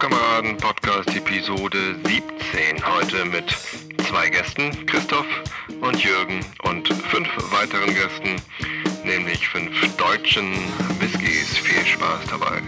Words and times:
Pappkameraden 0.00 0.56
Podcast 0.56 1.14
Episode 1.14 1.76
17. 2.06 2.82
Heute 2.86 3.22
mit 3.26 3.50
zwei 4.08 4.30
Gästen, 4.30 4.86
Christoph 4.86 5.26
und 5.82 6.02
Jürgen 6.02 6.40
und 6.62 6.88
fünf 6.88 7.28
weiteren 7.52 7.92
Gästen, 7.94 8.36
nämlich 9.04 9.46
fünf 9.46 9.96
deutschen 9.98 10.52
Whiskys. 11.00 11.58
Viel 11.58 11.84
Spaß 11.84 12.20
dabei. 12.30 12.62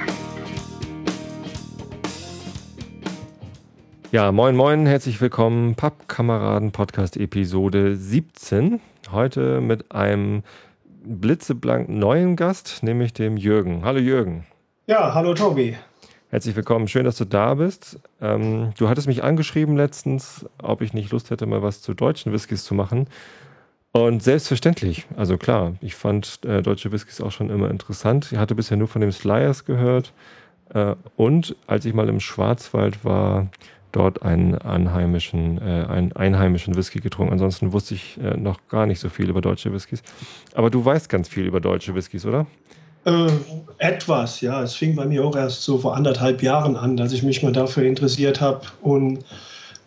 Ja, 4.11 4.31
moin 4.31 4.55
moin, 4.55 4.85
herzlich 4.85 5.19
willkommen, 5.19 5.75
Pappkameraden 5.75 6.71
Podcast 6.71 7.17
Episode 7.17 7.97
17. 7.97 8.79
Heute 9.11 9.63
mit 9.63 9.91
einem 9.91 10.43
blitzeblank 11.03 11.89
neuen 11.89 12.37
Gast, 12.37 12.83
nämlich 12.83 13.15
dem 13.15 13.39
Jürgen. 13.39 13.87
Hallo 13.87 14.01
Jürgen. 14.01 14.47
Ja, 14.87 15.15
hallo 15.15 15.33
Tobi. 15.33 15.79
Herzlich 16.33 16.57
willkommen, 16.57 16.89
schön, 16.89 17.05
dass 17.05 17.19
du 17.19 17.27
da 17.27 17.53
bist. 17.53 18.01
Ähm, 18.23 18.73
du 18.79 18.89
hattest 18.89 19.07
mich 19.07 19.23
angeschrieben 19.23 19.77
letztens, 19.77 20.47
ob 20.63 20.81
ich 20.81 20.95
nicht 20.95 21.13
Lust 21.13 21.29
hätte, 21.29 21.45
mal 21.45 21.63
was 21.63 21.83
zu 21.83 21.93
deutschen 21.93 22.33
Whiskys 22.33 22.65
zu 22.65 22.73
machen. 22.73 23.07
Und 23.93 24.23
selbstverständlich, 24.23 25.07
also 25.15 25.37
klar, 25.37 25.75
ich 25.83 25.95
fand 25.95 26.41
äh, 26.47 26.63
deutsche 26.63 26.91
Whiskys 26.91 27.21
auch 27.21 27.33
schon 27.33 27.51
immer 27.51 27.71
interessant. 27.71 28.33
Ich 28.33 28.39
hatte 28.39 28.55
bisher 28.55 28.79
nur 28.79 28.89
von 28.89 29.03
dem 29.03 29.13
Slyers 29.13 29.67
gehört. 29.67 30.15
Äh, 30.73 30.95
und 31.17 31.55
als 31.67 31.85
ich 31.85 31.93
mal 31.93 32.09
im 32.09 32.19
Schwarzwald 32.19 33.05
war, 33.05 33.49
dort 33.93 34.23
einen 34.23 34.55
einheimischen, 34.55 35.59
äh, 35.59 35.85
einen 35.87 36.13
einheimischen 36.13 36.77
Whisky 36.77 37.01
getrunken. 37.01 37.35
Ansonsten 37.35 37.75
wusste 37.75 37.93
ich 37.93 38.19
äh, 38.23 38.39
noch 38.39 38.69
gar 38.69 38.87
nicht 38.87 39.01
so 39.01 39.11
viel 39.11 39.29
über 39.29 39.43
deutsche 39.43 39.71
Whiskys. 39.71 40.03
Aber 40.55 40.71
du 40.71 40.83
weißt 40.83 41.11
ganz 41.11 41.29
viel 41.29 41.45
über 41.45 41.61
deutsche 41.61 41.95
Whiskys, 41.95 42.25
oder? 42.25 42.47
Äh, 43.05 43.27
etwas, 43.79 44.41
ja. 44.41 44.63
Es 44.63 44.75
fing 44.75 44.95
bei 44.95 45.05
mir 45.05 45.25
auch 45.25 45.35
erst 45.35 45.63
so 45.63 45.79
vor 45.79 45.97
anderthalb 45.97 46.43
Jahren 46.43 46.77
an, 46.77 46.97
dass 46.97 47.13
ich 47.13 47.23
mich 47.23 47.43
mal 47.43 47.53
dafür 47.53 47.85
interessiert 47.85 48.41
habe. 48.41 48.63
Und 48.81 49.25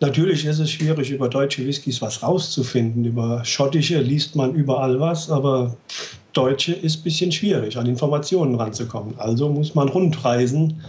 natürlich 0.00 0.44
ist 0.44 0.58
es 0.58 0.70
schwierig, 0.70 1.10
über 1.10 1.28
deutsche 1.28 1.66
Whiskys 1.66 2.02
was 2.02 2.22
rauszufinden. 2.22 3.04
Über 3.04 3.44
schottische 3.44 4.00
liest 4.00 4.36
man 4.36 4.54
überall 4.54 5.00
was, 5.00 5.30
aber 5.30 5.76
deutsche 6.34 6.74
ist 6.74 7.00
ein 7.00 7.02
bisschen 7.04 7.32
schwierig, 7.32 7.78
an 7.78 7.86
Informationen 7.86 8.54
ranzukommen. 8.56 9.14
Also 9.18 9.48
muss 9.48 9.74
man 9.74 9.88
rundreisen. 9.88 10.82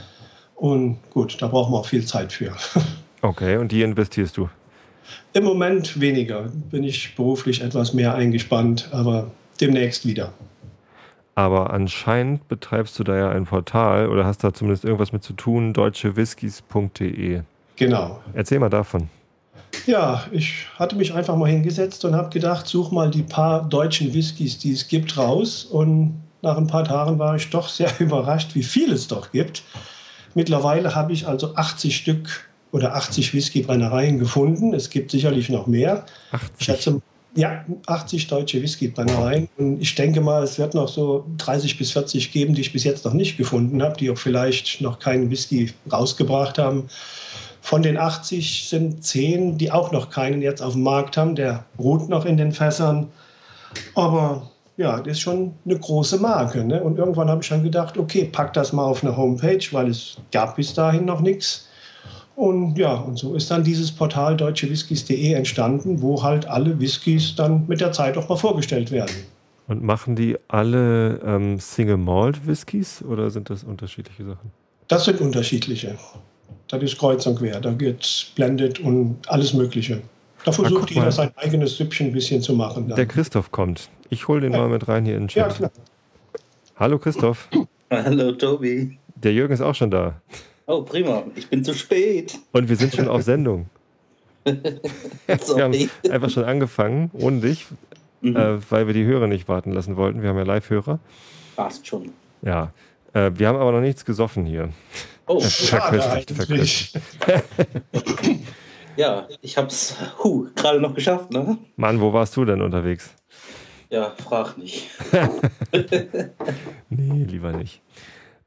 Und 0.56 0.97
gut, 1.12 1.38
da 1.39 1.47
braucht 1.47 1.72
man 1.72 1.80
auch 1.81 1.88
viel 1.88 2.06
Zeit 2.06 2.31
für. 2.31 2.53
Okay, 3.23 3.58
und 3.58 3.72
die 3.72 3.81
investierst 3.81 4.38
du? 4.38 4.47
Im 5.34 5.44
Moment 5.44 6.00
weniger. 6.00 6.52
Bin 6.69 6.84
ich 6.84 7.16
beruflich 7.16 7.62
etwas 7.62 7.91
mehr 7.91 8.14
eingespannt, 8.14 8.89
aber 8.91 9.31
demnächst 9.59 10.06
wieder. 10.06 10.31
Aber 11.38 11.71
anscheinend 11.71 12.47
betreibst 12.47 12.97
du 12.97 13.03
da 13.03 13.16
ja 13.16 13.30
ein 13.30 13.45
Portal 13.45 14.09
oder 14.09 14.25
hast 14.25 14.43
da 14.43 14.55
zumindest 14.55 14.83
irgendwas 14.83 15.11
mit 15.11 15.23
zu 15.23 15.33
tun, 15.33 15.71
deutschewhiskys.de. 15.71 17.41
Genau. 17.75 18.19
Erzähl 18.33 18.57
mal 18.57 18.71
davon. 18.71 19.07
Ja, 19.85 20.23
ich 20.31 20.66
hatte 20.79 20.95
mich 20.95 21.13
einfach 21.13 21.35
mal 21.35 21.47
hingesetzt 21.47 22.03
und 22.05 22.16
habe 22.16 22.29
gedacht, 22.29 22.66
such 22.66 22.89
mal 22.89 23.11
die 23.11 23.21
paar 23.21 23.69
deutschen 23.69 24.16
Whiskys, 24.16 24.57
die 24.57 24.71
es 24.71 24.88
gibt, 24.88 25.16
raus. 25.16 25.63
Und 25.63 26.19
nach 26.41 26.57
ein 26.57 26.66
paar 26.66 26.85
Tagen 26.85 27.19
war 27.19 27.35
ich 27.35 27.51
doch 27.51 27.69
sehr 27.69 27.91
überrascht, 27.99 28.55
wie 28.55 28.63
viel 28.63 28.91
es 28.91 29.07
doch 29.07 29.31
gibt. 29.31 29.61
Mittlerweile 30.33 30.95
habe 30.95 31.13
ich 31.13 31.27
also 31.27 31.53
80 31.53 31.95
Stück 31.95 32.49
oder 32.72 32.95
80 32.95 33.35
Whiskybrennereien 33.35 34.17
gefunden. 34.17 34.73
Es 34.73 34.89
gibt 34.89 35.11
sicherlich 35.11 35.49
noch 35.49 35.67
mehr. 35.67 36.03
80. 36.31 36.49
Ich 36.57 36.66
schätze, 36.66 37.01
ja, 37.38 37.63
80 37.85 38.27
deutsche 38.27 38.61
Whiskybrennereien. 38.61 39.47
Und 39.57 39.80
ich 39.80 39.93
denke 39.93 40.21
mal, 40.21 40.41
es 40.41 40.57
wird 40.57 40.73
noch 40.73 40.88
so 40.88 41.23
30 41.38 41.77
bis 41.77 41.91
40 41.91 42.31
geben, 42.31 42.55
die 42.55 42.61
ich 42.61 42.73
bis 42.73 42.83
jetzt 42.83 43.05
noch 43.05 43.13
nicht 43.13 43.38
gefunden 43.38 43.83
habe, 43.83 43.95
die 43.95 44.09
auch 44.09 44.17
vielleicht 44.17 44.81
noch 44.81 44.97
keinen 44.97 45.29
Whisky 45.29 45.71
rausgebracht 45.91 46.57
haben. 46.57 46.89
Von 47.61 47.83
den 47.83 47.95
80 47.95 48.67
sind 48.67 49.03
10, 49.03 49.59
die 49.59 49.71
auch 49.71 49.91
noch 49.91 50.09
keinen 50.09 50.41
jetzt 50.41 50.62
auf 50.62 50.73
dem 50.73 50.81
Markt 50.81 51.16
haben. 51.16 51.35
Der 51.35 51.63
ruht 51.78 52.09
noch 52.09 52.25
in 52.25 52.38
den 52.38 52.51
Fässern. 52.51 53.07
Aber 53.94 54.50
ja, 54.78 54.97
das 54.97 55.13
ist 55.13 55.19
schon 55.19 55.53
eine 55.63 55.78
große 55.78 56.17
Marke. 56.17 56.63
Ne? 56.63 56.81
Und 56.81 56.97
irgendwann 56.97 57.29
habe 57.29 57.44
ich 57.44 57.50
dann 57.50 57.63
gedacht, 57.63 58.00
okay, 58.00 58.29
pack 58.31 58.53
das 58.53 58.73
mal 58.73 58.85
auf 58.85 59.03
eine 59.03 59.16
Homepage, 59.16 59.63
weil 59.72 59.89
es 59.89 60.17
gab 60.31 60.56
bis 60.56 60.73
dahin 60.73 61.06
noch 61.06 61.22
nichts. 61.22 61.66
Und 62.38 62.78
ja, 62.78 62.94
und 62.94 63.18
so 63.18 63.34
ist 63.34 63.50
dann 63.50 63.64
dieses 63.64 63.92
Portal 63.92 64.38
deutschewhiskys.de 64.38 65.34
entstanden, 65.34 66.03
wo 66.03 66.22
halt 66.22 66.46
alle 66.46 66.80
Whiskys 66.80 67.34
dann 67.36 67.66
mit 67.68 67.81
der 67.81 67.92
Zeit 67.92 68.16
auch 68.16 68.30
mal 68.30 68.36
vorgestellt 68.36 68.92
werden. 68.92 69.09
Und 69.68 69.81
machen 69.81 70.16
die 70.16 70.38
alle 70.48 71.20
ähm, 71.25 71.58
Single 71.59 71.98
Malt 71.98 72.46
Whiskys 72.46 73.02
oder 73.02 73.31
sind 73.31 73.50
das 73.50 73.64
unterschiedliche 73.64 74.24
Sachen? 74.24 74.52
Das 74.88 75.06
sind 75.06 75.20
unterschiedliche. 75.20 75.98
Das 76.68 76.84
ist 76.84 77.00
kreuz 77.00 77.25
und 77.25 77.40
quer. 77.40 77.59
Da 77.59 77.72
geht 77.72 78.31
Blended 78.36 78.81
und 78.81 79.18
alles 79.25 79.56
Mögliche. 79.56 80.04
Da 80.46 80.52
versucht 80.52 80.92
jeder 80.92 81.12
sein 81.12 81.31
eigenes 81.38 81.78
Süppchen 81.78 82.09
ein 82.09 82.14
bisschen 82.14 82.44
zu 82.44 82.54
machen. 82.54 82.88
Dann. 82.88 82.98
Der 82.98 83.08
Christoph 83.08 83.52
kommt. 83.52 83.90
Ich 84.12 84.28
hole 84.28 84.42
den 84.42 84.54
ja. 84.54 84.59
mal 84.59 84.69
mit 84.69 84.88
rein 84.88 85.06
hier 85.06 85.16
in 85.16 85.24
den 85.24 85.28
Chat. 85.30 85.54
Ja, 85.54 85.58
klar. 85.58 85.72
Hallo 86.75 87.00
Christoph. 87.00 87.50
Hallo 87.90 88.31
Tobi. 88.34 89.00
Der 89.16 89.34
Jürgen 89.34 89.56
ist 89.56 89.62
auch 89.62 89.74
schon 89.74 89.90
da. 89.90 90.22
Oh, 90.69 90.81
prima. 90.81 91.23
Ich 91.35 91.47
bin 91.47 91.63
zu 91.63 91.73
spät. 91.73 92.38
Und 92.51 92.67
wir 92.67 92.75
sind 92.75 92.94
schon 92.94 93.07
auf 93.07 93.22
Sendung. 93.23 93.67
wir 94.44 95.63
haben 95.63 95.89
einfach 96.09 96.29
schon 96.29 96.44
angefangen, 96.44 97.09
ohne 97.13 97.39
dich, 97.39 97.67
mhm. 98.19 98.35
äh, 98.35 98.72
weil 98.72 98.85
wir 98.85 98.94
die 98.94 99.06
Hörer 99.06 99.27
nicht 99.27 99.47
warten 99.47 99.72
lassen 99.72 99.95
wollten. 99.95 100.22
Wir 100.22 100.29
haben 100.29 100.38
ja 100.38 100.44
Live-Hörer. 100.44 101.00
Passt 101.56 101.88
schon. 101.88 102.11
Ja. 102.41 102.73
Äh, 103.13 103.31
wir 103.35 103.47
haben 103.47 103.57
aber 103.57 103.72
noch 103.72 103.79
nichts 103.79 104.03
gesoffen 104.03 104.45
hier. 104.45 104.69
Oh, 105.25 105.39
verköstigt, 105.39 106.31
verköstigt. 106.31 107.00
ja, 108.97 109.25
ich 109.41 109.57
hab's 109.57 109.95
huh, 110.22 110.47
gerade 110.53 110.81
noch 110.81 110.94
geschafft, 110.94 111.31
ne? 111.31 111.57
Mann, 111.77 112.01
wo 112.01 112.11
warst 112.11 112.35
du 112.35 112.44
denn 112.44 112.61
unterwegs? 112.61 113.13
Ja, 113.89 114.13
frag 114.22 114.57
nicht. 114.57 114.89
nee, 116.89 117.23
lieber 117.23 117.53
nicht. 117.53 117.81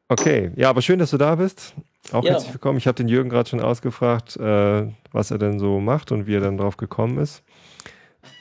Okay, 0.09 0.51
ja, 0.57 0.69
aber 0.69 0.83
schön, 0.83 0.99
dass 0.99 1.11
du 1.11 1.17
da 1.17 1.35
bist. 1.35 1.75
Auch 2.13 2.25
ja. 2.25 2.33
herzlich 2.33 2.53
willkommen. 2.53 2.79
Ich 2.79 2.87
habe 2.87 2.97
den 2.97 3.09
Jürgen 3.09 3.31
gerade 3.31 3.49
schon 3.49 3.61
ausgefragt, 3.61 4.37
äh, 4.37 4.87
was 5.13 5.31
er 5.31 5.39
denn 5.39 5.59
so 5.59 5.81
macht 5.81 6.11
und 6.13 6.27
wie 6.27 6.35
er 6.35 6.41
dann 6.41 6.57
drauf 6.57 6.77
gekommen 6.77 7.19
ist. 7.19 7.43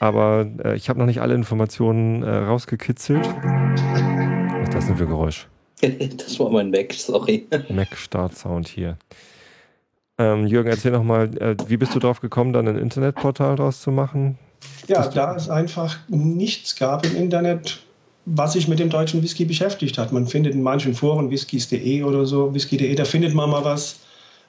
Aber 0.00 0.46
äh, 0.64 0.74
ich 0.74 0.88
habe 0.88 0.98
noch 0.98 1.06
nicht 1.06 1.20
alle 1.20 1.34
Informationen 1.34 2.22
äh, 2.22 2.30
rausgekitzelt. 2.30 3.24
Was 3.24 4.62
ist 4.62 4.74
das 4.74 4.86
denn 4.86 4.96
für 4.96 5.06
Geräusch? 5.06 5.46
das 5.80 6.38
war 6.40 6.50
mein 6.50 6.70
Mac, 6.70 6.92
sorry. 6.92 7.46
Mac-Start-Sound 7.68 8.68
hier. 8.68 8.98
Ähm, 10.18 10.46
Jürgen, 10.46 10.68
erzähl 10.68 10.92
noch 10.92 11.04
mal, 11.04 11.34
äh, 11.38 11.56
wie 11.66 11.76
bist 11.76 11.94
du 11.94 11.98
drauf 11.98 12.20
gekommen, 12.20 12.52
dann 12.52 12.68
ein 12.68 12.76
Internetportal 12.76 13.56
draus 13.56 13.80
zu 13.80 13.90
machen? 13.90 14.38
Ja, 14.86 15.06
da 15.08 15.36
es 15.36 15.48
einfach 15.48 15.98
nichts 16.08 16.76
gab 16.76 17.06
im 17.06 17.16
Internet, 17.16 17.86
was 18.26 18.52
sich 18.52 18.68
mit 18.68 18.78
dem 18.78 18.90
deutschen 18.90 19.22
Whisky 19.22 19.44
beschäftigt 19.44 19.98
hat. 19.98 20.12
Man 20.12 20.26
findet 20.26 20.54
in 20.54 20.62
manchen 20.62 20.94
Foren 20.94 21.30
whiskys.de 21.30 22.02
oder 22.02 22.26
so, 22.26 22.52
whisky.de, 22.54 22.94
da 22.94 23.04
findet 23.04 23.34
man 23.34 23.50
mal 23.50 23.64
was 23.64 24.00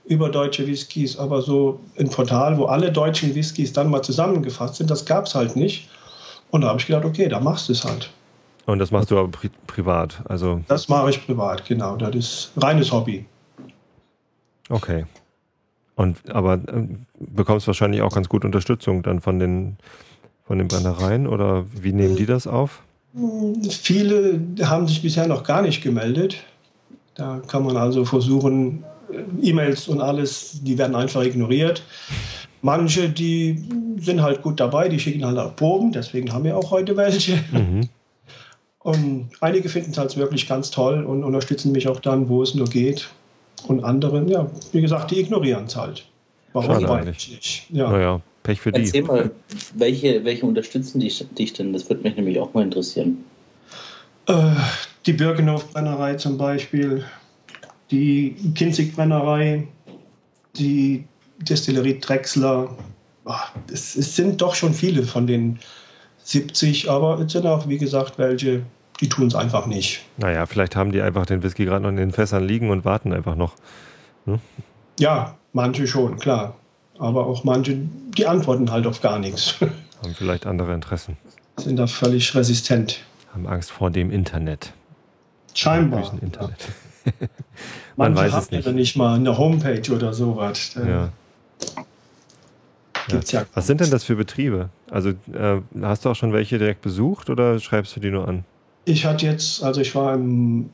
über 0.06 0.30
deutsche 0.30 0.66
Whiskys, 0.66 1.18
aber 1.18 1.42
so 1.42 1.80
ein 1.98 2.10
Portal, 2.10 2.58
wo 2.58 2.66
alle 2.66 2.92
deutschen 2.92 3.36
Whiskys 3.36 3.72
dann 3.72 3.90
mal 3.90 4.02
zusammengefasst 4.02 4.76
sind, 4.76 4.90
das 4.90 5.06
gab 5.06 5.26
es 5.26 5.36
halt 5.36 5.56
nicht. 5.56 5.90
Und 6.50 6.62
da 6.62 6.70
habe 6.70 6.80
ich 6.80 6.88
gedacht, 6.88 7.06
okay, 7.06 7.30
da 7.30 7.40
machst 7.40 7.70
du 7.70 7.74
es 7.74 7.86
halt. 7.86 8.10
Und 8.66 8.80
das 8.80 8.92
machst 8.92 9.12
du 9.12 9.18
aber 9.18 9.30
pri 9.30 9.50
privat, 9.68 10.22
also? 10.28 10.62
Das 10.68 10.90
mache 10.90 11.10
ich 11.10 11.26
privat, 11.26 11.66
genau. 11.66 11.96
Das 11.96 12.16
ist 12.16 12.52
reines 12.58 12.92
Hobby. 12.92 13.26
Okay. 14.70 15.06
Und 15.96 16.18
aber 16.32 16.56
äh, 16.56 16.88
bekommst 17.20 17.68
wahrscheinlich 17.68 18.02
auch 18.02 18.14
ganz 18.14 18.30
gut 18.30 18.46
Unterstützung 18.46 19.04
dann 19.04 19.20
von 19.20 19.40
den 19.40 19.78
von 20.46 20.58
den 20.58 20.68
Brennereien 20.68 21.28
oder 21.28 21.66
wie 21.74 21.94
nehmen 21.94 22.16
die 22.16 22.26
das 22.26 22.48
auf? 22.48 22.82
Viele 23.14 24.40
haben 24.62 24.88
sich 24.88 25.02
bisher 25.02 25.28
noch 25.28 25.44
gar 25.44 25.62
nicht 25.62 25.84
gemeldet. 25.84 26.38
Da 27.16 27.42
kann 27.48 27.66
man 27.66 27.76
also 27.76 28.06
versuchen, 28.06 28.84
äh, 29.12 29.50
E-Mails 29.50 29.88
und 29.90 30.02
alles, 30.02 30.62
die 30.64 30.78
werden 30.78 30.96
einfach 30.96 31.24
ignoriert. 31.24 31.84
Manche, 32.62 33.10
die 33.10 33.62
sind 34.00 34.22
halt 34.22 34.42
gut 34.42 34.60
dabei, 34.60 34.88
die 34.88 35.00
schicken 35.00 35.26
halt 35.26 35.38
auch 35.38 35.56
Proben, 35.56 35.92
deswegen 35.92 36.32
haben 36.32 36.46
wir 36.46 36.56
auch 36.56 36.72
heute 36.72 36.96
welche. 36.96 37.38
Mhm. 37.52 37.90
Und 38.80 39.30
einige 39.42 39.68
finden 39.68 39.92
es 39.92 39.98
halt 39.98 40.16
wirklich 40.16 40.48
ganz 40.48 40.72
toll 40.72 41.04
und 41.04 41.24
unterstützen 41.24 41.72
mich 41.72 41.88
auch 41.88 42.00
dann, 42.00 42.30
wo 42.30 42.44
es 42.44 42.56
nur 42.56 42.68
geht. 42.68 43.10
Und 43.68 43.84
andere, 43.84 44.24
ja, 44.28 44.48
wie 44.72 44.82
gesagt, 44.82 45.12
die 45.12 45.20
ignorieren 45.20 45.66
es 45.66 45.76
halt. 45.76 46.06
Warum 46.54 46.88
weiß 46.88 47.08
ich 47.08 47.32
nicht. 47.32 47.66
Ja. 47.70 47.90
Naja, 47.90 48.22
Pech 48.44 48.60
für 48.60 48.72
die. 48.72 48.82
Erzähl 48.82 49.04
mal, 49.04 49.32
welche, 49.76 50.24
welche 50.24 50.46
unterstützen 50.46 51.00
dich, 51.00 51.26
dich 51.38 51.54
denn? 51.54 51.74
Das 51.74 51.90
würde 51.90 52.04
mich 52.04 52.16
nämlich 52.16 52.40
auch 52.40 52.54
mal 52.54 52.64
interessieren. 52.64 53.24
Äh, 54.28 54.52
die 55.06 55.14
Birkenhof-Brennerei 55.14 56.16
zum 56.16 56.38
Beispiel, 56.38 57.04
die 57.92 58.36
Kinzig-Brennerei, 58.56 59.68
die 60.56 61.06
Destillerie 61.40 62.00
Drechsler. 62.00 62.76
Es, 63.72 63.96
es 63.96 64.16
sind 64.16 64.42
doch 64.42 64.56
schon 64.56 64.74
viele 64.74 65.04
von 65.04 65.28
den 65.28 65.60
70, 66.24 66.90
aber 66.90 67.20
es 67.20 67.32
sind 67.32 67.46
auch, 67.46 67.68
wie 67.68 67.78
gesagt, 67.78 68.18
welche, 68.18 68.62
die 69.00 69.10
tun 69.10 69.28
es 69.28 69.36
einfach 69.36 69.66
nicht. 69.66 70.02
Naja, 70.18 70.46
vielleicht 70.46 70.76
haben 70.76 70.92
die 70.92 71.02
einfach 71.02 71.26
den 71.26 71.44
Whisky 71.44 71.66
gerade 71.66 71.84
noch 71.84 71.90
in 71.90 71.98
den 71.98 72.12
Fässern 72.12 72.44
liegen 72.44 72.70
und 72.70 72.86
warten 72.86 73.14
einfach 73.14 73.36
noch. 73.36 73.56
Hm? 74.26 74.40
Ja, 75.00 75.36
manche 75.54 75.88
schon, 75.88 76.18
klar. 76.18 76.56
Aber 77.00 77.26
auch 77.26 77.44
manche, 77.44 77.78
die 78.18 78.26
antworten 78.28 78.72
halt 78.72 78.86
auf 78.86 79.02
gar 79.02 79.20
nichts. 79.20 79.56
Haben 80.02 80.14
vielleicht 80.16 80.46
andere 80.46 80.74
Interessen. 80.74 81.18
Sind 81.58 81.78
da 81.78 81.88
völlig 81.88 82.34
resistent. 82.36 83.02
Haben 83.34 83.48
Angst 83.48 83.72
vor 83.72 83.90
dem 83.92 84.12
Internet. 84.12 84.74
Scheinbar. 85.54 86.12
Internet. 86.22 86.58
Man 87.98 88.14
Man 88.14 88.16
weiß 88.16 88.34
es 88.36 88.52
nicht. 88.52 88.66
ja 88.66 88.72
nicht 88.72 88.96
mal 88.96 89.16
eine 89.16 89.38
Homepage 89.38 89.92
oder 89.94 90.14
sowas. 90.14 90.72
Da 90.76 90.88
Ja. 90.88 91.10
gibt's 93.08 93.32
ja. 93.32 93.46
Was 93.54 93.68
sind 93.68 93.82
denn 93.82 93.90
das 93.90 94.04
für 94.04 94.16
Betriebe? 94.16 94.70
Also 94.90 95.10
äh, 95.10 95.62
hast 95.82 96.06
du 96.06 96.10
auch 96.10 96.16
schon 96.16 96.34
welche 96.34 96.58
direkt 96.58 96.82
besucht 96.82 97.30
oder 97.30 97.60
schreibst 97.60 97.96
du 97.96 98.00
die 98.00 98.12
nur 98.12 98.28
an? 98.28 98.44
Ich 98.86 99.06
hatte 99.06 99.26
jetzt, 99.26 99.64
also 99.64 99.82
ich 99.82 99.94
war 99.96 100.14
im 100.16 100.70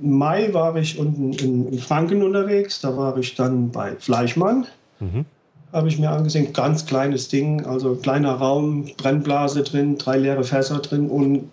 Mai 0.00 0.52
war 0.54 0.74
ich 0.76 0.98
unten 0.98 1.32
in, 1.34 1.72
in 1.72 1.78
Franken 1.78 2.22
unterwegs. 2.22 2.80
Da 2.80 2.96
war 2.96 3.16
ich 3.18 3.34
dann 3.34 3.70
bei 3.70 3.94
Fleischmann. 3.96 4.66
Mhm. 5.00 5.26
Habe 5.72 5.88
ich 5.88 5.98
mir 5.98 6.10
angesehen, 6.10 6.52
ganz 6.52 6.84
kleines 6.86 7.28
Ding, 7.28 7.64
also 7.64 7.94
kleiner 7.96 8.34
Raum, 8.34 8.90
Brennblase 8.98 9.62
drin, 9.62 9.96
drei 9.96 10.18
leere 10.18 10.44
Fässer 10.44 10.80
drin 10.80 11.08
und 11.08 11.50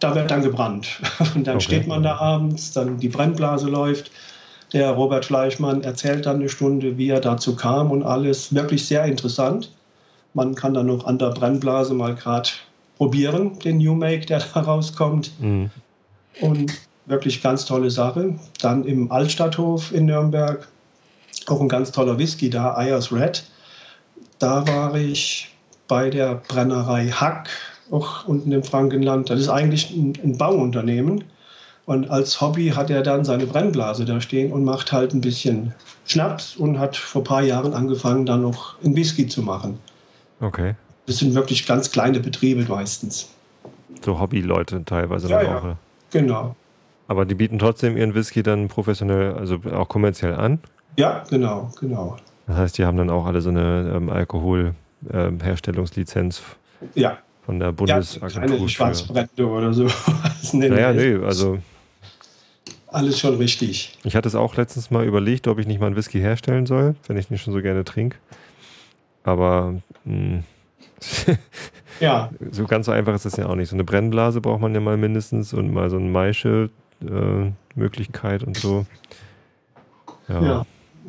da 0.00 0.14
wird 0.16 0.30
dann 0.30 0.42
gebrannt. 0.42 1.00
Und 1.36 1.46
dann 1.46 1.56
Okay. 1.56 1.64
steht 1.64 1.86
man 1.86 2.02
da 2.02 2.16
abends, 2.16 2.72
dann 2.72 2.98
die 2.98 3.08
Brennblase 3.08 3.68
läuft. 3.68 4.10
Der 4.72 4.90
Robert 4.90 5.24
Fleischmann 5.24 5.82
erzählt 5.84 6.26
dann 6.26 6.36
eine 6.36 6.48
Stunde, 6.48 6.98
wie 6.98 7.08
er 7.10 7.20
dazu 7.20 7.54
kam 7.54 7.92
und 7.92 8.02
alles. 8.02 8.52
Wirklich 8.52 8.84
sehr 8.86 9.04
interessant. 9.04 9.70
Man 10.34 10.56
kann 10.56 10.74
dann 10.74 10.86
noch 10.86 11.06
an 11.06 11.18
der 11.18 11.30
Brennblase 11.30 11.94
mal 11.94 12.16
gerade 12.16 12.48
probieren, 12.98 13.60
den 13.60 13.78
New 13.78 13.94
Make, 13.94 14.26
der 14.26 14.42
da 14.54 14.60
rauskommt. 14.60 15.30
Mhm. 15.40 15.70
Und 16.40 16.72
wirklich 17.06 17.40
ganz 17.40 17.64
tolle 17.64 17.90
Sache. 17.92 18.34
Dann 18.60 18.84
im 18.84 19.12
Altstadthof 19.12 19.92
in 19.92 20.06
Nürnberg 20.06 20.66
auch 21.46 21.60
ein 21.60 21.68
ganz 21.68 21.92
toller 21.92 22.18
Whisky 22.18 22.50
da, 22.50 22.74
Ayers 22.74 23.12
Red. 23.12 23.44
Da 24.40 24.66
war 24.66 24.96
ich 24.96 25.54
bei 25.86 26.08
der 26.08 26.36
Brennerei 26.48 27.08
Hack, 27.08 27.50
auch 27.90 28.26
unten 28.26 28.50
im 28.52 28.62
Frankenland. 28.64 29.28
Das 29.28 29.38
ist 29.38 29.50
eigentlich 29.50 29.90
ein, 29.90 30.14
ein 30.24 30.38
Bauunternehmen. 30.38 31.24
Und 31.84 32.10
als 32.10 32.40
Hobby 32.40 32.70
hat 32.70 32.88
er 32.88 33.02
dann 33.02 33.24
seine 33.24 33.46
Brennblase 33.46 34.04
da 34.06 34.20
stehen 34.20 34.50
und 34.50 34.64
macht 34.64 34.92
halt 34.92 35.12
ein 35.12 35.20
bisschen 35.20 35.74
Schnaps 36.06 36.56
und 36.56 36.78
hat 36.78 36.96
vor 36.96 37.20
ein 37.20 37.24
paar 37.24 37.42
Jahren 37.42 37.74
angefangen, 37.74 38.24
dann 38.24 38.42
noch 38.42 38.82
einen 38.82 38.96
Whisky 38.96 39.26
zu 39.26 39.42
machen. 39.42 39.78
Okay. 40.40 40.74
Das 41.06 41.18
sind 41.18 41.34
wirklich 41.34 41.66
ganz 41.66 41.90
kleine 41.90 42.20
Betriebe 42.20 42.62
meistens. 42.62 43.28
So 44.02 44.18
Hobbyleute 44.18 44.84
teilweise 44.84 45.28
Ja, 45.28 45.42
dann 45.42 45.46
ja. 45.50 45.58
auch. 45.58 45.76
Genau. 46.12 46.56
Aber 47.08 47.26
die 47.26 47.34
bieten 47.34 47.58
trotzdem 47.58 47.96
ihren 47.96 48.14
Whisky 48.14 48.42
dann 48.42 48.68
professionell, 48.68 49.34
also 49.34 49.58
auch 49.72 49.88
kommerziell 49.88 50.34
an. 50.34 50.60
Ja, 50.96 51.24
genau, 51.28 51.70
genau. 51.78 52.16
Das 52.50 52.58
heißt, 52.58 52.78
die 52.78 52.84
haben 52.84 52.96
dann 52.96 53.10
auch 53.10 53.26
alle 53.26 53.40
so 53.40 53.50
eine 53.50 53.92
ähm, 53.94 54.08
Alkoholherstellungslizenz 54.10 56.42
Ja, 56.94 57.18
von 57.46 57.58
der 57.60 57.68
Ja, 57.68 57.72
Bundesagentur. 57.72 58.40
keine 58.42 58.58
für- 58.58 58.68
Schwarzbrände 58.68 59.46
oder 59.46 59.72
so. 59.72 59.86
Naja, 60.52 60.92
nee, 60.92 61.14
also 61.24 61.58
Alles 62.88 63.20
schon 63.20 63.36
richtig. 63.36 63.96
ich 64.02 64.16
hatte 64.16 64.26
es 64.26 64.34
auch 64.34 64.56
letztens 64.56 64.90
mal 64.90 65.04
überlegt, 65.06 65.46
ob 65.46 65.60
ich 65.60 65.66
nicht 65.68 65.78
mal 65.80 65.86
einen 65.86 65.94
Whisky 65.96 66.18
herstellen 66.18 66.66
soll, 66.66 66.96
wenn 67.06 67.16
ich 67.16 67.28
den 67.28 67.38
schon 67.38 67.52
so 67.52 67.62
gerne 67.62 67.84
trinke. 67.84 68.16
Aber 69.22 69.76
mh, 70.04 70.42
Ja, 72.00 72.30
so 72.50 72.66
ganz 72.66 72.86
so 72.86 72.92
einfach 72.92 73.14
ist 73.14 73.26
das 73.26 73.36
ja 73.36 73.46
auch 73.46 73.54
nicht. 73.54 73.68
So 73.68 73.76
eine 73.76 73.84
Brennblase 73.84 74.40
braucht 74.40 74.60
man 74.60 74.74
ja 74.74 74.80
mal 74.80 74.96
mindestens 74.96 75.52
und 75.54 75.72
mal 75.72 75.88
so 75.90 75.98
eine 75.98 76.08
Maische-Möglichkeit 76.08 78.42
und 78.42 78.56
so. 78.56 78.86
Ja. 80.28 80.42
ja. 80.42 80.66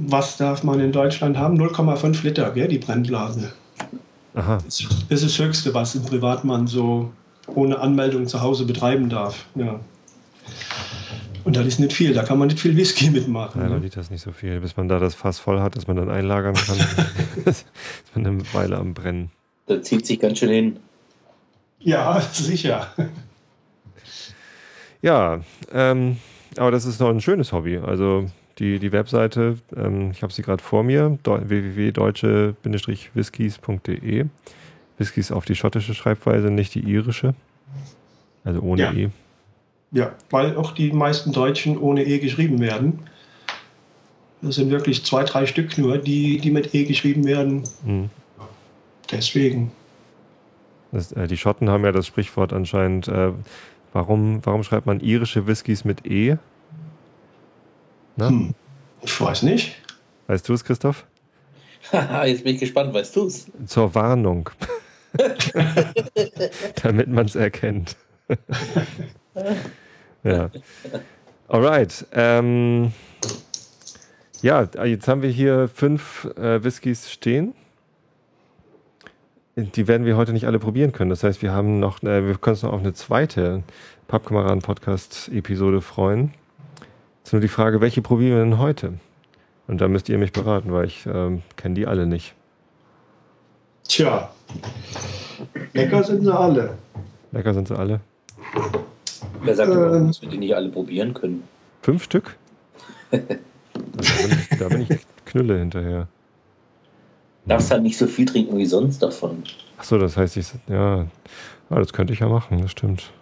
Was 0.08 0.38
darf 0.38 0.64
man 0.64 0.80
in 0.80 0.92
Deutschland 0.92 1.38
haben? 1.38 1.60
0,5 1.62 2.24
Liter, 2.24 2.52
gell, 2.52 2.68
die 2.68 2.80
Brennblase. 2.80 3.54
Aha, 4.34 4.58
Das 4.66 4.80
ist 5.10 5.24
das 5.24 5.40
Höchste, 5.40 5.74
was 5.74 5.96
ein 5.96 6.04
Privatmann 6.04 6.66
so 6.68 7.12
ohne 7.48 7.80
Anmeldung 7.80 8.28
zu 8.28 8.42
Hause 8.42 8.66
betreiben 8.66 9.10
darf. 9.10 9.46
Ja. 9.56 9.80
Und 11.44 11.56
das 11.56 11.66
ist 11.66 11.80
nicht 11.80 11.94
viel, 11.94 12.14
da 12.14 12.24
kann 12.24 12.38
man 12.38 12.48
nicht 12.48 12.60
viel 12.60 12.76
Whisky 12.78 13.10
mitmachen. 13.10 13.60
dreimal 13.62 13.80
Ne? 13.80 13.86
Liter 13.86 14.02
ist 14.02 14.12
nicht 14.12 14.22
so 14.22 14.32
viel. 14.32 14.60
Bis 14.60 14.78
man 14.78 14.88
da 14.88 15.00
das 15.00 15.16
Fass 15.16 15.40
voll 15.40 15.60
hat, 15.60 15.76
dass 15.76 15.88
man 15.88 15.98
dann 15.98 16.10
einlagern 16.10 16.56
kann, 16.56 16.78
ist 17.46 17.66
man 18.14 18.26
eine 18.26 18.54
Weile 18.54 18.78
am 18.78 18.94
Brennen. 18.94 19.32
Da 19.66 19.82
zieht 19.82 20.06
sich 20.06 20.20
ganz 20.20 20.40
schön 20.40 20.50
hin. 20.50 20.78
Ja, 21.80 22.22
sicher. 22.32 22.88
Ja, 25.02 25.42
ähm, 25.74 26.18
aber 26.58 26.72
das 26.72 26.86
ist 26.86 27.00
noch 27.00 27.10
ein 27.10 27.22
schönes 27.22 27.52
Hobby. 27.52 27.78
Also 27.78 28.26
die, 28.60 28.80
die 28.80 28.92
Webseite, 28.92 29.58
ähm, 29.76 30.12
ich 30.12 30.24
habe 30.24 30.34
sie 30.34 30.42
gerade 30.42 30.62
vor 30.64 30.84
mir, 30.84 31.18
deu- 31.24 31.48
www.deutsche-whiskys.de. 31.50 34.26
Whiskys 34.98 35.32
auf 35.32 35.46
die 35.46 35.56
schottische 35.56 35.94
Schreibweise, 35.94 36.50
nicht 36.52 36.76
die 36.76 36.82
irische. 36.82 37.34
Also 38.44 38.62
ohne 38.62 38.82
Ja. 38.84 38.94
E. 38.94 39.10
Ja, 39.94 40.14
weil 40.30 40.56
auch 40.56 40.72
die 40.74 40.92
meisten 40.92 41.32
Deutschen 41.34 41.78
ohne 41.78 42.04
E 42.06 42.20
geschrieben 42.20 42.60
werden. 42.60 43.00
Das 44.42 44.56
sind 44.56 44.72
wirklich 44.72 45.04
zwei, 45.04 45.24
drei 45.24 45.46
Stück 45.46 45.78
nur, 45.78 45.98
die, 45.98 46.38
die 46.38 46.52
mit 46.52 46.74
E 46.74 46.86
geschrieben 46.86 47.26
werden. 47.26 47.64
Mhm. 47.86 48.10
Deswegen. 49.12 49.72
Das, 50.92 51.12
äh, 51.12 51.28
die 51.28 51.38
Schotten 51.38 51.70
haben 51.70 51.84
ja 51.84 51.92
das 51.92 52.08
Sprichwort 52.08 52.54
anscheinend, 52.54 53.08
äh, 53.08 53.32
warum, 53.94 54.40
warum 54.46 54.64
schreibt 54.64 54.86
man 54.86 55.00
irische 55.02 55.48
Whiskys 55.48 55.84
mit 55.84 56.06
E? 56.06 56.38
Na, 58.16 58.30
Hm. 58.30 58.54
Ich 59.02 59.20
weiß 59.20 59.44
nicht. 59.44 59.76
weißt 60.28 60.48
du 60.48 60.54
es, 60.54 60.64
Christoph? 60.64 61.06
Haha, 61.92 62.26
jetzt 62.28 62.44
bin 62.44 62.54
ich 62.56 62.60
gespannt, 62.60 62.94
weißt 62.94 63.16
du's? 63.16 63.48
Zur 63.66 63.94
Warnung. 63.96 64.50
Damit 66.84 67.08
man 67.08 67.26
es 67.26 67.36
erkennt. 67.36 67.98
ja. 70.24 70.50
Alright. 71.48 72.06
Ähm, 72.14 72.94
ja, 74.42 74.70
jetzt 74.86 75.08
haben 75.08 75.22
wir 75.22 75.30
hier 75.30 75.68
fünf 75.68 76.26
äh, 76.38 76.64
Whiskys 76.64 77.12
stehen. 77.12 77.54
Die 79.58 79.88
werden 79.88 80.06
wir 80.06 80.16
heute 80.16 80.32
nicht 80.32 80.48
alle 80.48 80.60
probieren 80.60 80.94
können. 80.94 81.10
Das 81.10 81.24
heißt, 81.24 81.42
wir 81.42 81.52
haben 81.52 81.80
noch, 81.80 82.02
äh, 82.04 82.26
wir 82.26 82.36
können 82.38 82.54
uns 82.54 82.64
noch 82.64 82.72
auf 82.72 82.80
eine 82.80 82.94
zweite 82.94 83.64
Pappkameraden-Podcast-Episode 84.08 85.82
freuen. 85.82 86.34
Ist 87.32 87.34
nur 87.34 87.40
die 87.40 87.48
Frage, 87.48 87.80
welche 87.80 88.02
probieren 88.02 88.36
wir 88.36 88.44
denn 88.44 88.58
heute? 88.58 88.96
Und 89.70 89.80
da 89.80 89.88
müsst 89.88 90.10
ihr 90.10 90.18
mich 90.18 90.34
beraten, 90.34 90.74
weil 90.74 90.88
ich 90.88 91.06
ähm, 91.06 91.44
kenne 91.56 91.76
die 91.76 91.88
alle 91.88 92.06
nicht. 92.06 92.36
Tja. 93.88 94.30
Lecker 95.72 96.04
sind 96.04 96.24
sie 96.26 96.38
alle. 96.38 96.78
Lecker 97.32 97.54
sind 97.54 97.70
sie 97.70 97.78
alle. 97.78 98.02
Wer 99.44 99.56
sagt 99.56 99.72
Ähm. 99.72 99.78
überhaupt, 99.78 100.10
dass 100.10 100.22
wir 100.22 100.28
die 100.28 100.40
nicht 100.40 100.54
alle 100.54 100.68
probieren 100.68 101.14
können? 101.14 101.44
Fünf 101.84 102.04
Stück? 102.04 102.36
Da, 103.12 103.18
bin 103.18 104.32
ich, 104.32 104.60
da 104.60 104.68
bin 104.68 104.82
ich 104.82 104.90
echt 104.92 105.08
Knülle 105.26 105.58
hinterher. 105.58 106.10
Darfst 107.46 107.72
halt 107.72 107.84
nicht 107.84 107.98
so 107.98 108.08
viel 108.08 108.26
trinken 108.26 108.58
wie 108.58 108.66
sonst 108.66 109.02
davon. 109.02 109.44
Achso, 109.78 109.98
das 109.98 110.18
heißt, 110.18 110.36
ich, 110.36 110.52
ja, 110.68 111.08
ah, 111.70 111.80
das 111.80 111.94
könnte 111.94 112.12
ich 112.12 112.20
ja 112.20 112.28
machen, 112.28 112.62
das 112.62 112.72
stimmt. 112.72 113.14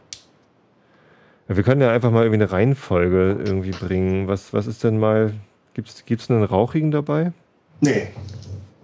Ja, 1.49 1.55
wir 1.57 1.63
können 1.63 1.81
ja 1.81 1.91
einfach 1.91 2.11
mal 2.11 2.23
irgendwie 2.23 2.43
eine 2.43 2.51
Reihenfolge 2.51 3.37
irgendwie 3.43 3.71
bringen. 3.71 4.27
Was, 4.27 4.53
was 4.53 4.67
ist 4.67 4.83
denn 4.83 4.99
mal, 4.99 5.33
gibt's, 5.73 6.05
gibt's 6.05 6.29
einen 6.29 6.43
Rauchigen 6.43 6.91
dabei? 6.91 7.31
Nee, 7.81 8.07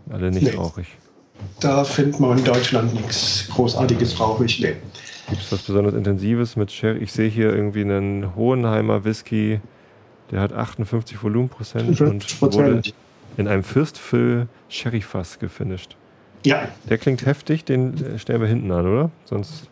Alle 0.09 0.31
nicht 0.31 0.43
Nee. 0.43 0.55
rauchig. 0.57 0.87
da 1.59 1.83
findet 1.83 2.19
man 2.19 2.37
in 2.37 2.43
Deutschland 2.43 2.93
nichts 2.93 3.47
Großartiges 3.53 4.19
rauchig. 4.19 4.59
Nee. 4.61 4.75
Gibt 5.29 5.41
es 5.41 5.51
was 5.51 5.61
besonders 5.63 5.93
Intensives 5.95 6.55
mit 6.55 6.71
Sherry? 6.71 6.99
Ich 6.99 7.11
sehe 7.11 7.29
hier 7.29 7.53
irgendwie 7.53 7.81
einen 7.81 8.35
Hohenheimer 8.35 9.03
Whisky, 9.05 9.59
der 10.31 10.39
hat 10.41 10.53
58 10.53 11.21
Volumenprozent 11.23 11.87
und 11.89 11.95
50 12.23 12.41
wurde 12.41 12.81
in 13.37 13.47
einem 13.47 13.63
Fürstfüll 13.63 14.47
Sherryfass 14.69 15.39
gefinisht. 15.39 15.95
Ja, 16.45 16.67
Der 16.89 16.97
klingt 16.99 17.25
heftig, 17.25 17.65
den 17.65 17.95
äh, 18.03 18.19
stellen 18.19 18.39
wir 18.41 18.47
hinten 18.47 18.71
an, 18.71 18.85
oder? 18.87 19.09
Sonst, 19.25 19.67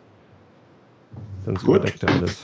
sonst 1.44 1.64
Gut. 1.64 1.76
überdeckt 1.76 2.02
er 2.02 2.08
alles. 2.10 2.36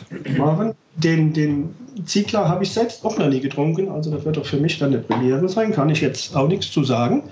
Den, 0.97 1.33
den 1.33 1.75
Ziegler 2.04 2.49
habe 2.49 2.64
ich 2.64 2.73
selbst 2.73 3.04
auch 3.04 3.16
noch 3.19 3.28
nie 3.28 3.40
getrunken, 3.40 3.88
also 3.90 4.11
das 4.11 4.25
wird 4.25 4.37
doch 4.37 4.47
für 4.47 4.59
mich 4.59 4.78
dann 4.78 4.92
eine 4.92 5.02
Premiere 5.02 5.49
sein, 5.49 5.73
kann 5.73 5.88
ich 5.90 6.00
jetzt 6.00 6.37
auch 6.37 6.49
nichts 6.49 6.71
zu 6.71 6.85
sagen. 6.85 7.23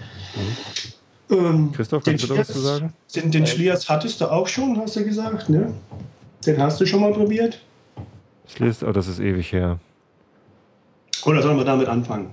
Ähm, 1.30 1.72
Christoph, 1.72 2.04
den 2.04 2.12
kannst 2.16 2.24
du 2.24 2.34
da 2.34 2.40
was 2.40 2.46
zu 2.48 2.52
Schliers- 2.54 2.64
sagen? 2.64 2.92
Den, 3.14 3.30
den 3.30 3.46
Schliers 3.46 3.88
hattest 3.88 4.20
du 4.20 4.26
auch 4.26 4.46
schon, 4.48 4.78
hast 4.78 4.96
du 4.96 5.04
gesagt, 5.04 5.48
ne? 5.50 5.72
Den 6.46 6.60
hast 6.62 6.80
du 6.80 6.86
schon 6.86 7.00
mal 7.00 7.12
probiert? 7.12 7.60
Schließt, 8.46 8.82
oh, 8.84 8.92
das 8.92 9.08
ist 9.08 9.20
ewig 9.20 9.52
her. 9.52 9.78
Oder 11.26 11.42
sollen 11.42 11.58
wir 11.58 11.64
damit 11.64 11.88
anfangen? 11.88 12.30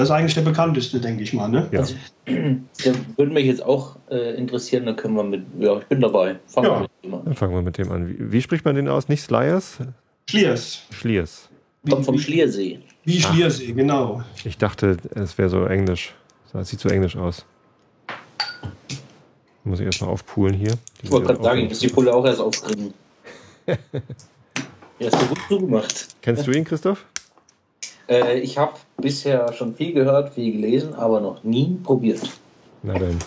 Das 0.00 0.08
ist 0.08 0.12
eigentlich 0.14 0.32
der 0.32 0.40
bekannteste, 0.40 0.98
denke 0.98 1.22
ich 1.22 1.34
mal, 1.34 1.46
ne? 1.46 1.68
Ja. 1.72 1.80
Also, 1.80 1.94
der 2.26 2.94
würde 3.18 3.32
mich 3.34 3.44
jetzt 3.44 3.62
auch 3.62 3.96
äh, 4.10 4.34
interessieren, 4.34 4.86
da 4.86 4.94
können 4.94 5.12
wir 5.14 5.22
mit. 5.24 5.44
Ja, 5.58 5.76
ich 5.78 5.84
bin 5.84 6.00
dabei. 6.00 6.36
Fangen 6.46 6.66
Ja. 6.68 6.74
wir 6.76 6.80
mit 6.80 6.90
dem 7.04 7.14
an. 7.14 7.24
Dann 7.26 7.34
fangen 7.34 7.54
wir 7.54 7.60
mit 7.60 7.76
dem 7.76 7.92
an. 7.92 8.08
Wie, 8.08 8.32
wie 8.32 8.40
spricht 8.40 8.64
man 8.64 8.76
den 8.76 8.88
aus? 8.88 9.10
Nicht 9.10 9.20
Sliers? 9.22 9.76
Schliers. 10.30 10.84
Schliers. 10.90 11.50
Kommt 11.86 12.06
vom 12.06 12.18
Schliersee. 12.18 12.80
wie 13.04 13.20
Schliersee, 13.20 13.72
genau. 13.72 14.22
Ich 14.42 14.56
dachte, 14.56 14.96
es 15.14 15.36
wäre 15.36 15.50
so 15.50 15.66
englisch. 15.66 16.14
Das 16.54 16.70
sieht 16.70 16.80
so 16.80 16.88
englisch 16.88 17.18
aus. 17.18 17.44
Muss 19.64 19.80
ich 19.80 19.84
erstmal 19.84 20.08
aufpulen 20.08 20.54
hier. 20.54 20.78
Ich 21.02 21.10
wollte 21.10 21.26
gerade 21.26 21.42
sagen, 21.42 21.60
ich 21.60 21.68
muss 21.68 21.80
die 21.80 21.88
Pulle 21.88 22.14
auch 22.14 22.24
erst 22.24 22.40
aufkriegen. 22.40 22.94
ja, 23.66 23.76
hast 25.12 25.20
du 25.20 25.26
gut 25.26 25.38
zugemacht. 25.46 26.08
Kennst 26.22 26.46
du 26.46 26.52
ihn, 26.52 26.64
Christoph? 26.64 27.04
Äh, 28.10 28.40
ich 28.40 28.58
habe 28.58 28.72
bisher 28.96 29.52
schon 29.52 29.74
viel 29.74 29.92
gehört, 29.94 30.34
viel 30.34 30.52
gelesen, 30.52 30.94
aber 30.94 31.20
noch 31.20 31.44
nie 31.44 31.78
probiert. 31.82 32.20
Na 32.82 32.94
dann. 32.98 33.18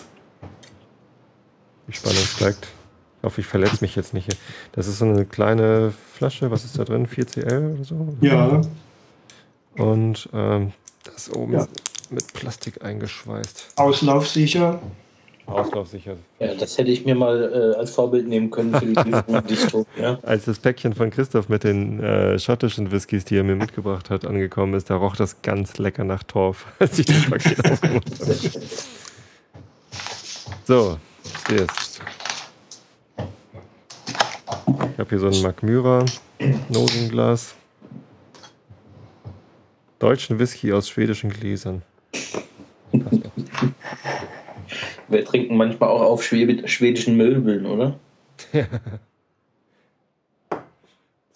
Die 1.88 1.92
Spannung 1.92 2.18
steigt. 2.18 2.68
Ich 3.18 3.24
hoffe, 3.24 3.40
ich 3.40 3.46
verletze 3.46 3.78
mich 3.80 3.96
jetzt 3.96 4.12
nicht 4.14 4.26
hier. 4.26 4.36
Das 4.72 4.86
ist 4.86 4.98
so 4.98 5.06
eine 5.06 5.24
kleine 5.24 5.92
Flasche. 6.12 6.50
Was 6.50 6.64
ist 6.64 6.78
da 6.78 6.84
drin? 6.84 7.06
4cl 7.06 7.74
oder 7.74 7.84
so? 7.84 8.08
Ja, 8.20 8.60
Und 9.76 10.28
ähm, 10.34 10.72
das 11.04 11.32
oben 11.32 11.54
Ja. 11.54 11.66
mit 12.10 12.32
Plastik 12.34 12.84
eingeschweißt. 12.84 13.72
auslaufsicher. 13.76 14.80
Auslaufsicher. 15.46 16.16
Ja, 16.38 16.54
das 16.54 16.78
hätte 16.78 16.90
ich 16.90 17.04
mir 17.04 17.14
mal 17.14 17.74
äh, 17.74 17.78
als 17.78 17.90
Vorbild 17.90 18.26
nehmen 18.26 18.50
können 18.50 18.74
für 18.74 18.86
die 18.86 19.48
Dichtung. 19.48 19.86
Ja. 20.00 20.18
Als 20.22 20.46
das 20.46 20.58
Päckchen 20.58 20.94
von 20.94 21.10
Christoph 21.10 21.48
mit 21.48 21.62
den 21.64 22.02
äh, 22.02 22.38
schottischen 22.38 22.90
Whiskys, 22.90 23.24
die 23.24 23.36
er 23.36 23.44
mir 23.44 23.54
mitgebracht 23.54 24.10
hat, 24.10 24.24
angekommen 24.24 24.74
ist, 24.74 24.90
da 24.90 24.96
roch 24.96 25.16
das 25.16 25.42
ganz 25.42 25.78
lecker 25.78 26.04
nach 26.04 26.22
Torf, 26.22 26.66
als 26.78 26.98
ich 26.98 27.06
das 27.06 27.28
Paket 27.28 27.64
aufgemacht 27.70 28.10
habe. 28.20 28.34
So, 30.66 30.98
das? 31.48 32.00
Ich 34.92 34.98
habe 34.98 35.08
hier 35.10 35.18
so 35.18 35.28
ein 35.28 35.42
Magmyra 35.42 36.04
Nosenglas. 36.68 37.54
Deutschen 39.98 40.38
Whisky 40.38 40.72
aus 40.72 40.88
schwedischen 40.88 41.30
Gläsern. 41.30 41.82
Wir 45.14 45.24
trinken 45.24 45.56
manchmal 45.56 45.88
auch 45.88 46.02
auf 46.02 46.22
Schwed 46.22 46.68
schwedischen 46.68 47.16
Möbeln, 47.16 47.66
oder? 47.66 47.98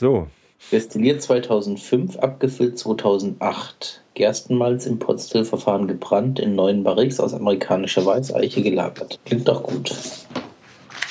So, 0.00 0.28
Destilliert 0.70 1.22
2005, 1.22 2.18
abgefüllt 2.18 2.78
2008. 2.78 4.02
Gerstenmalz 4.14 4.84
im 4.86 4.98
Potstill-Verfahren 4.98 5.88
gebrannt, 5.88 6.38
in 6.38 6.54
neuen 6.54 6.84
Barriques 6.84 7.20
aus 7.20 7.32
amerikanischer 7.32 8.04
Weißeiche 8.04 8.62
gelagert. 8.62 9.18
Klingt 9.24 9.48
doch 9.48 9.62
gut. 9.62 9.94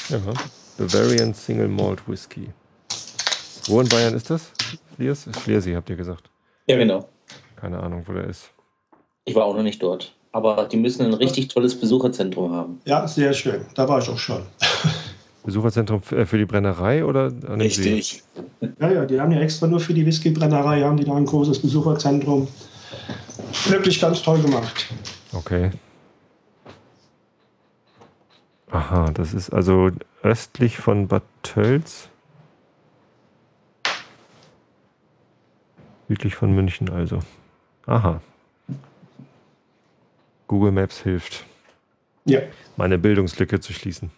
ja. 0.09 0.19
Bavarian 0.77 1.33
Single 1.33 1.69
Malt 1.69 2.07
Whisky. 2.07 2.49
Wo 3.67 3.81
in 3.81 3.89
Bayern 3.89 4.13
ist 4.13 4.29
das? 4.29 4.51
Schliers? 4.95 5.27
Schliersee, 5.43 5.75
habt 5.75 5.89
ihr 5.89 5.95
gesagt. 5.95 6.29
Ja, 6.67 6.77
genau. 6.77 7.09
Keine 7.55 7.79
Ahnung, 7.79 8.03
wo 8.05 8.13
der 8.13 8.25
ist. 8.25 8.51
Ich 9.25 9.33
war 9.33 9.45
auch 9.45 9.55
noch 9.55 9.63
nicht 9.63 9.81
dort. 9.81 10.15
Aber 10.31 10.65
die 10.65 10.77
müssen 10.77 11.05
ein 11.05 11.13
richtig 11.13 11.47
tolles 11.47 11.79
Besucherzentrum 11.79 12.51
haben. 12.51 12.81
Ja, 12.85 13.07
sehr 13.07 13.33
schön. 13.33 13.65
Da 13.75 13.87
war 13.87 13.99
ich 13.99 14.09
auch 14.09 14.17
schon. 14.17 14.41
Besucherzentrum 15.45 16.01
äh, 16.11 16.25
für 16.25 16.37
die 16.37 16.45
Brennerei 16.45 17.05
oder 17.05 17.31
an 17.47 17.59
dem 17.59 17.69
See? 17.69 18.03
Ja, 18.79 18.91
ja, 18.91 19.05
die 19.05 19.19
haben 19.19 19.31
ja 19.31 19.39
extra 19.39 19.65
nur 19.65 19.79
für 19.79 19.93
die 19.93 20.05
Whiskybrennerei, 20.05 20.81
haben 20.81 20.97
die 20.97 21.05
da 21.05 21.15
ein 21.15 21.25
großes 21.25 21.61
Besucherzentrum. 21.61 22.49
Wirklich 23.69 24.01
ganz 24.01 24.21
toll 24.21 24.41
gemacht. 24.41 24.87
Okay. 25.31 25.71
Aha, 28.69 29.09
das 29.13 29.33
ist 29.33 29.49
also 29.51 29.89
östlich 30.21 30.77
von 30.77 31.07
Bad 31.07 31.23
Tölz. 31.43 32.09
Südlich 36.09 36.35
von 36.35 36.53
München 36.53 36.89
also. 36.89 37.19
Aha. 37.85 38.21
Google 40.47 40.71
Maps 40.71 41.01
hilft, 41.01 41.45
Ja, 42.25 42.41
meine 42.77 42.97
Bildungslücke 42.97 43.59
zu 43.59 43.73
schließen. 43.73 44.11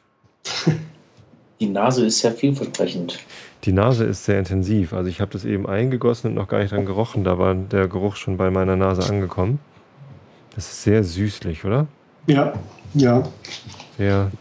Die 1.59 1.67
Nase 1.67 2.05
ist 2.05 2.19
sehr 2.19 2.31
vielversprechend. 2.31 3.19
Die 3.65 3.74
Nase 3.74 4.05
ist 4.05 4.24
sehr 4.24 4.39
intensiv. 4.39 4.93
Also 4.93 5.09
ich 5.09 5.19
habe 5.19 5.31
das 5.31 5.43
eben 5.43 5.67
eingegossen 5.67 6.29
und 6.29 6.36
noch 6.36 6.48
gar 6.48 6.59
nicht 6.59 6.71
dran 6.71 6.86
gerochen. 6.86 7.25
Da 7.25 7.38
war 7.38 7.53
der 7.53 7.88
Geruch 7.88 8.15
schon 8.15 8.38
bei 8.38 8.50
meiner 8.50 8.77
Nase 8.77 9.03
angekommen. 9.09 9.59
Das 10.55 10.71
ist 10.71 10.83
sehr 10.83 11.03
süßlich, 11.03 11.65
oder? 11.65 11.88
ja, 12.27 12.53
ja. 12.93 13.24
Sehr. 13.98 14.31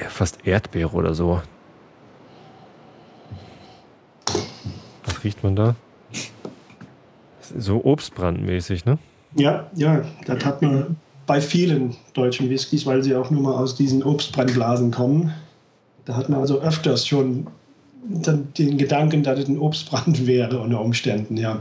Ja, 0.00 0.08
fast 0.08 0.44
Erdbeere 0.44 0.92
oder 0.92 1.14
so. 1.14 1.40
Was 5.04 5.22
riecht 5.22 5.44
man 5.44 5.54
da? 5.54 5.76
So 7.56 7.84
Obstbrandmäßig, 7.84 8.84
ne? 8.84 8.98
Ja, 9.34 9.68
ja, 9.74 10.02
das 10.26 10.44
hat 10.44 10.62
man 10.62 10.96
bei 11.26 11.40
vielen 11.40 11.96
deutschen 12.14 12.50
Whiskys, 12.50 12.84
weil 12.86 13.02
sie 13.02 13.14
auch 13.14 13.30
nur 13.30 13.42
mal 13.42 13.54
aus 13.54 13.74
diesen 13.74 14.02
Obstbrennglasen 14.02 14.90
kommen. 14.90 15.32
Da 16.04 16.16
hat 16.16 16.28
man 16.28 16.40
also 16.40 16.60
öfters 16.60 17.06
schon 17.06 17.46
den 18.02 18.78
Gedanken, 18.78 19.22
dass 19.22 19.38
es 19.38 19.48
ein 19.48 19.58
Obstbrand 19.58 20.26
wäre 20.26 20.60
unter 20.60 20.80
Umständen, 20.80 21.36
ja. 21.36 21.60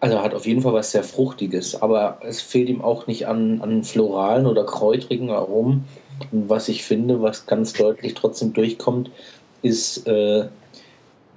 Also 0.00 0.20
hat 0.20 0.34
auf 0.34 0.46
jeden 0.46 0.62
Fall 0.62 0.72
was 0.72 0.92
sehr 0.92 1.04
Fruchtiges, 1.04 1.80
aber 1.80 2.18
es 2.22 2.40
fehlt 2.40 2.70
ihm 2.70 2.80
auch 2.80 3.06
nicht 3.06 3.26
an, 3.26 3.60
an 3.60 3.84
floralen 3.84 4.46
oder 4.46 4.64
kräutrigen 4.64 5.30
Aromen. 5.30 5.84
Und 6.32 6.48
was 6.48 6.68
ich 6.68 6.84
finde, 6.84 7.20
was 7.20 7.46
ganz 7.46 7.74
deutlich 7.74 8.14
trotzdem 8.14 8.54
durchkommt, 8.54 9.10
ist 9.60 10.06
äh, 10.06 10.46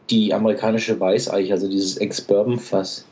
die 0.10 0.34
amerikanische 0.34 0.98
Weißeiche, 0.98 1.52
also 1.52 1.70
dieses 1.70 1.98
Ex-Bourbon-Fass. 1.98 3.06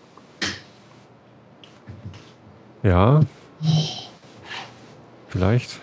Ja. 2.84 3.22
Vielleicht. 5.30 5.80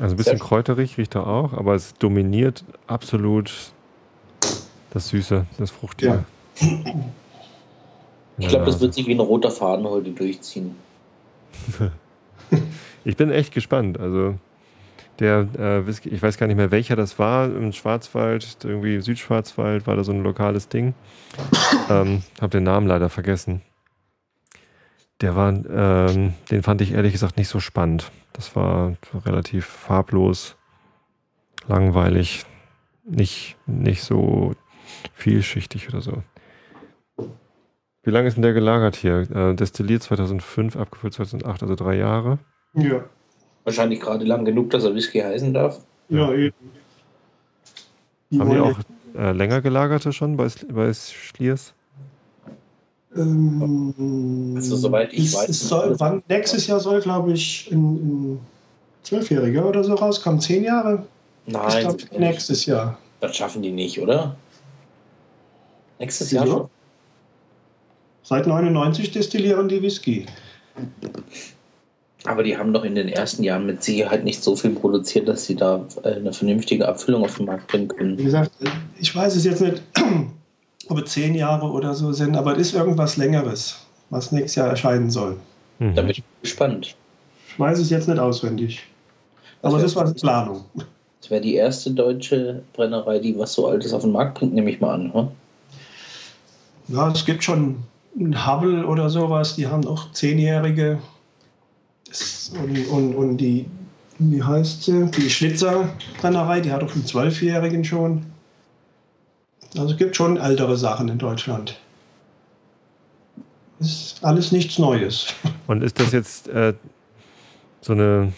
Also 0.00 0.14
ein 0.14 0.16
bisschen 0.16 0.38
kräuterig 0.38 0.98
riecht 0.98 1.14
er 1.14 1.26
auch, 1.26 1.52
aber 1.52 1.74
es 1.74 1.94
dominiert 1.94 2.64
absolut 2.86 3.52
das 4.90 5.08
Süße, 5.08 5.46
das 5.58 5.70
Fruchtige. 5.70 6.24
Ich 8.38 8.48
glaube, 8.48 8.64
das 8.66 8.80
wird 8.80 8.94
sich 8.94 9.06
wie 9.06 9.14
ein 9.14 9.20
roter 9.20 9.50
Faden 9.50 9.86
heute 9.86 10.10
durchziehen. 10.10 10.76
Ich 13.04 13.16
bin 13.16 13.32
echt 13.32 13.52
gespannt. 13.52 13.98
Also 13.98 14.36
der 15.18 15.48
äh, 15.58 15.86
Whisky, 15.86 16.08
ich 16.08 16.22
weiß 16.22 16.38
gar 16.38 16.46
nicht 16.46 16.56
mehr, 16.56 16.70
welcher 16.70 16.94
das 16.94 17.18
war. 17.18 17.46
Im 17.46 17.72
Schwarzwald, 17.72 18.58
irgendwie 18.62 19.00
Südschwarzwald 19.00 19.86
war 19.86 19.96
da 19.96 20.04
so 20.04 20.12
ein 20.12 20.22
lokales 20.22 20.68
Ding. 20.68 20.94
ähm, 21.90 22.22
hab 22.40 22.52
den 22.52 22.62
Namen 22.62 22.86
leider 22.86 23.08
vergessen. 23.08 23.62
Der 25.22 25.36
war, 25.36 25.48
ähm, 25.50 26.34
den 26.50 26.62
fand 26.62 26.80
ich 26.80 26.92
ehrlich 26.92 27.12
gesagt 27.12 27.36
nicht 27.36 27.48
so 27.48 27.60
spannend. 27.60 28.10
Das 28.32 28.54
war 28.56 28.96
relativ 29.24 29.66
farblos, 29.66 30.56
langweilig, 31.68 32.44
nicht, 33.04 33.56
nicht 33.66 34.02
so 34.02 34.54
vielschichtig 35.14 35.88
oder 35.88 36.00
so. 36.00 36.22
Wie 38.02 38.10
lange 38.10 38.28
ist 38.28 38.34
denn 38.34 38.42
der 38.42 38.52
gelagert 38.52 38.96
hier? 38.96 39.30
Äh, 39.30 39.54
destilliert 39.54 40.02
2005, 40.02 40.76
abgefüllt 40.76 41.14
2008, 41.14 41.62
also 41.62 41.74
drei 41.76 41.96
Jahre. 41.96 42.38
Ja, 42.74 43.04
Wahrscheinlich 43.64 44.00
gerade 44.00 44.24
lang 44.24 44.44
genug, 44.44 44.70
dass 44.70 44.84
er 44.84 44.94
Whisky 44.94 45.20
heißen 45.20 45.54
darf. 45.54 45.80
ja 46.08 46.32
eben. 46.32 46.54
Die 48.30 48.40
Haben 48.40 48.50
die 48.50 48.58
auch 48.58 48.78
äh, 49.14 49.32
länger 49.32 49.60
gelagerte 49.60 50.12
schon 50.12 50.36
bei, 50.36 50.48
bei 50.72 50.92
Schliers? 50.92 51.74
Ähm, 53.16 54.54
Also, 54.56 54.76
soweit 54.76 55.12
ich 55.12 55.26
es, 55.26 55.34
weiß, 55.34 55.48
Es 55.48 55.68
soll, 55.68 55.94
wann, 55.98 56.22
nächstes 56.28 56.66
Jahr 56.66 56.80
soll, 56.80 57.00
glaube 57.00 57.32
ich, 57.32 57.68
ein, 57.70 58.40
Zwölfjähriger 59.02 59.66
oder 59.68 59.82
so 59.82 59.94
rauskommen. 59.94 60.40
Zehn 60.40 60.62
Jahre? 60.64 61.04
Ich 61.46 61.52
Nein, 61.52 61.80
glaube, 61.80 61.98
nächstes 62.18 62.66
Jahr. 62.66 62.98
das 63.20 63.36
schaffen 63.36 63.60
die 63.62 63.72
nicht, 63.72 64.00
oder? 64.00 64.36
Nächstes 65.98 66.30
Jahr 66.30 66.44
Wieso? 66.44 66.56
schon. 66.58 66.68
Seit 68.22 68.46
99 68.46 69.10
destillieren 69.10 69.68
die 69.68 69.82
Whisky. 69.82 70.26
Aber 72.24 72.44
die 72.44 72.56
haben 72.56 72.72
doch 72.72 72.84
in 72.84 72.94
den 72.94 73.08
ersten 73.08 73.42
Jahren 73.42 73.66
mit 73.66 73.82
Sicherheit 73.82 74.22
nicht 74.22 74.42
so 74.42 74.54
viel 74.54 74.70
produziert, 74.70 75.26
dass 75.26 75.44
sie 75.46 75.56
da 75.56 75.84
äh, 76.04 76.12
eine 76.14 76.32
vernünftige 76.32 76.86
Abfüllung 76.86 77.24
auf 77.24 77.36
den 77.36 77.46
Markt 77.46 77.66
bringen 77.66 77.90
Wie 77.90 77.96
können. 77.96 78.16
gesagt, 78.16 78.52
ich 79.00 79.14
weiß 79.14 79.34
es 79.34 79.44
jetzt 79.44 79.60
nicht, 79.60 79.82
ob 80.90 80.98
es 80.98 81.12
zehn 81.12 81.34
Jahre 81.34 81.66
oder 81.70 81.94
so 81.94 82.12
sind, 82.12 82.36
aber 82.36 82.52
es 82.56 82.68
ist 82.68 82.74
irgendwas 82.74 83.16
Längeres, 83.16 83.76
was 84.10 84.32
nächstes 84.32 84.56
Jahr 84.56 84.68
erscheinen 84.68 85.10
soll. 85.10 85.36
Mhm. 85.78 85.94
Da 85.94 86.02
bin 86.02 86.10
ich 86.10 86.22
gespannt. 86.42 86.94
Ich 87.48 87.58
weiß 87.58 87.78
es 87.78 87.90
jetzt 87.90 88.08
nicht 88.08 88.18
auswendig. 88.18 88.82
Aber 89.62 89.78
es 89.78 89.84
ist 89.84 89.96
was 89.96 90.10
in 90.10 90.16
Planung. 90.16 90.64
Das 91.20 91.30
wäre 91.30 91.40
die 91.40 91.54
erste 91.54 91.90
deutsche 91.92 92.62
Brennerei, 92.72 93.18
die 93.20 93.38
was 93.38 93.52
so 93.52 93.68
Altes 93.68 93.92
auf 93.92 94.02
den 94.02 94.10
Markt 94.12 94.34
bringt, 94.38 94.54
nehme 94.54 94.70
ich 94.70 94.80
mal 94.80 94.94
an. 94.94 95.12
Hm? 95.14 95.28
Ja, 96.88 97.10
es 97.12 97.24
gibt 97.24 97.44
schon 97.44 97.76
ein 98.18 98.46
Hubble 98.46 98.86
oder 98.86 99.08
sowas, 99.08 99.54
die 99.54 99.66
haben 99.66 99.86
auch 99.86 100.10
Zehnjährige. 100.12 100.98
Das- 102.08 102.52
Und, 102.60 102.86
und, 102.88 103.14
und 103.14 103.36
die, 103.38 103.66
wie 104.18 104.42
heißt 104.42 104.82
sie? 104.84 105.06
Die 105.16 105.30
Schlitzer 105.30 105.88
Brennerei, 106.20 106.60
die 106.60 106.72
hat 106.72 106.82
auch 106.82 106.92
einen 106.92 107.06
Zwölfjährigen 107.06 107.84
schon. 107.84 108.26
Also 109.76 109.92
es 109.92 109.96
gibt 109.96 110.16
schon 110.16 110.36
ältere 110.36 110.76
Sachen 110.76 111.08
in 111.08 111.18
Deutschland. 111.18 111.78
Ist 113.80 114.22
alles 114.22 114.52
nichts 114.52 114.78
Neues. 114.78 115.34
Und 115.66 115.82
ist 115.82 115.98
das 115.98 116.12
jetzt 116.12 116.48
äh, 116.48 116.74
so 117.80 117.92
eine, 117.92 118.32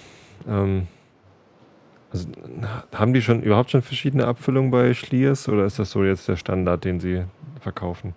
ähm, 0.48 0.86
also, 2.12 2.28
haben 2.94 3.12
die 3.12 3.22
schon 3.22 3.42
überhaupt 3.42 3.70
schon 3.72 3.82
verschiedene 3.82 4.26
Abfüllungen 4.26 4.70
bei 4.70 4.94
Schliers 4.94 5.48
oder 5.48 5.64
ist 5.64 5.78
das 5.78 5.90
so 5.90 6.04
jetzt 6.04 6.28
der 6.28 6.36
Standard, 6.36 6.84
den 6.84 7.00
sie 7.00 7.24
verkaufen? 7.60 8.14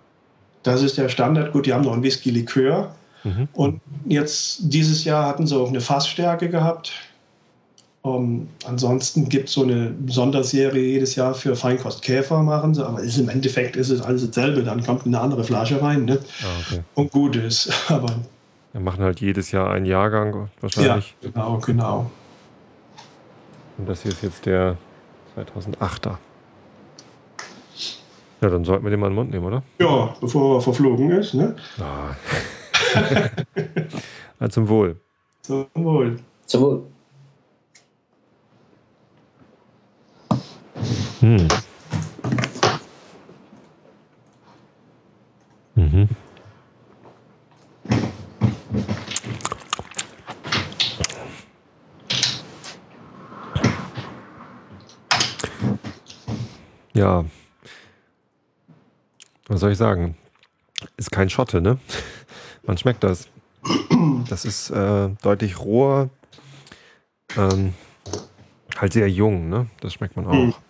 Das 0.62 0.82
ist 0.82 0.98
der 0.98 1.08
Standard. 1.08 1.52
Gut, 1.52 1.66
die 1.66 1.72
haben 1.72 1.84
noch 1.84 1.94
ein 1.94 2.02
Whisky-Likör. 2.02 2.94
Mhm. 3.24 3.48
Und 3.52 3.80
jetzt 4.06 4.60
dieses 4.62 5.04
Jahr 5.04 5.26
hatten 5.26 5.46
sie 5.46 5.56
auch 5.56 5.68
eine 5.68 5.80
Fassstärke 5.80 6.48
gehabt. 6.48 6.92
Um, 8.02 8.48
ansonsten 8.64 9.28
gibt 9.28 9.48
es 9.48 9.54
so 9.54 9.64
eine 9.64 9.92
Sonderserie 10.06 10.80
jedes 10.80 11.16
Jahr 11.16 11.34
für 11.34 11.56
Feinkostkäfer 11.56 12.42
machen 12.42 12.72
sie, 12.72 12.86
aber 12.86 13.00
ist, 13.00 13.18
im 13.18 13.28
Endeffekt 13.28 13.74
ist 13.76 13.90
es 13.90 14.00
alles 14.00 14.24
dasselbe. 14.24 14.62
Dann 14.62 14.84
kommt 14.84 15.04
eine 15.04 15.20
andere 15.20 15.42
Flasche 15.42 15.82
rein 15.82 16.04
ne? 16.04 16.18
Ah, 16.42 16.46
okay. 16.60 16.80
und 16.94 17.10
gut 17.10 17.34
ist. 17.34 17.70
Aber 17.90 18.14
wir 18.72 18.80
machen 18.80 19.02
halt 19.02 19.20
jedes 19.20 19.50
Jahr 19.50 19.70
einen 19.70 19.86
Jahrgang 19.86 20.48
wahrscheinlich. 20.60 21.16
Ja, 21.20 21.30
genau, 21.30 21.58
genau. 21.58 22.10
Und 23.78 23.88
das 23.88 24.02
hier 24.02 24.12
ist 24.12 24.22
jetzt 24.22 24.46
der 24.46 24.76
2008er. 25.36 26.16
Ja, 28.40 28.48
dann 28.48 28.64
sollten 28.64 28.84
wir 28.84 28.90
den 28.90 29.00
mal 29.00 29.06
in 29.06 29.12
den 29.12 29.16
Mund 29.16 29.30
nehmen, 29.30 29.44
oder? 29.44 29.62
Ja, 29.80 30.14
bevor 30.20 30.58
er 30.58 30.60
verflogen 30.60 31.10
ist, 31.10 31.34
ne? 31.34 31.56
Ah. 31.80 32.14
also 34.38 34.52
zum 34.52 34.68
Wohl. 34.68 34.96
Zum 35.42 35.66
Wohl. 35.74 36.20
Zum 36.46 36.62
Wohl. 36.62 36.82
Hm. 41.20 41.48
Mhm. 45.74 46.08
Ja. 56.92 57.24
Was 59.48 59.60
soll 59.60 59.72
ich 59.72 59.78
sagen? 59.78 60.16
Ist 60.96 61.10
kein 61.10 61.30
Schotte, 61.30 61.60
ne? 61.60 61.78
Man 62.62 62.78
schmeckt 62.78 63.02
das. 63.02 63.28
Das 64.28 64.44
ist 64.44 64.70
äh, 64.70 65.08
deutlich 65.22 65.58
roher. 65.58 66.10
Ähm, 67.36 67.74
halt 68.76 68.92
sehr 68.92 69.10
jung, 69.10 69.48
ne? 69.48 69.66
Das 69.80 69.94
schmeckt 69.94 70.16
man 70.16 70.26
auch. 70.26 70.60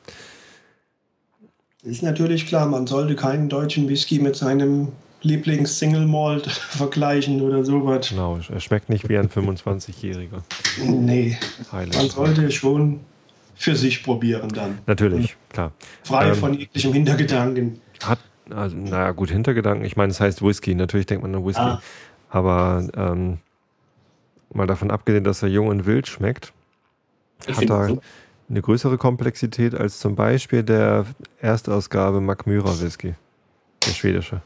Ist 1.82 2.02
natürlich 2.02 2.46
klar, 2.46 2.66
man 2.66 2.86
sollte 2.86 3.14
keinen 3.14 3.48
deutschen 3.48 3.88
Whisky 3.88 4.18
mit 4.18 4.34
seinem 4.34 4.88
Lieblings-Single 5.22 6.06
Malt 6.06 6.46
vergleichen 6.50 7.40
oder 7.40 7.64
sowas. 7.64 8.08
Genau, 8.08 8.38
er 8.48 8.60
schmeckt 8.60 8.88
nicht 8.88 9.08
wie 9.08 9.16
ein 9.16 9.28
25-Jähriger. 9.28 10.42
Nee, 10.84 11.36
Heilig. 11.70 11.96
man 11.96 12.08
sollte 12.08 12.50
schon 12.50 13.00
für 13.54 13.76
sich 13.76 14.02
probieren 14.02 14.48
dann. 14.48 14.78
Natürlich, 14.86 15.36
klar. 15.50 15.72
Frei 16.02 16.28
ähm, 16.28 16.34
von 16.34 16.54
jeglichem 16.54 16.92
Hintergedanken. 16.92 17.80
Hat, 18.04 18.18
also, 18.50 18.76
naja, 18.76 19.10
gut, 19.12 19.30
Hintergedanken. 19.30 19.84
Ich 19.84 19.96
meine, 19.96 20.10
es 20.10 20.20
heißt 20.20 20.42
Whisky. 20.42 20.74
Natürlich 20.74 21.06
denkt 21.06 21.22
man 21.22 21.34
an 21.34 21.44
Whisky. 21.44 21.60
Ah. 21.60 21.82
Aber 22.30 22.86
ähm, 22.96 23.38
mal 24.52 24.66
davon 24.66 24.90
abgesehen, 24.90 25.24
dass 25.24 25.42
er 25.42 25.48
jung 25.48 25.68
und 25.68 25.86
wild 25.86 26.06
schmeckt, 26.06 26.52
ich 27.46 27.56
hat 27.56 27.70
er 27.70 27.88
so. 27.88 28.02
Eine 28.48 28.62
größere 28.62 28.98
Komplexität 28.98 29.74
als 29.74 29.98
zum 29.98 30.14
Beispiel 30.14 30.62
der 30.62 31.06
Erstausgabe 31.40 32.20
Macmyra 32.20 32.80
Whisky. 32.80 33.14
Der 33.86 33.90
schwedische. 33.90 34.40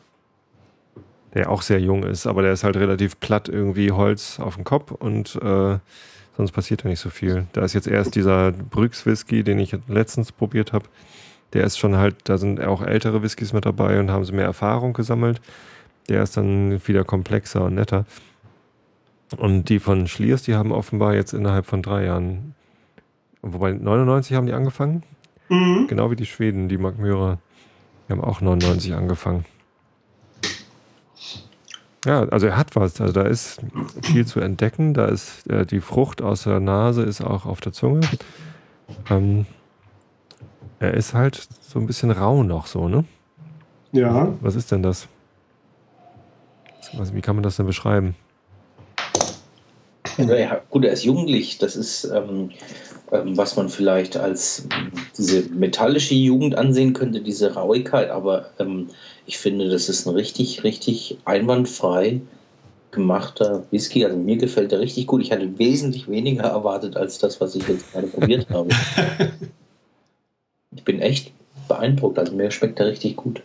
Der 1.35 1.51
auch 1.51 1.63
sehr 1.63 1.81
jung 1.81 2.03
ist, 2.03 2.27
aber 2.27 2.43
der 2.43 2.53
ist 2.53 2.65
halt 2.65 2.77
relativ 2.77 3.19
platt, 3.21 3.49
irgendwie 3.49 3.91
Holz 3.91 4.39
auf 4.39 4.57
dem 4.57 4.65
Kopf 4.65 4.91
und 4.91 5.37
äh, 5.37 5.79
sonst 6.37 6.53
passiert 6.53 6.85
ja 6.85 6.91
nicht 6.91 7.01
so 7.01 7.11
viel. 7.11 7.47
Da 7.53 7.63
ist 7.65 7.73
jetzt 7.73 7.89
erst 7.89 8.15
dieser 8.15 8.53
Brüx 8.53 9.07
Whisky, 9.07 9.43
den 9.43 9.59
ich 9.59 9.77
letztens 9.89 10.33
probiert 10.33 10.73
habe. 10.73 10.87
Der 11.53 11.65
ist 11.65 11.79
schon 11.79 11.97
halt, 11.97 12.17
da 12.25 12.39
sind 12.39 12.61
auch 12.61 12.83
ältere 12.83 13.23
Whiskys 13.23 13.53
mit 13.53 13.67
dabei 13.67 14.01
und 14.01 14.11
haben 14.11 14.25
sie 14.25 14.33
mehr 14.33 14.47
Erfahrung 14.47 14.93
gesammelt. 14.95 15.41
Der 16.09 16.23
ist 16.23 16.37
dann 16.37 16.87
wieder 16.87 17.05
komplexer 17.05 17.65
und 17.65 17.75
netter. 17.75 18.05
Und 19.37 19.69
die 19.69 19.79
von 19.79 20.09
Schliers, 20.09 20.43
die 20.43 20.55
haben 20.55 20.73
offenbar 20.73 21.15
jetzt 21.15 21.33
innerhalb 21.33 21.67
von 21.67 21.83
drei 21.83 22.05
Jahren, 22.05 22.55
wobei 23.43 23.73
99 23.73 24.37
haben 24.37 24.47
die 24.47 24.53
angefangen. 24.53 25.03
Mhm. 25.49 25.87
Genau 25.89 26.11
wie 26.11 26.17
die 26.17 26.27
Schweden, 26.27 26.69
die 26.69 26.79
Mark 26.79 26.99
Myra. 26.99 27.39
Die 28.09 28.13
haben 28.13 28.23
auch 28.23 28.41
99 28.41 28.95
angefangen. 28.95 29.45
Ja, 32.05 32.25
also 32.29 32.47
er 32.47 32.57
hat 32.57 32.75
was. 32.75 33.01
Also 33.01 33.13
da 33.13 33.23
ist 33.23 33.61
viel 34.03 34.27
zu 34.27 34.41
entdecken. 34.41 34.93
Da 34.95 35.07
ist 35.07 35.47
äh, 35.49 35.65
die 35.65 35.81
Frucht 35.81 36.21
aus 36.21 36.45
der 36.45 36.59
Nase 36.59 37.03
ist 37.03 37.21
auch 37.21 37.47
auf 37.47 37.61
der 37.61 37.73
Zunge. 37.73 38.01
Ähm, 39.09 39.47
er 40.81 40.95
ist 40.95 41.15
halt 41.15 41.49
so 41.61 41.79
ein 41.79 41.87
bisschen 41.87 42.11
rau 42.11 42.43
noch 42.43 42.67
so, 42.67 42.89
ne? 42.89 43.05
Ja. 43.93 44.35
Was 44.41 44.57
ist 44.57 44.73
denn 44.73 44.83
das? 44.83 45.07
Wie 47.13 47.21
kann 47.21 47.37
man 47.37 47.43
das 47.43 47.57
denn 47.57 47.67
beschreiben? 47.67 48.17
Ja, 50.19 50.61
gut, 50.69 50.85
er 50.85 50.93
ist 50.93 51.05
jugendlich. 51.05 51.59
Das 51.59 51.77
ist, 51.77 52.05
ähm, 52.05 52.51
was 53.13 53.57
man 53.57 53.69
vielleicht 53.69 54.17
als 54.17 54.67
diese 55.19 55.43
metallische 55.51 56.15
Jugend 56.15 56.57
ansehen 56.57 56.95
könnte, 56.95 57.21
diese 57.21 57.53
Rauigkeit. 57.55 58.11
Aber 58.11 58.51
ähm, 58.59 58.89
ich 59.27 59.39
finde, 59.39 59.69
das 59.69 59.89
ist 59.89 60.07
ein 60.07 60.15
richtig, 60.15 60.65
richtig 60.65 61.19
einwandfrei 61.27 62.21
gemachter 62.91 63.65
Whisky. 63.71 64.05
Also 64.05 64.17
mir 64.17 64.37
gefällt 64.37 64.73
der 64.73 64.81
richtig 64.81 65.07
gut. 65.07 65.23
Ich 65.23 65.31
hatte 65.31 65.59
wesentlich 65.59 66.09
weniger 66.09 66.45
erwartet 66.45 66.97
als 66.97 67.19
das, 67.19 67.41
was 67.41 67.55
ich 67.55 67.69
jetzt 67.69 67.93
gerade 67.93 68.07
probiert 68.07 68.49
habe. 68.51 68.71
Ich 70.75 70.85
bin 70.85 71.01
echt 71.01 71.33
beeindruckt. 71.69 72.19
Also 72.19 72.35
mir 72.35 72.51
schmeckt 72.51 72.79
der 72.79 72.87
richtig 72.87 73.17
gut. 73.17 73.43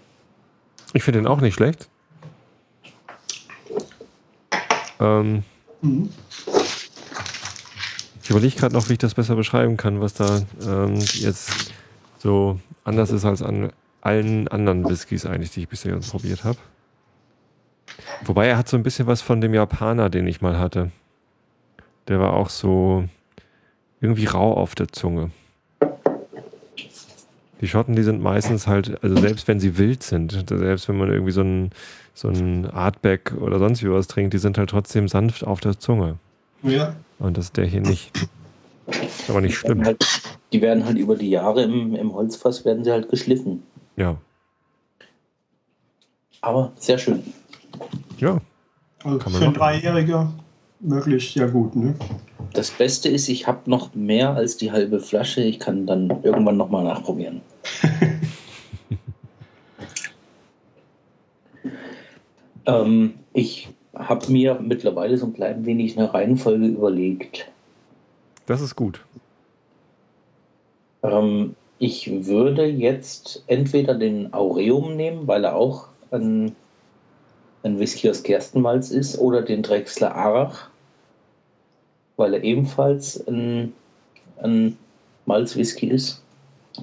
Ich 0.93 1.03
finde 1.03 1.19
den 1.19 1.27
auch 1.27 1.41
nicht 1.41 1.55
schlecht. 1.55 1.89
Ähm, 5.01 5.43
mhm. 5.81 6.09
Ich 8.27 8.31
überlege 8.31 8.57
gerade 8.57 8.75
noch, 8.75 8.89
wie 8.89 8.93
ich 8.93 8.99
das 8.99 9.13
besser 9.13 9.37
beschreiben 9.37 9.77
kann, 9.77 10.01
was 10.01 10.13
da 10.13 10.41
ähm, 10.61 10.95
jetzt 10.95 11.71
so 12.17 12.59
anders 12.83 13.09
ist 13.09 13.23
als 13.23 13.41
an 13.41 13.71
allen 14.01 14.49
anderen 14.49 14.83
Whiskys 14.83 15.25
eigentlich, 15.25 15.51
die 15.51 15.61
ich 15.61 15.69
bisher 15.69 15.95
probiert 15.95 16.43
habe. 16.43 16.57
Wobei 18.25 18.47
er 18.47 18.57
hat 18.57 18.67
so 18.67 18.75
ein 18.75 18.83
bisschen 18.83 19.07
was 19.07 19.21
von 19.21 19.39
dem 19.39 19.53
Japaner, 19.53 20.09
den 20.09 20.27
ich 20.27 20.41
mal 20.41 20.59
hatte. 20.59 20.91
Der 22.09 22.19
war 22.19 22.33
auch 22.33 22.49
so 22.49 23.05
irgendwie 24.01 24.25
rau 24.25 24.55
auf 24.55 24.75
der 24.75 24.89
Zunge. 24.89 25.31
Die 27.61 27.67
Schotten, 27.69 27.95
die 27.95 28.03
sind 28.03 28.21
meistens 28.21 28.67
halt, 28.67 29.01
also 29.01 29.15
selbst 29.21 29.47
wenn 29.47 29.61
sie 29.61 29.77
wild 29.77 30.03
sind, 30.03 30.33
selbst 30.49 30.89
wenn 30.89 30.97
man 30.97 31.09
irgendwie 31.09 31.31
so 31.31 31.43
ein, 31.43 31.69
so 32.13 32.27
ein 32.27 32.69
Artback 32.69 33.31
oder 33.39 33.57
sonst 33.57 33.81
wie 33.83 33.89
was 33.89 34.09
trinkt, 34.09 34.33
die 34.33 34.37
sind 34.37 34.57
halt 34.57 34.69
trotzdem 34.69 35.07
sanft 35.07 35.47
auf 35.47 35.61
der 35.61 35.79
Zunge. 35.79 36.17
Ja. 36.61 36.93
Und 37.19 37.37
das 37.37 37.45
ist 37.45 37.57
der 37.57 37.65
hier 37.65 37.81
nicht. 37.81 38.11
Ist 38.87 39.29
aber 39.29 39.41
nicht 39.41 39.57
schlimm. 39.57 39.83
Halt, 39.83 40.05
die 40.51 40.61
werden 40.61 40.85
halt 40.85 40.97
über 40.97 41.15
die 41.15 41.29
Jahre 41.29 41.63
im, 41.63 41.95
im 41.95 42.13
Holzfass 42.13 42.63
werden 42.63 42.83
sie 42.83 42.91
halt 42.91 43.09
geschliffen. 43.09 43.63
Ja. 43.95 44.17
Aber 46.41 46.71
sehr 46.75 46.97
schön. 46.97 47.23
Ja. 48.19 48.39
Also 49.03 49.29
für 49.29 49.45
ein 49.45 49.53
Dreijähriger 49.53 50.31
wirklich 50.79 51.33
sehr 51.33 51.49
gut, 51.49 51.75
ne? 51.75 51.95
Das 52.53 52.71
Beste 52.71 53.09
ist, 53.09 53.27
ich 53.29 53.45
habe 53.47 53.69
noch 53.69 53.93
mehr 53.93 54.33
als 54.33 54.57
die 54.57 54.71
halbe 54.71 54.99
Flasche. 54.99 55.41
Ich 55.41 55.59
kann 55.59 55.85
dann 55.85 56.09
irgendwann 56.23 56.57
nochmal 56.57 56.83
nachprobieren. 56.83 57.41
ähm, 62.65 63.13
ich 63.33 63.69
habe 63.99 64.31
mir 64.31 64.59
mittlerweile 64.61 65.17
so 65.17 65.27
ein 65.27 65.33
klein 65.33 65.65
wenig 65.65 65.97
eine 65.97 66.13
Reihenfolge 66.13 66.65
überlegt. 66.65 67.47
Das 68.45 68.61
ist 68.61 68.75
gut. 68.75 69.01
Ähm, 71.03 71.55
ich 71.79 72.25
würde 72.25 72.65
jetzt 72.65 73.43
entweder 73.47 73.95
den 73.95 74.33
Aureum 74.33 74.95
nehmen, 74.95 75.27
weil 75.27 75.43
er 75.43 75.55
auch 75.55 75.87
ein, 76.11 76.55
ein 77.63 77.79
Whisky 77.79 78.09
aus 78.09 78.23
Gerstenmalz 78.23 78.89
ist, 78.89 79.19
oder 79.19 79.41
den 79.41 79.61
Drechsler 79.61 80.15
Arach, 80.15 80.69
weil 82.15 82.33
er 82.33 82.43
ebenfalls 82.43 83.25
ein, 83.27 83.73
ein 84.41 84.77
Malzwhisky 85.25 85.87
ist. 85.87 86.23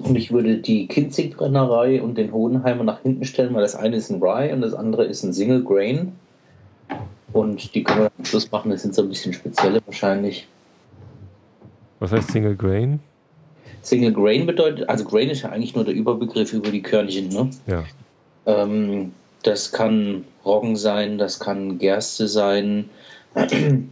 Und 0.03 0.15
ich 0.15 0.31
würde 0.31 0.57
die 0.57 0.87
Kinzig-Brennerei 0.87 2.01
und 2.01 2.17
den 2.17 2.33
Hodenheimer 2.33 2.83
nach 2.83 3.01
hinten 3.01 3.25
stellen, 3.25 3.53
weil 3.53 3.61
das 3.61 3.75
eine 3.75 3.95
ist 3.95 4.09
ein 4.09 4.21
Rye 4.21 4.53
und 4.53 4.61
das 4.61 4.73
andere 4.73 5.05
ist 5.05 5.23
ein 5.23 5.33
Single 5.33 5.63
Grain. 5.63 6.13
Und 7.35 7.75
die 7.75 7.83
können 7.83 8.03
wir 8.03 8.11
am 8.17 8.23
Schluss 8.23 8.49
machen, 8.49 8.71
das 8.71 8.83
sind 8.83 8.95
so 8.95 9.01
ein 9.01 9.09
bisschen 9.09 9.33
spezielle 9.33 9.81
wahrscheinlich. 9.85 10.47
Was 11.99 12.13
heißt 12.13 12.31
Single 12.31 12.55
Grain? 12.55 13.01
Single 13.81 14.13
Grain 14.13 14.45
bedeutet, 14.45 14.87
also 14.87 15.03
Grain 15.03 15.29
ist 15.29 15.41
ja 15.41 15.49
eigentlich 15.49 15.75
nur 15.75 15.83
der 15.83 15.95
Überbegriff 15.95 16.53
über 16.53 16.71
die 16.71 16.81
Körnchen, 16.81 17.27
ne? 17.27 17.49
Ja. 17.67 17.83
Ähm, 18.45 19.11
das 19.43 19.69
kann 19.69 20.23
Roggen 20.45 20.77
sein, 20.77 21.17
das 21.17 21.37
kann 21.37 21.77
Gerste 21.77 22.29
sein. 22.29 22.89
ähm, 23.35 23.89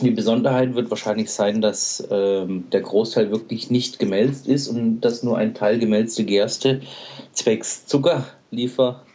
die 0.00 0.10
Besonderheit 0.10 0.74
wird 0.74 0.90
wahrscheinlich 0.90 1.30
sein, 1.30 1.60
dass 1.60 2.04
ähm, 2.10 2.64
der 2.72 2.80
Großteil 2.80 3.30
wirklich 3.30 3.70
nicht 3.70 4.00
gemälzt 4.00 4.48
ist 4.48 4.66
und 4.66 5.02
dass 5.02 5.22
nur 5.22 5.38
ein 5.38 5.54
Teil 5.54 5.78
gemälzte 5.78 6.24
Gerste 6.24 6.80
zwecks 7.32 7.86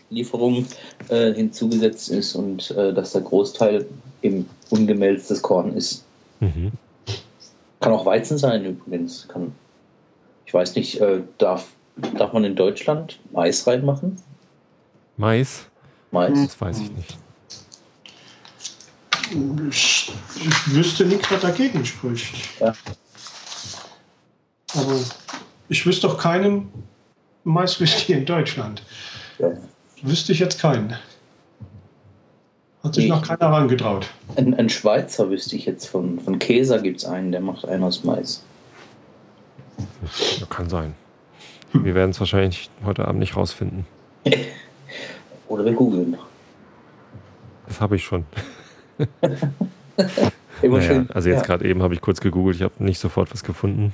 Zuckerlieferung 0.10 0.66
äh, 1.10 1.34
hinzugesetzt 1.34 2.10
ist 2.10 2.36
und 2.36 2.72
äh, 2.72 2.94
dass 2.94 3.14
der 3.14 3.22
Großteil 3.22 3.86
eben 4.22 4.50
ungemälztes 4.70 5.42
Korn 5.42 5.74
ist. 5.74 6.04
Mhm. 6.40 6.72
Kann 7.80 7.94
auch 7.94 8.06
Weizen 8.06 8.38
sein 8.38 8.66
übrigens. 8.66 9.28
Kann, 9.28 9.54
ich 10.46 10.54
weiß 10.54 10.76
nicht, 10.76 11.00
äh, 11.00 11.22
darf, 11.38 11.68
darf 12.18 12.34
man 12.34 12.44
in 12.44 12.56
Deutschland 12.56 13.20
Mais 13.32 13.66
reinmachen? 13.66 14.18
Mais? 15.18 15.66
Mais. 16.12 16.34
Das 16.34 16.60
weiß 16.60 16.80
ich 16.80 16.92
nicht. 16.92 17.18
Ich, 19.70 20.12
ich 20.36 20.74
wüsste 20.74 21.06
nichts, 21.06 21.30
was 21.30 21.42
dagegen 21.42 21.86
spricht. 21.86 22.60
Ja. 22.60 22.74
Aber 24.74 25.00
ich 25.70 25.86
wüsste 25.86 26.08
doch 26.08 26.18
keinen 26.18 26.72
Maiswhisky 27.44 28.14
in 28.14 28.26
Deutschland. 28.26 28.82
Ja. 29.38 29.52
Wüsste 30.02 30.32
ich 30.32 30.40
jetzt 30.40 30.60
keinen. 30.62 30.96
Hat 32.84 32.96
sich 32.96 33.06
Nee. 33.06 33.10
noch 33.10 33.22
keiner 33.28 33.50
herangetraut. 33.52 34.10
Ein, 34.38 34.54
ein 34.54 34.70
Schweizer 34.70 35.30
wüsste 35.30 35.56
ich 35.56 35.66
jetzt 35.66 35.88
von, 35.88 36.20
von 36.20 36.40
Käser 36.40 36.80
gibt 36.82 37.00
es 37.00 37.06
einen, 37.06 37.32
der 37.32 37.42
macht 37.42 37.66
einen 37.68 37.84
aus 37.84 38.04
Mais. 38.04 38.44
Ja, 40.40 40.46
kann 40.50 40.70
sein. 40.70 40.94
Wir 41.74 41.94
werden 41.94 42.12
es 42.12 42.20
wahrscheinlich 42.20 42.70
heute 42.86 43.06
Abend 43.08 43.20
nicht 43.20 43.36
rausfinden. 43.36 43.86
Oder 45.50 45.66
wir 45.66 45.74
googeln. 45.74 46.18
Das 47.68 47.82
habe 47.82 47.96
ich 47.98 48.04
schon. 48.04 48.26
Immer 50.62 50.78
Naja, 50.78 50.88
schön. 50.90 51.12
also 51.12 51.30
jetzt 51.30 51.42
ja. 51.42 51.46
gerade 51.46 51.68
eben 51.68 51.84
habe 51.84 51.94
ich 51.94 52.02
kurz 52.02 52.20
gegoogelt, 52.22 52.56
ich 52.58 52.64
habe 52.64 52.74
nicht 52.84 53.00
sofort 53.00 53.32
was 53.34 53.44
gefunden. 53.44 53.94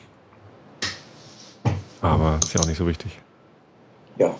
Aber 2.01 2.39
ist 2.43 2.53
ja 2.53 2.61
auch 2.61 2.67
nicht 2.67 2.77
so 2.77 2.87
wichtig. 2.87 3.17
ja. 4.17 4.35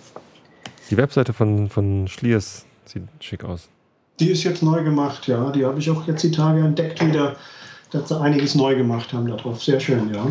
Die 0.89 0.97
Webseite 0.97 1.33
von, 1.33 1.69
von 1.69 2.07
Schliers 2.07 2.65
sieht 2.85 3.03
schick 3.19 3.43
aus. 3.43 3.69
Die 4.19 4.29
ist 4.29 4.43
jetzt 4.43 4.63
neu 4.63 4.83
gemacht, 4.83 5.27
ja. 5.27 5.51
Die 5.51 5.65
habe 5.65 5.79
ich 5.79 5.89
auch 5.89 6.07
jetzt 6.07 6.23
die 6.23 6.31
Tage 6.31 6.61
entdeckt 6.61 7.05
wieder, 7.05 7.35
dass 7.91 8.09
sie 8.09 8.19
einiges 8.19 8.55
neu 8.55 8.75
gemacht 8.75 9.11
haben 9.13 9.27
darauf. 9.27 9.63
Sehr 9.63 9.79
schön, 9.79 10.13
ja. 10.13 10.25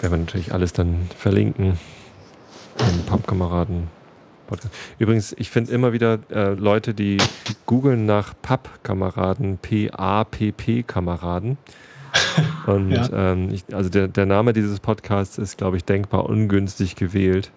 Werden 0.00 0.12
wir 0.12 0.18
natürlich 0.18 0.52
alles 0.52 0.72
dann 0.72 1.08
verlinken. 1.16 1.78
Im 2.78 3.06
Pappkameraden. 3.06 3.88
Übrigens, 4.98 5.32
ich 5.38 5.50
finde 5.50 5.70
immer 5.72 5.92
wieder 5.92 6.18
äh, 6.30 6.54
Leute, 6.54 6.94
die 6.94 7.18
googeln 7.66 8.06
nach 8.06 8.34
Pappkameraden, 8.42 9.58
P-A-P-P-Kameraden. 9.58 11.58
Und 12.66 12.90
Ja. 12.90 13.32
ähm, 13.32 13.50
ich, 13.52 13.64
also 13.72 13.88
der, 13.90 14.08
der 14.08 14.26
Name 14.26 14.52
dieses 14.52 14.80
Podcasts 14.80 15.38
ist, 15.38 15.58
glaube 15.58 15.76
ich, 15.76 15.84
denkbar 15.84 16.28
ungünstig 16.28 16.96
gewählt. 16.96 17.52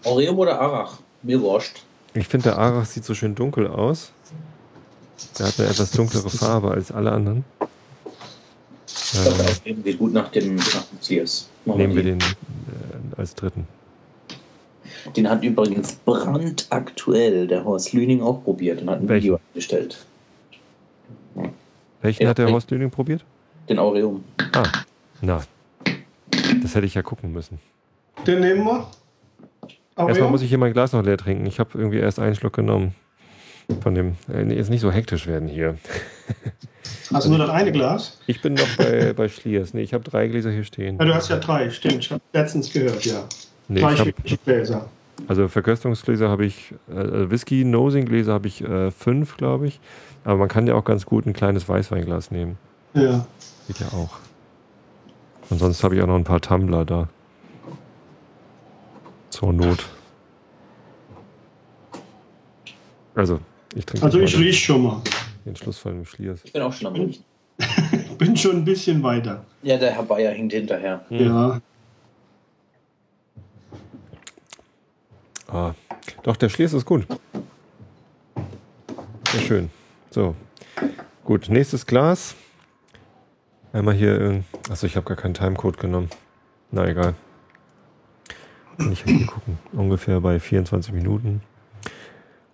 Aureum 0.03 0.39
oder 0.39 0.59
Arach? 0.59 0.97
Mir 1.21 1.39
wurscht. 1.41 1.83
Ich 2.15 2.27
finde, 2.27 2.49
der 2.49 2.57
Arach 2.57 2.85
sieht 2.85 3.03
so 3.05 3.13
schön 3.13 3.35
dunkel 3.35 3.67
aus. 3.67 4.11
Der 5.39 5.47
hat 5.47 5.59
eine 5.59 5.69
etwas 5.69 5.91
dunklere 5.91 6.29
Farbe 6.29 6.71
als 6.71 6.91
alle 6.91 7.11
anderen. 7.11 7.43
Ich 8.87 9.11
glaube, 9.23 9.43
Äh, 9.43 9.69
Aureum 9.71 9.83
geht 9.83 9.97
gut 9.99 10.13
nach 10.13 10.29
dem, 10.29 10.55
nach 10.55 10.63
dem 10.83 10.97
Sears. 11.01 11.49
Nehmen 11.65 11.95
wir 11.95 12.03
den 12.03 12.19
äh, 12.19 12.23
als 13.17 13.33
dritten. 13.35 13.67
Den 15.15 15.29
hat 15.29 15.43
übrigens 15.43 15.93
brandaktuell 15.93 17.47
der 17.47 17.63
Horst 17.63 17.93
Lüning 17.93 18.21
auch 18.21 18.43
probiert 18.43 18.81
und 18.81 18.89
hat 18.89 18.99
ein 18.99 19.07
Welchen? 19.07 19.23
Video 19.23 19.39
eingestellt. 19.53 20.05
Welchen 22.01 22.23
Ja, 22.23 22.29
hat 22.29 22.37
der 22.37 22.51
Horst 22.51 22.69
Lüning 22.71 22.91
probiert? 22.91 23.23
Den 23.69 23.79
Aureum. 23.79 24.23
Ah, 24.53 24.63
na. 25.21 25.41
Das 26.61 26.75
hätte 26.75 26.85
ich 26.85 26.93
ja 26.93 27.01
gucken 27.01 27.31
müssen. 27.31 27.59
Den 28.25 28.39
nehmen 28.41 28.63
wir. 28.65 28.87
Aber 29.95 30.09
Erstmal 30.09 30.29
muss 30.29 30.41
ich 30.41 30.49
hier 30.49 30.57
mein 30.57 30.73
Glas 30.73 30.93
noch 30.93 31.03
leer 31.03 31.17
trinken. 31.17 31.45
Ich 31.45 31.59
habe 31.59 31.69
irgendwie 31.77 31.97
erst 31.97 32.19
einen 32.19 32.35
Schluck 32.35 32.53
genommen. 32.53 32.93
Von 33.81 33.95
dem. 33.95 34.15
Äh, 34.33 34.53
jetzt 34.53 34.69
nicht 34.69 34.81
so 34.81 34.91
hektisch 34.91 35.27
werden 35.27 35.47
hier. 35.47 35.77
hast 37.11 37.25
du 37.25 37.29
nur 37.29 37.39
das 37.39 37.49
eine 37.49 37.71
Glas? 37.71 38.17
Ich 38.27 38.41
bin 38.41 38.53
noch 38.53 38.75
bei, 38.77 39.13
bei 39.17 39.27
Schliers. 39.27 39.73
Nee, 39.73 39.81
ich 39.81 39.93
habe 39.93 40.03
drei 40.03 40.27
Gläser 40.27 40.51
hier 40.51 40.63
stehen. 40.63 40.97
Ja, 40.97 41.05
du 41.05 41.13
hast 41.13 41.29
ja 41.29 41.37
drei, 41.37 41.69
stimmt. 41.69 42.05
Ich 42.05 42.11
habe 42.11 42.21
letztens 42.33 42.71
gehört, 42.71 43.03
ja. 43.05 43.23
Nee, 43.67 43.81
drei 43.81 43.93
ich 43.93 43.99
hab, 43.99 44.43
Gläser. 44.45 44.89
Also 45.27 45.47
Verköstungsgläser 45.47 46.29
habe 46.29 46.45
ich, 46.45 46.73
äh, 46.89 47.29
Whisky, 47.29 47.65
Nosing-Gläser 47.65 48.33
habe 48.33 48.47
ich 48.47 48.61
äh, 48.61 48.91
fünf, 48.91 49.35
glaube 49.37 49.67
ich. 49.67 49.79
Aber 50.23 50.37
man 50.37 50.47
kann 50.47 50.67
ja 50.67 50.75
auch 50.75 50.85
ganz 50.85 51.05
gut 51.05 51.25
ein 51.25 51.33
kleines 51.33 51.67
Weißweinglas 51.67 52.31
nehmen. 52.31 52.57
Ja. 52.93 53.25
Geht 53.67 53.79
ja 53.79 53.87
auch. 53.87 54.19
Und 55.49 55.59
sonst 55.59 55.83
habe 55.83 55.95
ich 55.95 56.01
auch 56.01 56.07
noch 56.07 56.15
ein 56.15 56.23
paar 56.23 56.41
Tumbler 56.41 56.85
da. 56.85 57.09
Zur 59.29 59.53
Not. 59.53 59.85
Also, 63.15 63.39
ich 63.77 63.85
trinke 63.85 64.05
Also 64.05 64.19
ich 64.19 64.35
mal 64.35 64.43
riech 64.43 64.63
schon 64.63 64.83
mal. 64.83 65.01
den, 65.45 65.55
Schluss 65.55 65.77
von 65.79 65.93
dem 65.93 66.05
Schliers. 66.05 66.41
Ich 66.43 66.53
bin 66.53 66.61
auch 66.61 66.73
schon 66.73 66.87
am 66.87 66.93
Riechen. 66.93 67.23
Bin 68.17 68.35
schon 68.37 68.57
ein 68.57 68.65
bisschen 68.65 69.01
weiter. 69.01 69.43
Ja, 69.63 69.77
der 69.77 69.91
Herr 69.91 70.03
Bayer 70.03 70.31
hinkt 70.31 70.53
hinterher. 70.53 71.03
Hm. 71.09 71.19
Ja. 71.25 71.61
Ah, 75.47 75.73
doch, 76.23 76.35
der 76.35 76.49
Schliers 76.49 76.73
ist 76.73 76.85
gut. 76.85 77.07
Sehr 79.31 79.41
schön. 79.41 79.69
So. 80.11 80.35
Gut, 81.23 81.49
nächstes 81.49 81.85
Glas. 81.85 82.35
Einmal 83.73 83.95
hier. 83.95 84.19
äh, 84.21 84.41
Achso, 84.69 84.85
ich 84.87 84.95
habe 84.95 85.05
gar 85.07 85.17
keinen 85.17 85.33
Timecode 85.33 85.77
genommen. 85.77 86.09
Na 86.71 86.87
egal. 86.87 87.15
Ich 88.91 89.03
hier 89.03 89.25
gucken. 89.25 89.57
Ungefähr 89.73 90.19
bei 90.21 90.39
24 90.39 90.93
Minuten 90.93 91.41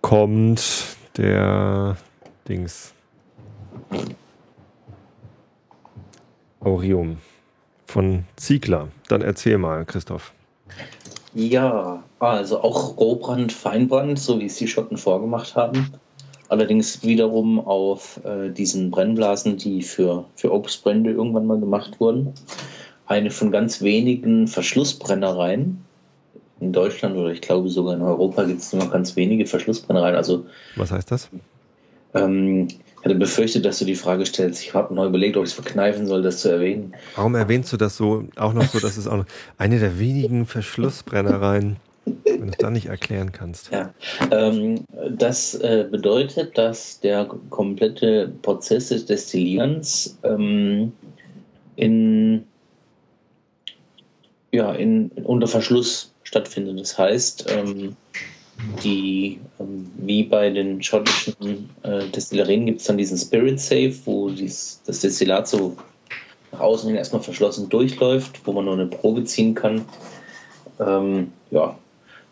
kommt 0.00 0.93
der 1.16 1.96
Dings. 2.48 2.92
Aurium 6.60 7.18
von 7.86 8.24
Ziegler. 8.36 8.88
Dann 9.08 9.22
erzähl 9.22 9.58
mal, 9.58 9.84
Christoph. 9.84 10.32
Ja, 11.34 12.02
also 12.18 12.60
auch 12.60 12.96
Rohbrand, 12.96 13.52
Feinbrand, 13.52 14.18
so 14.18 14.40
wie 14.40 14.46
es 14.46 14.56
die 14.56 14.68
Schotten 14.68 14.96
vorgemacht 14.96 15.56
haben. 15.56 15.92
Allerdings 16.48 17.02
wiederum 17.02 17.58
auf 17.58 18.20
äh, 18.24 18.50
diesen 18.50 18.90
Brennblasen, 18.90 19.56
die 19.56 19.82
für, 19.82 20.24
für 20.36 20.52
Obstbrände 20.52 21.10
irgendwann 21.10 21.46
mal 21.46 21.58
gemacht 21.58 21.98
wurden. 22.00 22.32
Eine 23.06 23.30
von 23.30 23.50
ganz 23.50 23.82
wenigen 23.82 24.46
Verschlussbrennereien. 24.46 25.84
In 26.64 26.72
Deutschland 26.72 27.16
oder 27.16 27.30
ich 27.30 27.42
glaube 27.42 27.68
sogar 27.68 27.94
in 27.94 28.02
Europa 28.02 28.44
gibt 28.44 28.60
es 28.60 28.72
nur 28.72 28.84
noch 28.84 28.92
ganz 28.92 29.14
wenige 29.16 29.44
Verschlussbrennereien. 29.46 30.16
Also 30.16 30.46
Was 30.76 30.90
heißt 30.90 31.10
das? 31.10 31.28
ähm, 32.14 32.68
ich 32.68 33.04
hatte 33.04 33.16
befürchtet, 33.16 33.66
dass 33.66 33.78
du 33.78 33.84
die 33.84 33.96
Frage 33.96 34.24
stellst. 34.24 34.62
Ich 34.62 34.72
habe 34.72 34.94
noch 34.94 35.04
überlegt, 35.04 35.36
ob 35.36 35.44
ich 35.44 35.50
es 35.50 35.54
verkneifen 35.54 36.06
soll, 36.06 36.22
das 36.22 36.38
zu 36.38 36.48
erwähnen. 36.48 36.94
Warum 37.16 37.34
erwähnst 37.34 37.70
du 37.72 37.76
das 37.76 37.98
so, 37.98 38.24
auch 38.36 38.54
noch 38.54 38.64
so, 38.64 38.80
dass 38.80 38.96
es 38.96 39.06
auch 39.06 39.18
noch 39.18 39.26
eine 39.58 39.78
der 39.78 39.98
wenigen 39.98 40.46
Verschlussbrennereien 40.46 41.76
Wenn 42.24 42.46
du 42.46 42.48
es 42.48 42.56
dann 42.56 42.72
nicht 42.72 42.86
erklären 42.86 43.30
kannst. 43.32 43.70
Ja. 43.70 43.92
Ähm, 44.30 44.84
das 45.10 45.54
äh, 45.56 45.86
bedeutet, 45.90 46.56
dass 46.56 47.00
der 47.00 47.26
komplette 47.50 48.32
Prozess 48.40 48.88
des 48.88 49.04
Destillierens 49.04 50.18
ähm, 50.22 50.92
in, 51.76 52.44
ja, 54.52 54.72
in, 54.72 55.10
unter 55.24 55.46
Verschluss 55.46 56.13
stattfindet. 56.34 56.80
Das 56.80 56.98
heißt, 56.98 57.46
ähm, 57.48 57.96
die, 58.82 59.40
ähm, 59.60 59.90
wie 59.98 60.24
bei 60.24 60.50
den 60.50 60.82
schottischen 60.82 61.70
äh, 61.82 62.08
Destillerien 62.08 62.66
gibt 62.66 62.80
es 62.80 62.86
dann 62.86 62.98
diesen 62.98 63.16
Spirit 63.16 63.60
Safe, 63.60 63.94
wo 64.04 64.30
dies, 64.30 64.80
das 64.86 65.00
Destillat 65.00 65.46
so 65.46 65.76
nach 66.50 66.60
außen 66.60 66.88
hin 66.88 66.96
erstmal 66.96 67.22
verschlossen 67.22 67.68
durchläuft, 67.68 68.40
wo 68.44 68.52
man 68.52 68.64
nur 68.64 68.74
eine 68.74 68.86
Probe 68.86 69.24
ziehen 69.24 69.54
kann. 69.54 69.84
Ähm, 70.80 71.32
ja, 71.50 71.76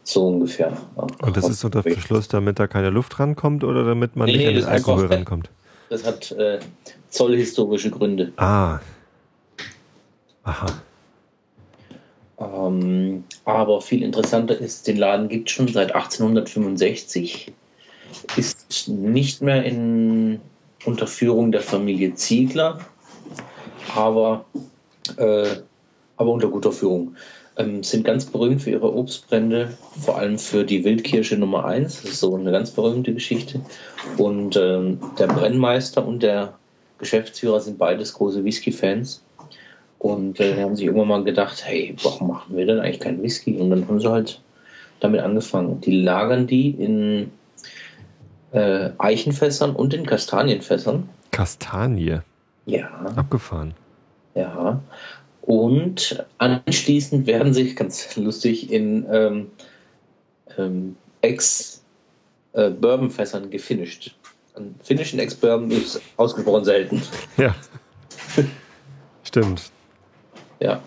so 0.03 0.27
ungefähr. 0.27 0.77
Und 0.97 1.37
das 1.37 1.49
ist 1.49 1.65
unter 1.65 1.83
Verschluss, 1.83 2.27
damit 2.27 2.59
da 2.59 2.67
keine 2.67 2.91
Luft 2.91 3.21
rankommt 3.21 3.63
oder 3.63 3.85
damit 3.85 4.17
man 4.17 4.27
nee, 4.27 4.37
nicht 4.37 4.49
an 4.49 4.55
den 4.55 4.65
Alkohol 4.65 5.07
rankommt? 5.07 5.51
Das 5.91 6.05
hat 6.05 6.33
äh, 6.33 6.59
zollhistorische 7.09 7.91
Gründe. 7.91 8.33
Ah. 8.37 8.81
Aha. 10.43 10.67
Ähm, 12.43 13.25
aber 13.45 13.81
viel 13.81 14.03
interessanter 14.03 14.59
ist, 14.59 14.87
den 14.87 14.97
Laden 14.97 15.29
gibt 15.29 15.49
es 15.49 15.55
schon 15.55 15.69
seit 15.69 15.95
1865, 15.95 17.53
ist 18.37 18.89
nicht 18.89 19.43
mehr 19.43 19.65
in 19.65 20.41
Unterführung 20.85 21.53
der 21.53 21.61
Familie 21.61 22.15
Ziegler, 22.15 22.81
aber, 23.95 24.45
äh, 25.17 25.57
aber 26.17 26.31
unter 26.31 26.49
guter 26.49 26.73
Führung. 26.73 27.17
Ähm, 27.59 27.83
sind 27.83 28.05
ganz 28.05 28.25
berühmt 28.25 28.63
für 28.63 28.71
ihre 28.71 28.95
Obstbrände, 28.95 29.77
vor 30.01 30.17
allem 30.17 30.39
für 30.39 30.65
die 30.65 30.85
Wildkirsche 30.85 31.37
Nummer 31.37 31.67
1. 31.67 32.01
Das 32.01 32.13
ist 32.13 32.21
so 32.21 32.35
eine 32.35 32.51
ganz 32.51 32.71
berühmte 32.71 33.13
Geschichte. 33.13 33.61
Und 34.17 34.57
ähm, 34.57 34.99
der 35.19 35.27
Brennmeister 35.27 36.07
und 36.07 36.23
der 36.23 36.55
Geschäftsführer 36.97 37.61
sind 37.61 37.77
beides 37.77 38.15
große 38.15 38.43
Whisky-Fans. 38.43 39.23
Und 40.03 40.39
äh, 40.41 40.61
haben 40.61 40.75
sich 40.75 40.87
irgendwann 40.87 41.07
mal 41.07 41.23
gedacht, 41.23 41.65
hey, 41.65 41.95
warum 42.03 42.27
machen 42.27 42.57
wir 42.57 42.67
denn 42.67 42.81
eigentlich 42.81 42.99
keinen 42.99 43.23
Whisky? 43.23 43.57
Und 43.57 43.71
dann 43.71 43.87
haben 43.87 44.01
sie 44.01 44.11
halt 44.11 44.41
damit 44.99 45.21
angefangen. 45.21 45.81
Die 45.81 46.03
lagern 46.03 46.49
die 46.49 46.71
in 46.71 47.31
äh, 48.51 48.91
Eichenfässern 48.99 49.77
und 49.77 49.95
in 49.95 50.05
Kastanienfässern. 50.05 51.09
Kastanie? 51.31 52.19
Ja. 52.67 52.89
Abgefahren. 53.15 53.75
Ja. 54.35 54.83
Und 55.43 56.27
anschließend 56.39 57.29
werden 57.29 57.55
sich, 57.55 57.77
ganz 57.77 58.17
lustig, 58.17 58.73
in 58.73 59.07
ähm, 59.09 59.53
ähm, 60.59 60.97
Ex-Bourbon-Fässern 61.21 63.45
äh, 63.45 63.49
gefinisht. 63.51 64.17
Ein 64.57 64.75
finnischen 64.83 65.21
Ex-Bourbon 65.21 65.71
ist 65.71 66.03
ausgesprochen 66.17 66.65
selten. 66.65 67.01
Ja. 67.37 67.55
Stimmt. 69.23 69.71
Ja. 70.63 70.81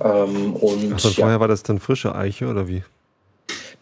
Ähm, 0.00 0.56
und 0.56 1.00
vorher 1.00 1.34
ja, 1.34 1.40
war 1.40 1.48
das 1.48 1.62
dann 1.62 1.78
frische 1.78 2.14
Eiche 2.14 2.48
oder 2.48 2.66
wie? 2.66 2.82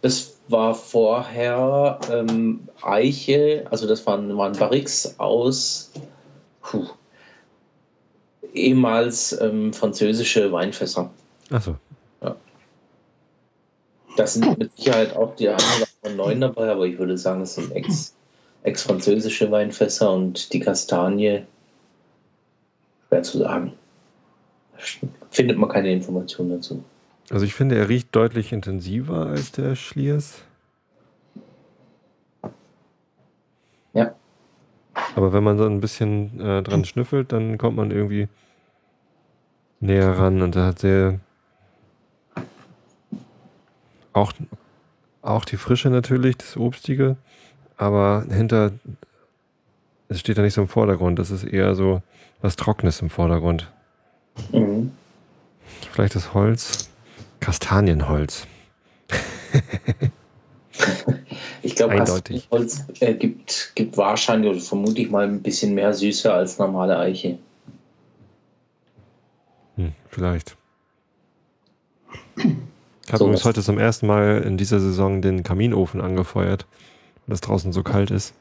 Das 0.02 0.34
war 0.48 0.74
vorher 0.74 1.98
ähm, 2.10 2.68
Eiche, 2.82 3.64
also 3.70 3.86
das 3.86 4.04
waren, 4.04 4.36
waren 4.36 4.52
Barriques 4.52 5.14
aus 5.18 5.92
puh, 6.60 6.86
ehemals 8.52 9.40
ähm, 9.40 9.72
französische 9.72 10.50
Weinfässer. 10.50 11.08
Achso. 11.50 11.76
Ja. 12.20 12.34
Das 14.16 14.34
sind 14.34 14.58
mit 14.58 14.76
Sicherheit 14.76 15.14
auch 15.14 15.36
die 15.36 15.48
anderen 15.48 16.16
neuen 16.16 16.40
dabei, 16.40 16.72
aber 16.72 16.84
ich 16.84 16.98
würde 16.98 17.16
sagen, 17.16 17.42
es 17.42 17.54
sind 17.54 17.70
ex, 17.70 18.12
ex-französische 18.64 19.50
Weinfässer 19.52 20.12
und 20.12 20.52
die 20.52 20.60
Kastanie, 20.60 21.44
schwer 23.08 23.22
zu 23.22 23.38
sagen 23.38 23.72
findet 25.30 25.58
man 25.58 25.68
keine 25.68 25.92
Informationen 25.92 26.50
dazu. 26.50 26.84
Also 27.30 27.44
ich 27.44 27.54
finde, 27.54 27.76
er 27.76 27.88
riecht 27.88 28.08
deutlich 28.14 28.52
intensiver 28.52 29.26
als 29.26 29.52
der 29.52 29.74
Schliers. 29.76 30.42
Ja. 33.94 34.14
Aber 35.14 35.32
wenn 35.32 35.44
man 35.44 35.58
so 35.58 35.64
ein 35.64 35.80
bisschen 35.80 36.40
äh, 36.40 36.62
dran 36.62 36.84
schnüffelt, 36.84 37.32
dann 37.32 37.58
kommt 37.58 37.76
man 37.76 37.90
irgendwie 37.90 38.28
näher 39.80 40.18
ran 40.18 40.42
und 40.42 40.56
er 40.56 40.66
hat 40.66 40.78
sehr 40.78 41.20
auch, 44.12 44.32
auch 45.22 45.44
die 45.44 45.56
Frische 45.56 45.88
natürlich, 45.90 46.36
das 46.36 46.56
Obstige, 46.56 47.16
aber 47.76 48.26
hinter 48.28 48.72
es 50.12 50.20
steht 50.20 50.38
da 50.38 50.42
nicht 50.42 50.54
so 50.54 50.62
im 50.62 50.68
Vordergrund. 50.68 51.18
Das 51.18 51.30
ist 51.30 51.44
eher 51.44 51.74
so 51.74 52.02
was 52.40 52.56
Trockenes 52.56 53.00
im 53.00 53.10
Vordergrund. 53.10 53.72
Mhm. 54.52 54.92
Vielleicht 55.92 56.14
das 56.14 56.34
Holz. 56.34 56.88
Kastanienholz. 57.40 58.46
ich 61.62 61.74
glaube, 61.74 61.96
Kastanienholz 61.96 62.84
äh, 63.00 63.14
gibt, 63.14 63.72
gibt 63.74 63.96
wahrscheinlich 63.96 64.50
oder 64.50 64.60
vermutlich 64.60 65.10
mal 65.10 65.26
ein 65.26 65.42
bisschen 65.42 65.74
mehr 65.74 65.92
Süße 65.92 66.32
als 66.32 66.58
normale 66.58 66.98
Eiche. 66.98 67.38
Hm, 69.76 69.92
vielleicht. 70.08 70.56
Ich 73.04 73.08
habe 73.08 73.18
so 73.18 73.24
übrigens 73.24 73.44
heute 73.44 73.62
zum 73.62 73.78
ersten 73.78 74.06
Mal 74.06 74.42
in 74.42 74.56
dieser 74.56 74.78
Saison 74.78 75.20
den 75.20 75.42
Kaminofen 75.42 76.00
angefeuert, 76.00 76.66
weil 77.26 77.34
es 77.34 77.40
draußen 77.40 77.72
so 77.72 77.82
kalt 77.82 78.12
ist. 78.12 78.32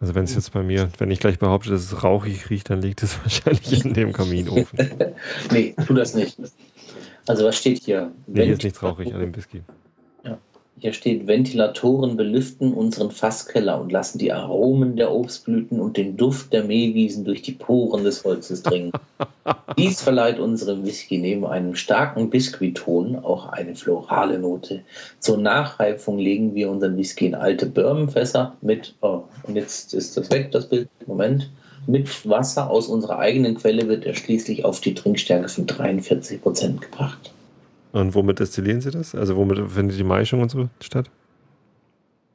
Also 0.00 0.14
wenn 0.14 0.24
es 0.24 0.34
jetzt 0.34 0.52
bei 0.52 0.62
mir, 0.62 0.88
wenn 0.98 1.10
ich 1.10 1.20
gleich 1.20 1.38
behaupte, 1.38 1.70
dass 1.70 1.82
es 1.82 2.02
rauchig 2.02 2.48
riecht, 2.48 2.70
dann 2.70 2.80
liegt 2.80 3.02
es 3.02 3.18
wahrscheinlich 3.22 3.84
in 3.84 3.92
dem 3.94 4.12
Kaminofen. 4.12 4.78
nee, 5.52 5.74
tu 5.86 5.94
das 5.94 6.14
nicht. 6.14 6.38
Also 7.26 7.44
was 7.44 7.58
steht 7.58 7.84
hier? 7.84 8.10
Nee, 8.26 8.44
hier 8.44 8.54
ist 8.54 8.64
nichts 8.64 8.82
rauchig 8.82 9.14
an 9.14 9.20
dem 9.20 9.36
Whisky. 9.36 9.62
Hier 10.80 10.94
steht, 10.94 11.26
Ventilatoren 11.26 12.16
belüften 12.16 12.72
unseren 12.72 13.10
Fasskeller 13.10 13.78
und 13.78 13.92
lassen 13.92 14.16
die 14.18 14.32
Aromen 14.32 14.96
der 14.96 15.12
Obstblüten 15.12 15.78
und 15.78 15.98
den 15.98 16.16
Duft 16.16 16.54
der 16.54 16.64
Mehlwiesen 16.64 17.26
durch 17.26 17.42
die 17.42 17.52
Poren 17.52 18.02
des 18.02 18.24
Holzes 18.24 18.62
dringen. 18.62 18.90
Dies 19.76 20.00
verleiht 20.00 20.38
unserem 20.38 20.86
Whisky 20.86 21.18
neben 21.18 21.44
einem 21.44 21.74
starken 21.74 22.30
Biskuitton 22.30 23.16
auch 23.16 23.50
eine 23.50 23.74
florale 23.74 24.38
Note. 24.38 24.80
Zur 25.18 25.36
Nachreifung 25.36 26.18
legen 26.18 26.54
wir 26.54 26.70
unseren 26.70 26.96
Whisky 26.96 27.26
in 27.26 27.34
alte 27.34 27.66
Bourbonfässer 27.66 28.56
mit, 28.62 28.94
oh, 29.02 29.24
und 29.42 29.56
jetzt 29.56 29.92
ist 29.92 30.16
das 30.16 30.30
weg, 30.30 30.50
das 30.50 30.66
Bild, 30.66 30.88
Moment, 31.06 31.50
mit 31.86 32.26
Wasser 32.26 32.70
aus 32.70 32.88
unserer 32.88 33.18
eigenen 33.18 33.56
Quelle 33.56 33.86
wird 33.86 34.06
er 34.06 34.14
schließlich 34.14 34.64
auf 34.64 34.80
die 34.80 34.94
Trinkstärke 34.94 35.48
von 35.50 35.66
43 35.66 36.40
Prozent 36.40 36.80
gebracht. 36.80 37.32
Und 37.92 38.14
womit 38.14 38.38
destillieren 38.38 38.80
Sie 38.80 38.90
das? 38.90 39.14
Also 39.14 39.36
womit 39.36 39.58
findet 39.70 39.98
die 39.98 40.04
Maischung 40.04 40.40
und 40.40 40.50
so 40.50 40.68
statt? 40.80 41.10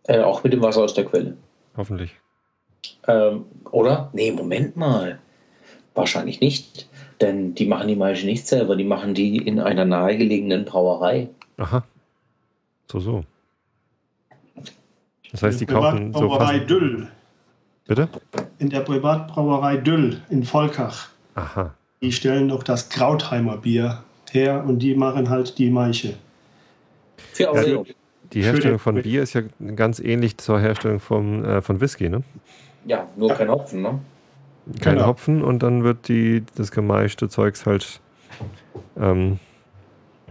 Äh, 0.03 0.19
auch 0.19 0.43
mit 0.43 0.53
dem 0.53 0.61
Wasser 0.61 0.81
aus 0.81 0.93
der 0.93 1.05
Quelle. 1.05 1.37
Hoffentlich. 1.77 2.11
Ähm, 3.07 3.45
oder? 3.71 4.09
Nee, 4.13 4.31
Moment 4.31 4.75
mal. 4.75 5.19
Wahrscheinlich 5.93 6.41
nicht. 6.41 6.87
Denn 7.21 7.55
die 7.55 7.65
machen 7.65 7.87
die 7.87 7.95
Maische 7.95 8.25
nicht 8.25 8.45
selber, 8.45 8.75
die 8.75 8.83
machen 8.83 9.13
die 9.13 9.37
in 9.37 9.59
einer 9.59 9.85
nahegelegenen 9.85 10.65
Brauerei. 10.65 11.29
Aha. 11.57 11.85
So, 12.91 12.99
so. 12.99 13.23
Das 15.31 15.41
heißt, 15.41 15.61
die 15.61 15.65
kaufen 15.65 16.13
so 16.13 16.27
Brauerei 16.27 16.59
Düll. 16.59 17.07
Bitte? 17.87 18.09
In 18.59 18.69
der 18.69 18.81
Privatbrauerei 18.81 19.77
Düll 19.77 20.21
in 20.29 20.43
Volkach. 20.43 21.09
Aha. 21.35 21.73
Die 22.01 22.11
stellen 22.11 22.49
doch 22.49 22.63
das 22.63 22.89
Krautheimer 22.89 23.57
Bier 23.57 24.03
her 24.33 24.63
und 24.65 24.79
die 24.79 24.95
machen 24.95 25.29
halt 25.29 25.57
die 25.57 25.69
Maische. 25.69 26.15
Für 27.33 27.43
ja, 27.43 27.83
die 28.33 28.43
Herstellung 28.43 28.79
von 28.79 29.01
Bier 29.01 29.23
ist 29.23 29.33
ja 29.33 29.41
ganz 29.75 29.99
ähnlich 29.99 30.37
zur 30.37 30.59
Herstellung 30.59 30.99
vom, 30.99 31.43
äh, 31.43 31.61
von 31.61 31.79
Whisky, 31.79 32.09
ne? 32.09 32.23
Ja, 32.85 33.07
nur 33.15 33.29
kein 33.29 33.49
Hopfen, 33.49 33.81
ne? 33.81 33.99
Kein 34.81 34.95
genau. 34.95 35.07
Hopfen 35.07 35.43
und 35.43 35.61
dann 35.63 35.83
wird 35.83 36.07
die, 36.07 36.43
das 36.55 36.71
gemeischte 36.71 37.29
Zeugs 37.29 37.65
halt 37.65 37.99
ähm, 38.97 39.39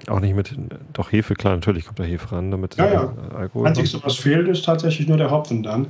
auch 0.08 0.20
nicht 0.20 0.34
mit, 0.34 0.54
doch 0.92 1.12
Hefe, 1.12 1.34
klar, 1.34 1.54
natürlich 1.54 1.86
kommt 1.86 1.98
da 1.98 2.04
Hefe 2.04 2.32
ran, 2.32 2.50
damit 2.50 2.76
ja, 2.76 2.92
ja. 2.92 3.14
Alkohol. 3.34 3.68
Einzig, 3.68 3.96
was 4.02 4.16
fehlt, 4.16 4.48
ist 4.48 4.64
tatsächlich 4.64 5.08
nur 5.08 5.16
der 5.16 5.30
Hopfen 5.30 5.62
dann. 5.62 5.86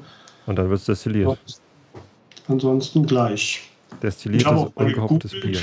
Und 0.46 0.56
dann 0.56 0.68
wird 0.68 0.80
es 0.80 0.86
destilliert. 0.86 1.38
Ansonsten 2.46 3.06
gleich. 3.06 3.70
Destilliertes, 4.02 4.70
ungehopftes 4.74 5.32
Bier. 5.40 5.60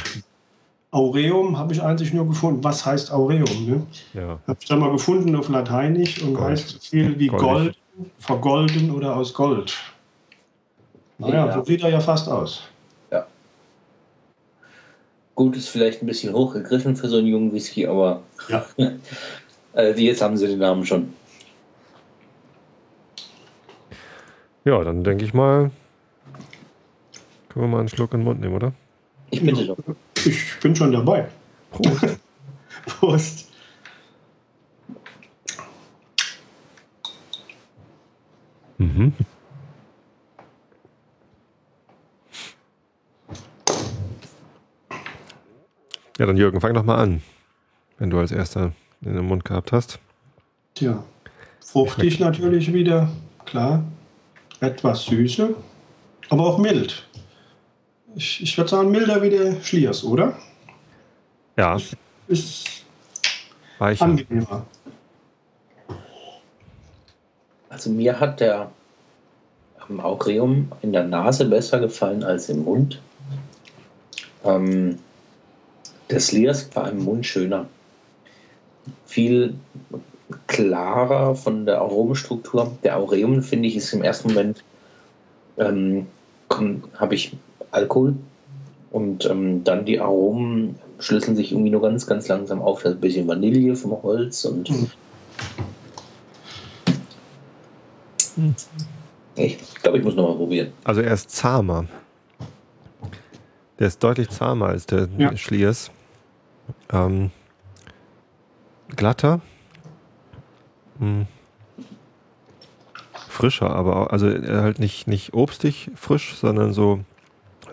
Aureum 0.91 1.58
habe 1.58 1.73
ich 1.73 1.82
eigentlich 1.82 2.13
nur 2.13 2.27
gefunden. 2.27 2.63
Was 2.63 2.86
heißt 2.86 3.12
Aureum? 3.12 3.65
Ne? 3.65 3.88
Ja. 4.13 4.39
Habe 4.45 4.58
ich 4.60 4.67
da 4.67 4.75
mal 4.75 4.91
gefunden 4.91 5.36
auf 5.36 5.47
Lateinisch 5.47 6.21
und 6.21 6.34
Gold. 6.34 6.51
heißt 6.51 6.69
so 6.69 6.80
viel 6.80 7.17
wie 7.17 7.27
Gold, 7.27 7.77
vergolden 8.19 8.91
oder 8.91 9.15
aus 9.15 9.34
Gold. 9.34 9.73
Naja, 11.17 11.45
ja. 11.45 11.54
so 11.54 11.63
sieht 11.63 11.82
er 11.84 11.89
ja 11.89 12.01
fast 12.01 12.27
aus. 12.27 12.63
Ja. 13.10 13.25
Gut, 15.36 15.56
ist 15.56 15.69
vielleicht 15.69 16.04
ein 16.04 16.08
bisschen 16.08 16.34
hochgegriffen 16.34 16.95
für 16.97 17.08
so 17.08 17.17
einen 17.17 17.27
jungen 17.27 17.54
Whisky, 17.54 17.88
aber 17.88 18.21
ja. 18.49 18.65
Äh, 19.73 19.93
jetzt 20.01 20.21
haben 20.21 20.36
sie 20.36 20.47
den 20.47 20.60
Namen 20.60 20.86
schon. 20.86 21.13
Ja, 24.65 24.84
dann 24.84 25.01
denke 25.04 25.23
ich 25.23 25.34
mal, 25.34 25.71
können 27.47 27.65
wir 27.65 27.67
mal 27.67 27.80
einen 27.80 27.88
Schluck 27.88 28.13
in 28.13 28.19
den 28.19 28.25
Mund 28.25 28.41
nehmen, 28.41 28.56
oder? 28.56 28.73
Ich 29.30 29.41
bitte 29.41 29.65
doch. 29.65 29.77
Ich 30.26 30.60
bin 30.62 30.76
schon 30.76 30.92
dabei. 30.92 31.28
Prost. 31.72 32.20
Prost. 32.86 33.52
mhm. 38.78 39.14
Ja, 46.18 46.26
dann 46.28 46.38
Jürgen, 46.38 46.62
fang 46.62 46.74
doch 46.74 46.84
mal 46.84 46.98
an, 46.98 47.22
wenn 47.98 48.12
du 48.12 48.20
als 48.20 48.32
erster 48.32 48.74
in 49.02 49.16
den 49.16 49.26
Mund 49.26 49.44
gehabt 49.44 49.72
hast. 49.72 50.00
Tja, 50.76 51.04
fruchtig 51.66 52.20
natürlich 52.20 52.72
wieder, 52.74 53.10
klar. 53.46 53.84
Etwas 54.60 55.06
Süße, 55.06 55.56
aber 56.30 56.46
auch 56.46 56.60
mild. 56.60 57.08
Ich, 58.15 58.41
ich 58.43 58.58
würde 58.58 58.69
sagen, 58.69 58.91
milder 58.91 59.21
wie 59.21 59.30
der 59.30 59.62
Schliers, 59.62 60.04
oder? 60.04 60.38
Ja, 61.58 61.78
Ist 62.28 62.84
weicher. 63.80 64.06
angenehmer. 64.06 64.65
Also 67.69 67.89
mir 67.89 68.19
hat 68.19 68.39
der 68.39 68.71
ähm, 69.89 70.00
Aureum 70.02 70.71
in 70.82 70.91
der 70.91 71.06
Nase 71.06 71.45
besser 71.45 71.80
gefallen 71.80 72.24
als 72.24 72.50
im 72.50 72.63
Mund. 72.63 73.02
Ähm, 74.43 75.00
der 76.10 76.19
Sliers 76.19 76.69
war 76.76 76.89
im 76.89 77.04
Mund 77.04 77.26
schöner. 77.26 77.67
Viel 79.06 79.56
klarer 80.47 81.36
von 81.36 81.65
der 81.65 81.80
Aromenstruktur. 81.80 82.78
Der 82.84 82.97
Aureum, 82.97 83.41
finde 83.41 83.69
ich, 83.69 83.78
ist 83.78 83.93
im 83.93 84.04
ersten 84.04 84.30
Moment, 84.30 84.63
ähm, 85.58 86.08
habe 86.97 87.15
ich 87.15 87.38
Alkohol 87.72 88.16
und 88.92 89.26
ähm, 89.26 89.64
dann 89.64 89.86
die 89.86 90.00
Aromen 90.00 90.76
schlüsseln 91.00 91.36
sich 91.36 91.52
irgendwie 91.52 91.72
nur 91.72 91.82
ganz, 91.82 92.06
ganz 92.06 92.28
langsam 92.28 92.62
auf. 92.62 92.84
Da 92.84 92.90
ist 92.90 92.96
ein 92.96 93.02
bisschen 93.02 93.28
Vanille 93.28 93.76
vom 93.76 94.02
Holz 94.04 94.46
und 94.46 94.70
Mhm. 98.38 98.56
ich 99.36 99.58
glaube, 99.76 99.98
ich 99.98 100.04
muss 100.04 100.16
noch 100.16 100.30
mal 100.30 100.36
probieren. 100.36 100.72
Also 100.84 101.02
er 101.02 101.14
ist 101.14 101.30
zahmer. 101.32 101.86
Der 103.80 103.88
ist 103.88 104.02
deutlich 104.04 104.30
zahmer 104.30 104.68
als 104.68 104.86
der 104.86 105.10
Ja. 105.18 105.36
Schliers. 105.36 105.92
Ähm, 106.92 107.32
glatter. 108.96 109.42
Hm. 111.00 111.26
Frischer, 113.28 113.70
aber 113.72 113.96
auch, 113.96 114.08
also 114.08 114.28
er 114.28 114.62
halt 114.62 114.80
nicht, 114.80 115.08
nicht 115.08 115.34
obstig 115.34 115.90
frisch, 115.96 116.36
sondern 116.36 116.74
so, 116.74 117.00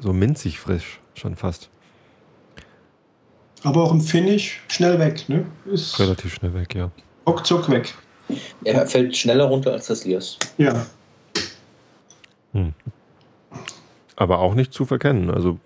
so 0.01 0.13
minzig 0.13 0.59
frisch 0.59 1.01
schon 1.15 1.37
fast. 1.37 1.69
Aber 3.65 3.83
auch 3.83 3.93
im 3.93 4.01
Finish 4.01 4.61
schnell 4.69 4.99
weg. 4.99 5.29
Ne? 5.29 5.47
Ist 5.67 5.99
Relativ 5.99 6.35
schnell 6.35 6.55
weg, 6.55 6.75
ja. 6.75 6.91
ruckzuck 7.27 7.69
weg. 7.69 7.95
Er 8.65 8.87
fällt 8.87 9.17
schneller 9.17 9.45
runter 9.45 9.73
als 9.73 9.87
das 9.87 10.05
Liers. 10.05 10.39
Ja, 10.59 10.87
Aber 14.17 14.41
auch 14.41 14.55
nicht 14.55 14.73
zu 14.73 14.85
verkennen. 14.85 15.31
Also 15.31 15.59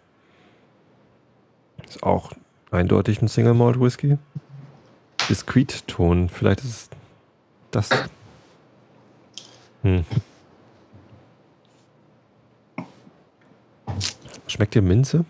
ist 1.87 2.03
auch 2.03 2.33
eindeutig 2.71 3.23
ein 3.23 3.29
Single 3.29 3.55
Malt 3.55 3.81
Whisky. 3.81 4.19
Biskuitton, 5.29 6.29
vielleicht 6.29 6.61
ist 6.61 6.67
es 6.67 6.91
das. 7.71 7.89
Hm. 9.83 10.05
Schmeckt 14.53 14.75
dir 14.75 14.83
Minze? 14.83 15.25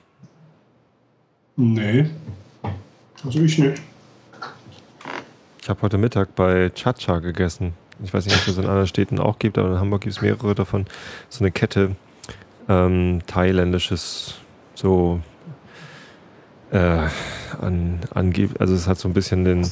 nee. 1.55 2.07
Also 3.25 3.41
ich 3.41 3.57
nicht. 3.57 3.81
Ich 5.63 5.69
habe 5.69 5.81
heute 5.83 5.97
Mittag 5.97 6.35
bei 6.35 6.71
Chacha 6.71 7.21
gegessen. 7.21 7.75
Ich 8.03 8.13
weiß 8.13 8.25
nicht, 8.25 8.35
ob 8.35 8.41
es 8.41 8.47
das 8.47 8.59
in 8.59 8.65
anderen 8.65 8.89
Städten 8.89 9.21
auch 9.21 9.39
gibt, 9.39 9.59
aber 9.59 9.69
in 9.69 9.79
Hamburg 9.79 10.01
gibt 10.01 10.17
es 10.17 10.23
mehrere 10.23 10.57
davon. 10.57 10.87
So 11.29 11.45
eine 11.45 11.53
Kette 11.53 11.95
ähm, 12.69 13.21
thailändisches, 13.29 14.41
so 14.75 15.21
äh, 16.73 17.07
an, 17.61 18.01
angeb 18.13 18.61
also 18.61 18.75
es 18.75 18.89
hat 18.89 18.99
so 18.99 19.07
ein 19.09 19.15
bisschen 19.15 19.45
den 19.45 19.63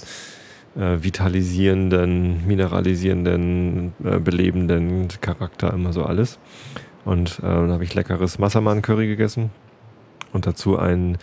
äh, 0.77 1.03
vitalisierenden, 1.03 2.47
mineralisierenden, 2.47 3.95
äh, 4.05 4.21
belebenden 4.21 5.09
Charakter, 5.21 5.75
immer 5.75 5.93
so 5.93 6.05
alles. 6.05 6.39
Und 7.05 7.39
äh, 7.39 7.43
dann 7.43 7.73
habe 7.73 7.85
ich 7.85 7.95
leckeres 7.95 8.39
Massaman-Curry 8.39 9.07
gegessen 9.07 9.51
und 10.33 10.47
dazu 10.47 10.79
einen 10.79 11.19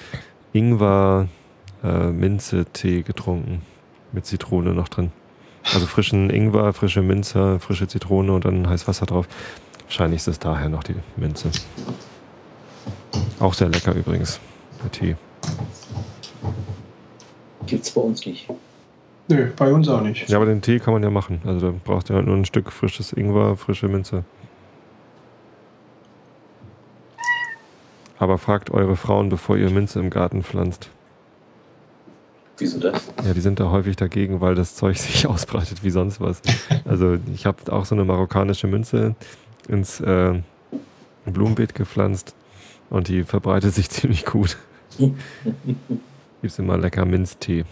Ingwer-Minze-Tee 0.53 3.03
getrunken 3.03 3.61
mit 4.11 4.25
Zitrone 4.25 4.73
noch 4.73 4.89
drin. 4.89 5.11
Also 5.73 5.85
frischen 5.85 6.29
Ingwer, 6.29 6.73
frische 6.73 7.01
Minze, 7.01 7.59
frische 7.59 7.87
Zitrone 7.87 8.31
und 8.31 8.45
dann 8.45 8.69
heiß 8.69 8.87
Wasser 8.87 9.05
drauf. 9.05 9.27
Wahrscheinlich 9.83 10.21
ist 10.21 10.27
es 10.27 10.39
daher 10.39 10.69
noch 10.69 10.83
die 10.83 10.95
Minze. 11.15 11.51
Auch 13.39 13.53
sehr 13.53 13.69
lecker 13.69 13.93
übrigens, 13.93 14.39
der 14.83 14.91
Tee. 14.91 15.15
Gibt's 17.65 17.91
bei 17.91 18.01
uns 18.01 18.25
nicht. 18.25 18.49
Nee, 19.27 19.47
bei 19.57 19.71
uns 19.71 19.89
auch 19.89 20.01
nicht. 20.01 20.29
Ja, 20.29 20.37
aber 20.37 20.45
den 20.45 20.61
Tee 20.61 20.79
kann 20.79 20.93
man 20.93 21.03
ja 21.03 21.09
machen. 21.09 21.41
Also 21.45 21.71
da 21.71 21.77
braucht 21.83 22.09
ihr 22.09 22.15
halt 22.15 22.25
nur 22.25 22.35
ein 22.35 22.45
Stück 22.45 22.71
frisches 22.71 23.11
Ingwer, 23.11 23.57
frische 23.57 23.89
Minze. 23.89 24.23
Aber 28.19 28.37
fragt 28.37 28.71
eure 28.71 28.95
Frauen, 28.95 29.29
bevor 29.29 29.57
ihr 29.57 29.69
Minze 29.69 29.99
im 29.99 30.09
Garten 30.09 30.43
pflanzt. 30.43 30.89
Wieso 32.57 32.79
das? 32.79 33.13
Ja, 33.23 33.33
die 33.33 33.41
sind 33.41 33.59
da 33.59 33.69
häufig 33.69 33.95
dagegen, 33.95 34.41
weil 34.41 34.55
das 34.55 34.75
Zeug 34.75 34.97
sich 34.97 35.27
ausbreitet 35.27 35.83
wie 35.83 35.91
sonst 35.91 36.19
was. 36.19 36.41
Also 36.85 37.17
ich 37.33 37.45
habe 37.45 37.71
auch 37.71 37.85
so 37.85 37.95
eine 37.95 38.05
marokkanische 38.05 38.67
Münze 38.67 39.15
ins 39.67 39.99
äh, 39.99 40.41
Blumenbeet 41.25 41.75
gepflanzt 41.75 42.33
und 42.89 43.07
die 43.07 43.23
verbreitet 43.23 43.73
sich 43.73 43.89
ziemlich 43.91 44.25
gut. 44.25 44.57
Gibt's 46.41 46.59
immer 46.59 46.77
lecker 46.77 47.05
Minztee. 47.05 47.65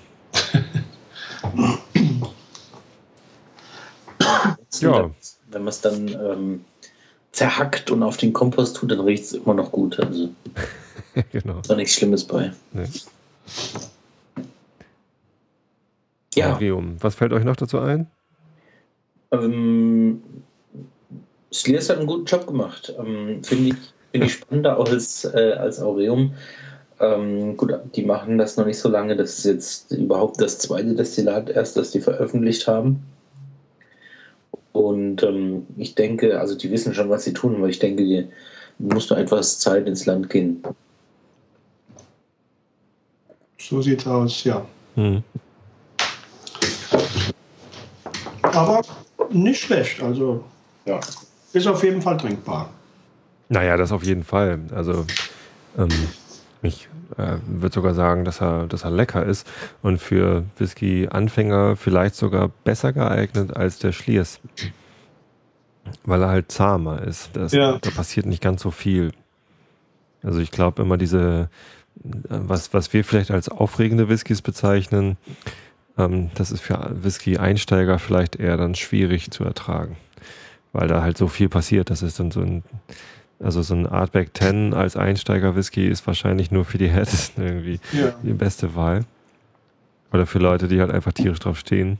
Ja. 4.80 5.10
Wenn 5.50 5.62
man 5.62 5.70
es 5.70 5.82
dann 5.82 6.08
ähm, 6.10 6.66
zerhackt 7.36 7.92
und 7.92 8.04
auf 8.04 8.18
den 8.18 8.34
Kompost 8.34 8.78
tut, 8.78 8.92
dann 8.92 9.02
riecht 9.02 9.26
es 9.26 9.34
immer 9.34 9.54
noch 9.54 9.72
gut. 9.72 10.00
Also 10.00 10.30
genau. 11.32 11.60
ist 11.60 11.70
da 11.70 11.76
nichts 11.76 11.94
Schlimmes 11.94 12.24
bei. 12.24 12.52
Nee. 12.74 12.88
Ja, 16.36 16.54
Arium. 16.54 16.98
Was 17.00 17.16
fällt 17.16 17.34
euch 17.34 17.44
noch 17.44 17.56
dazu 17.56 17.80
ein? 17.80 18.08
ähm, 19.32 20.22
Sliers 21.54 21.90
hat 21.90 21.98
einen 21.98 22.08
guten 22.08 22.26
Job 22.26 22.48
gemacht. 22.48 22.94
Ähm, 22.98 23.44
Finde 23.44 23.70
ich, 23.70 23.76
find 24.12 24.26
ich 24.26 24.34
spannender 24.40 24.78
als, 24.80 25.26
äh, 25.26 25.56
als 25.58 25.82
Aureum. 25.82 26.34
Ähm, 27.00 27.58
gut, 27.58 27.74
die 27.96 28.04
machen 28.04 28.38
das 28.38 28.58
noch 28.58 28.66
nicht 28.66 28.80
so 28.80 28.90
lange. 28.90 29.16
Das 29.16 29.38
ist 29.38 29.46
jetzt 29.46 29.92
überhaupt 29.92 30.42
das 30.42 30.60
zweite 30.60 30.96
Destillat 30.96 31.50
erst, 31.50 31.78
das 31.78 31.92
die 31.92 32.00
veröffentlicht 32.00 32.68
haben. 32.68 33.04
Und 34.76 35.24
ähm, 35.24 35.66
ich 35.78 35.96
denke, 35.96 36.38
also 36.38 36.54
die 36.54 36.70
wissen 36.70 36.94
schon, 36.94 37.10
was 37.10 37.24
sie 37.24 37.32
tun, 37.32 37.56
aber 37.56 37.70
ich 37.70 37.80
denke, 37.80 38.04
die 38.04 38.28
muss 38.78 39.10
nur 39.10 39.18
etwas 39.18 39.58
Zeit 39.58 39.88
ins 39.88 40.06
Land 40.06 40.30
gehen. 40.30 40.62
So 43.58 43.82
sieht's 43.82 44.06
aus, 44.06 44.44
ja. 44.44 44.66
Hm. 44.96 45.24
Aber 48.42 48.82
nicht 49.30 49.62
schlecht. 49.62 50.04
Also 50.04 50.44
Ja. 50.86 51.00
ist 51.54 51.68
auf 51.68 51.82
jeden 51.82 52.02
Fall 52.02 52.18
trinkbar. 52.18 52.70
Naja, 53.48 53.78
das 53.78 53.94
auf 53.94 54.04
jeden 54.04 54.26
Fall. 54.26 54.60
Also 54.72 55.06
ähm, 55.78 56.10
ich 56.64 56.90
äh, 57.18 57.38
würde 57.46 57.74
sogar 57.74 57.94
sagen, 57.94 58.26
dass 58.26 58.42
er, 58.42 58.68
dass 58.68 58.84
er 58.84 58.92
lecker 58.92 59.26
ist 59.26 59.48
und 59.82 60.00
für 60.00 60.44
Whisky-Anfänger 60.58 61.76
vielleicht 61.76 62.16
sogar 62.16 62.50
besser 62.64 62.94
geeignet 62.94 63.56
als 63.56 63.80
der 63.80 63.92
Schliers. 63.92 64.40
Weil 66.04 66.24
er 66.24 66.30
halt 66.30 66.52
zahmer 66.52 67.02
ist. 67.04 67.30
Das, 67.34 67.52
Ja. 67.52 67.78
Da 67.80 67.90
passiert 67.92 68.26
nicht 68.26 68.42
ganz 68.42 68.62
so 68.62 68.72
viel. 68.72 69.12
Also 70.24 70.40
ich 70.40 70.52
glaube 70.52 70.82
immer 70.82 70.98
diese, 70.98 71.50
was, 71.96 72.74
was 72.74 72.92
wir 72.94 73.04
vielleicht 73.04 73.32
als 73.32 73.50
aufregende 73.50 74.10
Whiskys 74.10 74.42
bezeichnen, 74.42 75.18
ähm, 75.98 76.32
das 76.34 76.52
ist 76.52 76.62
für 76.62 76.90
Whisky-Einsteiger 76.92 78.00
vielleicht 78.00 78.36
eher 78.36 78.58
dann 78.58 78.76
schwierig 78.76 79.32
zu 79.32 79.44
ertragen. 79.44 79.98
Weil 80.74 80.88
da 80.88 81.02
halt 81.02 81.18
so 81.18 81.28
viel 81.28 81.48
passiert. 81.48 81.90
Das 81.90 82.02
ist 82.02 82.20
dann 82.20 82.32
so 82.32 82.42
ein 82.42 82.64
also 83.40 83.62
so 83.62 83.74
ein 83.76 83.86
Artback 83.88 84.32
10 84.38 84.74
als 84.74 84.96
Einsteiger-Whisky 84.96 85.88
ist 85.88 86.06
wahrscheinlich 86.08 86.52
nur 86.52 86.66
für 86.66 86.78
die 86.78 86.88
Härtesten 86.90 87.44
irgendwie 87.46 87.80
Ja. 87.94 88.14
die 88.24 88.34
beste 88.34 88.76
Wahl. 88.76 89.06
Oder 90.14 90.26
für 90.26 90.40
Leute, 90.40 90.68
die 90.68 90.80
halt 90.80 90.92
einfach 90.92 91.12
tierisch 91.14 91.40
drauf 91.40 91.60
stehen. 91.60 91.98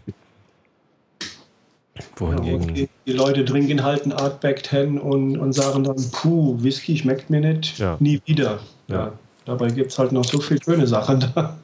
Wohingegen. 2.18 2.74
die, 2.74 2.90
die 3.06 3.14
Leute 3.14 3.46
trinken 3.46 3.84
halt 3.84 4.04
einen 4.04 4.12
Artback 4.14 4.66
10 4.66 5.00
und, 5.00 5.38
und 5.38 5.54
sagen 5.54 5.84
dann, 5.86 5.96
puh, 6.12 6.56
Whisky 6.62 6.98
schmeckt 6.98 7.30
mir 7.30 7.40
nicht, 7.40 7.78
Ja. 7.80 7.96
nie 8.00 8.22
wieder. 8.26 8.60
Ja. 8.88 8.96
Ja. 8.96 9.12
Dabei 9.46 9.68
gibt 9.70 9.92
es 9.92 10.00
halt 10.00 10.12
noch 10.12 10.26
so 10.26 10.40
viele 10.40 10.62
schöne 10.62 10.88
Sachen 10.88 11.20
da. 11.22 11.58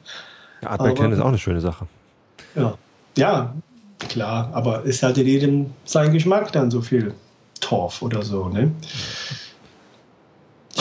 Ja, 0.62 0.70
Artback 0.70 0.92
Aber- 0.92 1.00
10 1.02 1.12
ist 1.12 1.20
auch 1.20 1.26
eine 1.28 1.38
schöne 1.38 1.60
Sache. 1.60 1.86
Ja, 2.54 2.78
ja 3.16 3.54
klar, 3.98 4.50
aber 4.52 4.82
ist 4.82 5.02
halt 5.02 5.18
in 5.18 5.26
jedem 5.26 5.66
sein 5.84 6.12
Geschmack 6.12 6.50
dann 6.52 6.70
so 6.70 6.80
viel 6.80 7.12
Torf 7.60 8.00
oder 8.02 8.22
so. 8.22 8.48
Ne? 8.48 8.72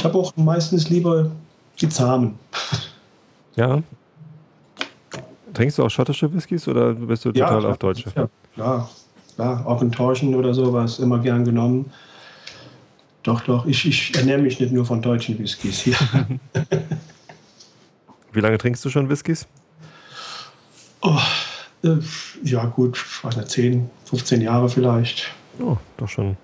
Ich 0.02 0.06
habe 0.06 0.18
auch 0.18 0.36
meistens 0.36 0.90
lieber 0.90 1.30
die 1.80 1.88
Zahmen. 1.88 2.40
Ja. 3.56 3.84
Trinkst 5.54 5.78
du 5.78 5.84
auch 5.84 5.92
schottische 5.92 6.34
Whiskys 6.34 6.68
oder 6.68 6.96
bist 6.96 7.24
du 7.24 7.32
total 7.32 7.64
auf 7.68 7.78
Deutsche? 7.78 8.12
Ja, 8.16 8.28
klar, 8.56 8.90
klar. 9.36 9.68
Auch 9.68 9.80
in 9.84 9.92
Torschen 9.92 10.34
oder 10.34 10.56
sowas 10.56 10.98
immer 10.98 11.20
gern 11.20 11.46
genommen. 11.46 11.94
Doch, 13.22 13.42
doch, 13.42 13.68
ich, 13.68 13.86
ich 13.86 14.16
ernähre 14.16 14.42
mich 14.42 14.60
nicht 14.60 14.74
nur 14.74 14.86
von 14.86 15.04
deutschen 15.04 15.38
Whiskys. 15.38 15.86
Ja. 15.86 15.98
Wie 18.34 18.40
lange 18.40 18.58
trinkst 18.58 18.84
du 18.84 18.90
schon 18.90 19.08
Whiskys? 19.08 19.48
Oh, 21.02 21.20
äh, 21.84 21.98
ja, 22.44 22.66
gut, 22.66 22.98
ich 22.98 23.24
weiß 23.24 23.38
nicht, 23.38 23.50
10, 23.50 23.88
15 24.06 24.42
Jahre 24.42 24.68
vielleicht. 24.68 25.28
Oh, 25.60 25.78
doch 25.98 26.10
schon 26.10 26.38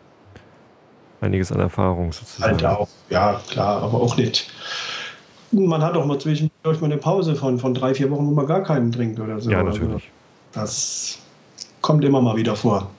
einiges 1.22 1.52
an 1.52 1.60
Erfahrung 1.60 2.12
sozusagen. 2.12 2.54
Alter 2.54 2.80
auch. 2.80 2.88
Ja, 3.10 3.42
klar, 3.50 3.82
aber 3.84 4.00
auch 4.02 4.18
nicht. 4.18 4.50
Man 5.52 5.82
hat 5.82 5.96
auch 5.96 6.06
mal 6.06 6.20
zwischendurch 6.20 6.82
mal 6.82 6.86
eine 6.88 6.98
Pause 6.98 7.36
von, 7.36 7.58
von 7.60 7.74
drei, 7.74 7.94
vier 7.94 8.12
Wochen, 8.12 8.28
wo 8.28 8.32
man 8.32 8.46
gar 8.48 8.64
keinen 8.64 8.92
trinkt 8.92 9.20
oder 9.20 9.40
so. 9.40 9.50
Ja, 9.50 9.60
Also, 9.64 9.80
natürlich. 9.80 10.12
das 10.52 11.20
kommt 11.82 12.04
immer 12.04 12.22
mal 12.22 12.36
wieder 12.36 12.56
vor. 12.56 12.90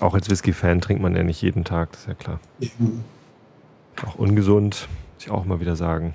Auch 0.00 0.14
als 0.14 0.28
Whisky-Fan 0.30 0.80
trinkt 0.80 1.02
man 1.02 1.14
ja 1.14 1.22
nicht 1.22 1.40
jeden 1.42 1.64
Tag, 1.64 1.92
das 1.92 2.00
ist 2.02 2.08
ja 2.08 2.14
klar. 2.14 2.40
Eben, 2.60 3.04
Auch 4.06 4.14
ungesund, 4.16 4.88
muss 5.14 5.24
ich 5.26 5.30
auch 5.30 5.44
mal 5.44 5.60
wieder 5.60 5.76
sagen. 5.76 6.14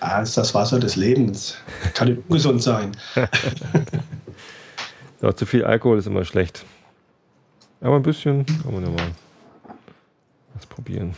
ah, 0.00 0.20
ist 0.20 0.36
das 0.36 0.54
Wasser 0.54 0.78
des 0.80 0.96
Lebens. 0.96 1.56
Kann 1.94 2.08
nicht 2.08 2.22
ungesund 2.28 2.62
sein. 2.62 2.92
Ja, 5.20 5.34
zu 5.36 5.46
viel 5.46 5.64
Alkohol 5.64 5.98
ist 5.98 6.06
immer 6.08 6.24
schlecht. 6.24 6.64
Aber 7.80 7.94
ein 7.96 8.02
bisschen 8.02 8.44
kann 8.44 8.74
man 8.74 8.82
ja 8.82 8.90
mal 8.90 9.10
was 10.62 10.66
probieren. 10.66 11.14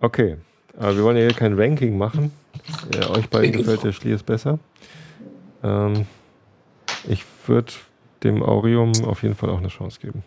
Okay, 0.00 0.36
aber 0.78 0.96
wir 0.96 1.04
wollen 1.04 1.16
ja 1.16 1.24
hier 1.24 1.34
kein 1.34 1.58
Ranking 1.58 1.96
machen. 1.98 2.32
Ja, 2.94 3.10
euch 3.10 3.28
beiden 3.28 3.52
gefällt 3.52 3.84
der 3.84 3.92
Schliers 3.92 4.22
besser. 4.22 4.58
Ähm, 5.62 6.06
ich 7.08 7.24
würde 7.46 7.72
dem 8.22 8.42
Aurium 8.42 8.92
auf 9.04 9.22
jeden 9.22 9.34
Fall 9.34 9.50
auch 9.50 9.58
eine 9.58 9.68
Chance 9.68 10.00
geben. 10.00 10.22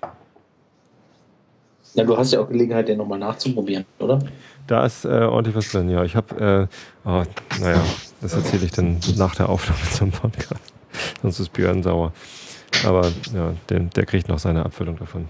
Ja, 1.95 2.03
du 2.03 2.15
hast 2.15 2.31
ja 2.31 2.39
auch 2.39 2.47
Gelegenheit, 2.47 2.87
den 2.87 2.97
nochmal 2.97 3.19
nachzuprobieren, 3.19 3.85
oder? 3.97 4.19
Da 4.67 4.85
ist 4.85 5.05
äh, 5.05 5.09
ordentlich 5.09 5.55
was 5.55 5.71
drin, 5.71 5.89
ja. 5.89 6.03
Ich 6.03 6.15
habe, 6.15 6.69
äh, 7.05 7.07
oh, 7.07 7.23
naja, 7.59 7.81
das 8.21 8.33
erzähle 8.33 8.65
ich 8.65 8.71
dann 8.71 8.99
nach 9.17 9.35
der 9.35 9.49
Aufnahme 9.49 9.81
zum 9.91 10.11
Podcast. 10.11 10.61
Sonst 11.21 11.39
ist 11.39 11.53
Björn 11.53 11.81
sauer. 11.81 12.13
Aber 12.85 13.11
ja, 13.33 13.53
der, 13.69 13.79
der 13.79 14.05
kriegt 14.05 14.29
noch 14.29 14.39
seine 14.39 14.63
Abfüllung 14.63 14.97
davon. 14.97 15.27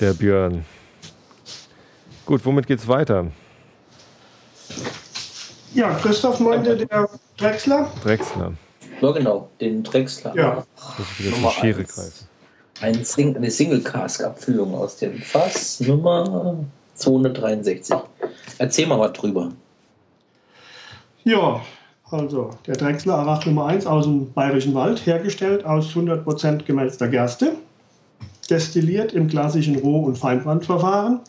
Der 0.00 0.12
Björn. 0.12 0.64
Gut, 2.26 2.44
womit 2.44 2.66
geht's 2.66 2.86
weiter? 2.86 3.28
Ja, 5.74 5.94
Christoph 5.94 6.40
meinte 6.40 6.76
der 6.76 7.08
Drechsler. 7.36 7.90
Drechsler. 8.02 8.52
Ja, 9.00 9.10
genau, 9.12 9.48
den 9.60 9.82
Drechsler. 9.82 10.34
Ja. 10.34 10.64
Muss 10.98 11.06
ich 11.12 11.20
wieder 11.20 11.36
Nummer 11.36 11.50
zur 11.50 11.60
Schere 11.60 11.80
eins. 11.80 11.94
greifen. 11.94 12.28
Ein 12.80 13.04
Sing 13.04 13.36
eine 13.36 13.50
Single-Cask-Abfüllung 13.50 14.74
aus 14.74 14.96
dem 14.98 15.18
Fass 15.18 15.80
Nummer 15.80 16.56
263. 16.94 17.96
Erzähl 18.58 18.86
mal 18.86 18.98
was 18.98 19.12
drüber. 19.12 19.50
Ja, 21.24 21.62
also 22.10 22.50
der 22.66 22.76
Drechsler 22.76 23.14
Arach 23.14 23.46
Nummer 23.46 23.66
1 23.66 23.86
aus 23.86 24.04
dem 24.04 24.32
Bayerischen 24.32 24.74
Wald, 24.74 25.04
hergestellt 25.06 25.64
aus 25.64 25.86
100% 25.88 26.64
gemälzter 26.64 27.08
Gerste, 27.08 27.56
destilliert 28.46 29.12
im 29.12 29.28
klassischen 29.28 29.76
Roh- 29.76 30.04
und 30.04 30.18
Feinbrandverfahren, 30.18 31.20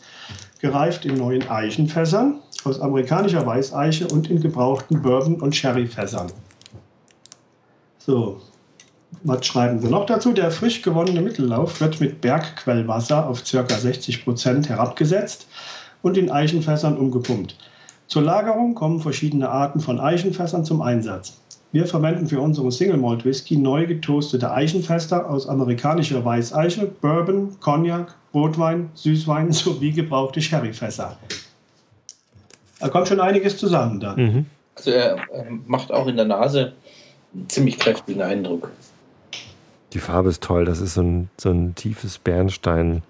gereift 0.60 1.04
in 1.04 1.16
neuen 1.16 1.48
Eichenfässern 1.48 2.40
aus 2.64 2.80
amerikanischer 2.80 3.46
Weißeiche 3.46 4.08
und 4.08 4.30
in 4.30 4.40
gebrauchten 4.40 5.02
Bourbon- 5.02 5.40
und 5.40 5.54
Sherryfässern. 5.54 6.32
So, 7.98 8.40
was 9.22 9.46
schreiben 9.46 9.82
wir 9.82 9.90
noch 9.90 10.06
dazu? 10.06 10.32
Der 10.32 10.50
frisch 10.50 10.82
gewonnene 10.82 11.20
Mittellauf 11.20 11.80
wird 11.80 12.00
mit 12.00 12.20
Bergquellwasser 12.20 13.28
auf 13.28 13.42
ca. 13.44 13.60
60% 13.60 14.68
herabgesetzt 14.68 15.46
und 16.02 16.16
in 16.16 16.30
Eichenfässern 16.30 16.96
umgepumpt. 16.96 17.56
Zur 18.06 18.22
Lagerung 18.22 18.74
kommen 18.74 19.00
verschiedene 19.00 19.48
Arten 19.50 19.80
von 19.80 20.00
Eichenfässern 20.00 20.64
zum 20.64 20.80
Einsatz. 20.80 21.38
Wir 21.70 21.86
verwenden 21.86 22.26
für 22.26 22.40
unseren 22.40 22.70
Single 22.70 22.96
Malt 22.96 23.24
Whisky 23.24 23.56
neu 23.56 23.86
getoastete 23.86 24.50
Eichenfässer 24.50 25.28
aus 25.28 25.46
amerikanischer 25.46 26.24
Weißeiche, 26.24 26.86
Bourbon, 26.86 27.60
Cognac, 27.60 28.14
Rotwein, 28.32 28.88
Süßwein 28.94 29.52
sowie 29.52 29.92
gebrauchte 29.92 30.40
Sherryfässer. 30.40 31.18
Da 32.80 32.88
kommt 32.88 33.08
schon 33.08 33.20
einiges 33.20 33.58
zusammen 33.58 34.00
dann. 34.00 34.16
Mhm. 34.16 34.46
Also 34.76 34.90
er 34.92 35.16
macht 35.66 35.92
auch 35.92 36.06
in 36.06 36.16
der 36.16 36.24
Nase 36.24 36.72
einen 37.34 37.48
ziemlich 37.48 37.78
kräftigen 37.78 38.22
Eindruck. 38.22 38.70
Die 39.92 39.98
Farbe 39.98 40.30
ist 40.30 40.42
toll. 40.42 40.64
Das 40.64 40.80
ist 40.80 40.94
so 40.94 41.02
ein, 41.02 41.30
so 41.36 41.50
ein 41.50 41.74
tiefes 41.74 42.18
Bernstein. 42.18 43.02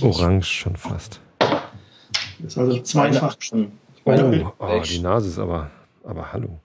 Orange 0.00 0.46
schon 0.46 0.76
fast. 0.76 1.20
Das 1.38 2.52
ist 2.52 2.58
also 2.58 2.80
zweifach, 2.80 3.36
schon. 3.38 3.72
Oh, 4.04 4.52
oh, 4.58 4.80
die 4.84 4.98
Nase 4.98 5.28
ist 5.28 5.38
aber, 5.38 5.70
aber 6.04 6.32
hallo. 6.32 6.60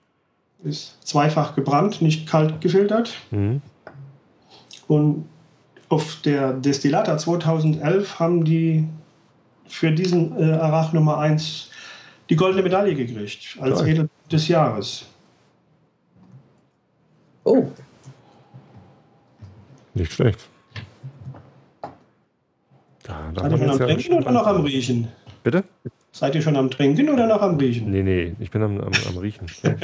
ist 0.64 0.96
zweifach 1.06 1.54
gebrannt, 1.54 2.02
nicht 2.02 2.28
kalt 2.28 2.60
gefiltert. 2.60 3.14
Mhm. 3.30 3.62
Und 4.86 5.28
auf 5.88 6.16
der 6.24 6.52
Destillata 6.52 7.16
2011 7.18 8.18
haben 8.18 8.44
die 8.44 8.86
für 9.66 9.90
diesen 9.90 10.36
äh, 10.38 10.52
Arach 10.54 10.92
Nummer 10.92 11.18
1 11.18 11.70
die 12.30 12.36
goldene 12.36 12.62
Medaille 12.62 12.94
gekriegt 12.94 13.58
als. 13.60 13.82
Edel 13.82 14.08
des 14.30 14.48
Jahres. 14.48 15.06
oh, 17.44 17.66
Nicht 19.94 20.12
schlecht. 20.12 20.48
Da, 23.04 23.30
da 23.32 23.42
Seid 23.42 23.52
ihr 23.52 23.58
schon 23.58 23.70
am 23.70 23.78
ja 23.78 23.86
Trinken 23.86 24.12
oder 24.14 24.32
noch 24.32 24.46
am. 24.46 24.64
Riechen? 24.64 25.08
Bitte? 25.42 25.64
Seid 26.12 26.34
ihr 26.34 26.42
schon 26.42 26.56
am 26.56 26.70
Trinken 26.70 27.08
oder 27.10 27.26
noch 27.26 27.42
am 27.42 27.56
Riechen? 27.56 27.90
Nee, 27.90 28.02
nee, 28.02 28.34
ich 28.40 28.50
bin 28.50 28.62
am, 28.62 28.80
am, 28.80 28.92
am 29.08 29.18
Riechen. 29.18 29.46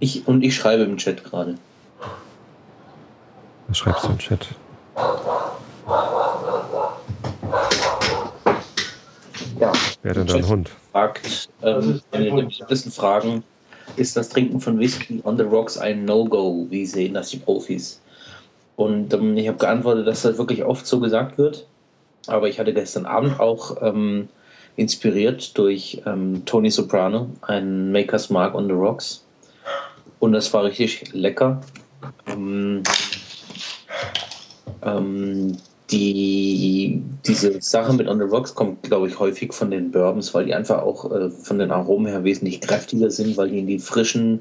ich 0.00 0.26
und 0.26 0.42
ich 0.42 0.54
schreibe 0.54 0.82
im 0.82 0.96
Chat 0.96 1.24
gerade. 1.24 1.54
Was 3.68 3.78
schreibst 3.78 4.04
du 4.04 4.08
im 4.10 4.18
Chat? 4.18 4.48
Ja. 9.60 9.72
Wer 10.02 10.10
hat 10.10 10.16
denn 10.16 10.26
da 10.26 10.34
ein 10.34 10.48
Hund? 10.48 10.70
fragt, 10.92 11.48
ähm, 11.62 11.78
ist 11.78 12.04
ein 12.10 12.16
eine 12.16 12.24
der 12.24 12.32
Hund. 12.32 12.48
beliebtesten 12.48 12.92
Fragen, 12.92 13.42
ist 13.96 14.16
das 14.16 14.28
Trinken 14.28 14.60
von 14.60 14.78
Whisky 14.78 15.20
on 15.24 15.36
the 15.36 15.42
Rocks 15.44 15.78
ein 15.78 16.04
No-Go? 16.04 16.66
Wie 16.70 16.86
sehen 16.86 17.14
das 17.14 17.30
die 17.30 17.38
Profis? 17.38 18.00
Und 18.76 19.12
ähm, 19.12 19.36
ich 19.36 19.48
habe 19.48 19.58
geantwortet, 19.58 20.06
dass 20.06 20.22
das 20.22 20.38
wirklich 20.38 20.64
oft 20.64 20.86
so 20.86 21.00
gesagt 21.00 21.38
wird. 21.38 21.66
Aber 22.26 22.48
ich 22.48 22.60
hatte 22.60 22.74
gestern 22.74 23.06
Abend 23.06 23.40
auch 23.40 23.82
ähm, 23.82 24.28
inspiriert 24.78 25.58
durch 25.58 26.00
ähm, 26.06 26.44
Tony 26.44 26.70
Soprano, 26.70 27.28
ein 27.42 27.90
Maker's 27.90 28.30
Mark 28.30 28.54
on 28.54 28.66
the 28.66 28.72
Rocks. 28.72 29.24
Und 30.20 30.32
das 30.32 30.52
war 30.54 30.64
richtig 30.64 31.12
lecker. 31.12 31.60
Ähm, 32.26 32.82
ähm, 34.82 35.56
die, 35.90 37.02
diese 37.26 37.60
Sache 37.60 37.92
mit 37.94 38.06
On 38.06 38.18
the 38.18 38.24
Rocks 38.24 38.54
kommt, 38.54 38.84
glaube 38.84 39.08
ich, 39.08 39.18
häufig 39.18 39.52
von 39.52 39.70
den 39.70 39.90
Bourbons, 39.90 40.32
weil 40.32 40.44
die 40.44 40.54
einfach 40.54 40.82
auch 40.82 41.10
äh, 41.10 41.30
von 41.30 41.58
den 41.58 41.72
Aromen 41.72 42.06
her 42.06 42.22
wesentlich 42.22 42.60
kräftiger 42.60 43.10
sind, 43.10 43.36
weil 43.36 43.50
die 43.50 43.58
in 43.58 43.66
die 43.66 43.78
frischen, 43.78 44.38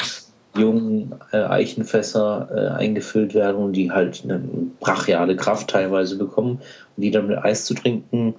jungen 0.55 1.15
äh, 1.31 1.37
Eichenfässer 1.37 2.49
äh, 2.53 2.79
eingefüllt 2.79 3.33
werden 3.33 3.57
und 3.57 3.73
die 3.73 3.91
halt 3.91 4.23
eine 4.23 4.39
brachiale 4.79 5.35
Kraft 5.35 5.69
teilweise 5.69 6.17
bekommen. 6.17 6.59
Und 6.95 7.01
die 7.01 7.11
dann 7.11 7.27
mit 7.27 7.37
Eis 7.37 7.65
zu 7.65 7.73
trinken, 7.73 8.35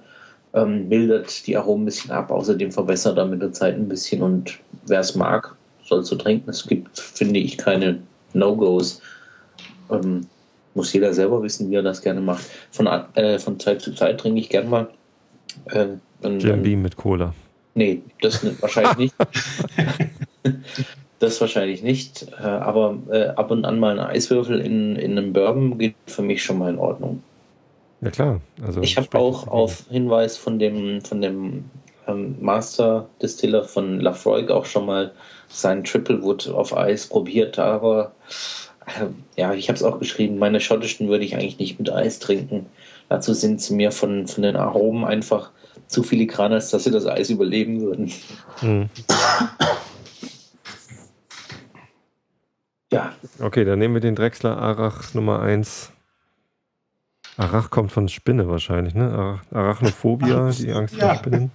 ähm, 0.53 0.87
mildert 0.87 1.45
die 1.47 1.55
Aromen 1.57 1.83
ein 1.83 1.85
bisschen 1.85 2.11
ab. 2.11 2.31
Außerdem 2.31 2.71
verbessert 2.71 3.17
er 3.17 3.25
mit 3.25 3.41
der 3.41 3.53
Zeit 3.53 3.75
ein 3.75 3.87
bisschen 3.87 4.21
und 4.21 4.59
wer 4.87 4.99
es 4.99 5.15
mag, 5.15 5.55
soll 5.83 6.03
zu 6.03 6.15
trinken. 6.15 6.49
Es 6.49 6.65
gibt, 6.65 6.99
finde 6.99 7.39
ich, 7.39 7.57
keine 7.57 7.99
No-Gos. 8.33 9.01
Ähm, 9.91 10.25
muss 10.75 10.93
jeder 10.93 11.13
selber 11.13 11.41
wissen, 11.41 11.69
wie 11.69 11.75
er 11.75 11.83
das 11.83 12.01
gerne 12.01 12.21
macht. 12.21 12.45
Von, 12.71 12.87
äh, 12.87 13.39
von 13.39 13.59
Zeit 13.59 13.81
zu 13.81 13.93
Zeit 13.93 14.19
trinke 14.19 14.39
ich 14.39 14.49
gern 14.49 14.69
mal. 14.69 14.87
Äh, 15.65 15.87
Jim 16.23 16.61
Beam 16.61 16.81
mit 16.81 16.95
Cola. 16.95 17.33
nee, 17.75 18.01
das 18.21 18.43
wahrscheinlich 18.61 18.97
nicht. 18.97 19.15
Das 21.19 21.41
wahrscheinlich 21.41 21.83
nicht, 21.83 22.27
äh, 22.39 22.45
aber 22.45 22.97
äh, 23.11 23.27
ab 23.27 23.51
und 23.51 23.65
an 23.65 23.77
mal 23.77 23.99
ein 23.99 24.05
Eiswürfel 24.05 24.61
in, 24.61 24.95
in 24.95 25.17
einem 25.17 25.33
Bourbon 25.33 25.77
geht 25.77 25.95
für 26.07 26.21
mich 26.21 26.41
schon 26.41 26.57
mal 26.57 26.69
in 26.69 26.79
Ordnung. 26.79 27.21
Ja 28.01 28.11
klar. 28.11 28.41
Also 28.61 28.81
Ich 28.81 28.97
habe 28.97 29.17
auch 29.17 29.47
auf 29.47 29.85
Hinweis 29.89 30.37
von 30.37 30.59
dem, 30.59 31.01
von 31.01 31.21
dem 31.21 31.65
ähm, 32.07 32.35
Master 32.39 33.09
Distiller 33.21 33.63
von 33.63 33.99
Lafroig 33.99 34.49
auch 34.51 34.65
schon 34.65 34.85
mal 34.85 35.11
sein 35.47 35.83
Triple 35.83 36.21
Wood 36.21 36.47
auf 36.49 36.75
Eis 36.75 37.07
probiert, 37.07 37.59
aber 37.59 38.13
äh, 38.85 39.07
ja, 39.35 39.53
ich 39.53 39.67
habe 39.67 39.75
es 39.75 39.83
auch 39.83 39.99
geschrieben, 39.99 40.37
meine 40.37 40.59
schottischen 40.59 41.09
würde 41.09 41.25
ich 41.25 41.35
eigentlich 41.35 41.59
nicht 41.59 41.79
mit 41.79 41.91
Eis 41.91 42.19
trinken. 42.19 42.67
Dazu 43.09 43.33
sind 43.33 43.61
sie 43.61 43.73
mir 43.73 43.91
von, 43.91 44.27
von 44.27 44.43
den 44.43 44.55
Aromen 44.55 45.03
einfach 45.03 45.51
zu 45.87 46.03
filigran, 46.03 46.53
als 46.53 46.69
dass 46.69 46.83
sie 46.83 46.91
das 46.91 47.07
Eis 47.07 47.29
überleben 47.29 47.81
würden. 47.81 48.11
Hm. 48.59 48.89
Ja, 52.91 53.13
Okay, 53.41 53.63
dann 53.63 53.79
nehmen 53.79 53.93
wir 53.93 54.01
den 54.01 54.15
Drechsler 54.15 54.57
Arach 54.57 55.13
Nummer 55.13 55.41
1. 55.41 55.93
Arach 57.39 57.69
kommt 57.69 57.93
von 57.93 58.09
Spinne 58.09 58.49
wahrscheinlich, 58.49 58.93
ne? 58.95 59.09
Arach 59.13 59.41
Arachnophobia, 59.53 60.51
die 60.51 60.73
Angst 60.73 60.95
vor 60.95 61.07
Ja. 61.07 61.15
Spinnen. 61.15 61.51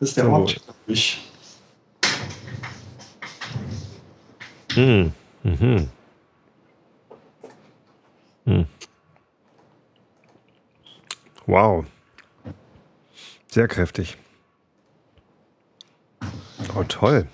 Das 0.00 0.08
ist 0.08 0.16
der 0.16 0.24
So. 0.24 0.30
Ort, 0.32 0.54
glaube 0.64 0.78
ich. 0.86 1.20
Hm. 4.72 5.12
Mhm. 5.42 5.90
Hm. 8.46 8.66
Wow. 11.44 11.84
Sehr 13.48 13.68
kräftig. 13.68 14.16
Oh, 16.74 16.84
toll. 16.84 17.26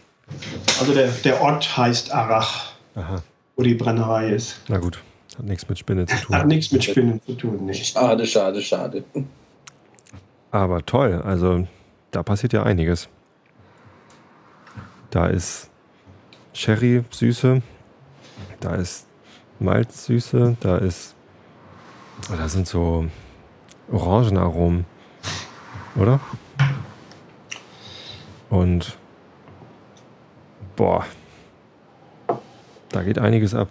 Also 0.80 0.92
der, 0.92 1.09
der 1.09 1.40
Ort 1.40 1.76
heißt 1.76 2.11
Arach, 2.11 2.72
Aha. 2.97 3.22
wo 3.55 3.62
die 3.62 3.74
Brennerei 3.74 4.30
ist. 4.30 4.61
Na 4.66 4.78
gut. 4.78 5.01
Hat 5.39 5.47
nichts 5.47 5.68
mit 5.68 5.78
Spinne 5.78 6.07
zu 6.07 6.14
Hat 6.14 6.22
tun. 6.43 6.47
nichts 6.49 6.70
mit 6.72 6.85
Spinnen 6.85 7.20
zu 7.26 7.35
tun, 7.35 7.66
nicht. 7.66 7.85
schade, 7.87 8.26
schade, 8.26 8.62
schade. 8.62 9.05
Aber 10.51 10.85
toll. 10.87 11.20
Also, 11.24 11.66
da 12.12 12.22
passiert 12.22 12.53
ja 12.53 12.62
einiges. 12.62 13.09
Da 15.11 15.26
ist 15.26 15.70
Sherry-Süße. 16.53 17.62
Da 18.61 18.74
ist 18.76 19.07
Malzsüße. 19.59 20.57
Da 20.61 20.76
ist. 20.78 21.14
oh, 22.30 22.37
Da 22.37 22.49
sind 22.49 22.68
so 22.68 23.07
Orangenaromen. 23.91 24.87
Oder? 25.97 26.20
Und. 28.51 28.97
Boah. 30.76 31.05
Da 32.91 33.03
geht 33.03 33.18
einiges 33.18 33.55
ab. 33.55 33.70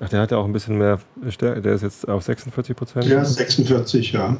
Ach, 0.00 0.08
der 0.08 0.20
hat 0.20 0.30
ja 0.30 0.36
auch 0.38 0.44
ein 0.44 0.52
bisschen 0.52 0.78
mehr 0.78 1.00
Stärke. 1.28 1.60
Der 1.60 1.74
ist 1.74 1.82
jetzt 1.82 2.08
auf 2.08 2.22
46 2.22 2.76
Prozent. 2.76 3.06
Ja, 3.06 3.24
46, 3.24 4.12
ja. 4.12 4.36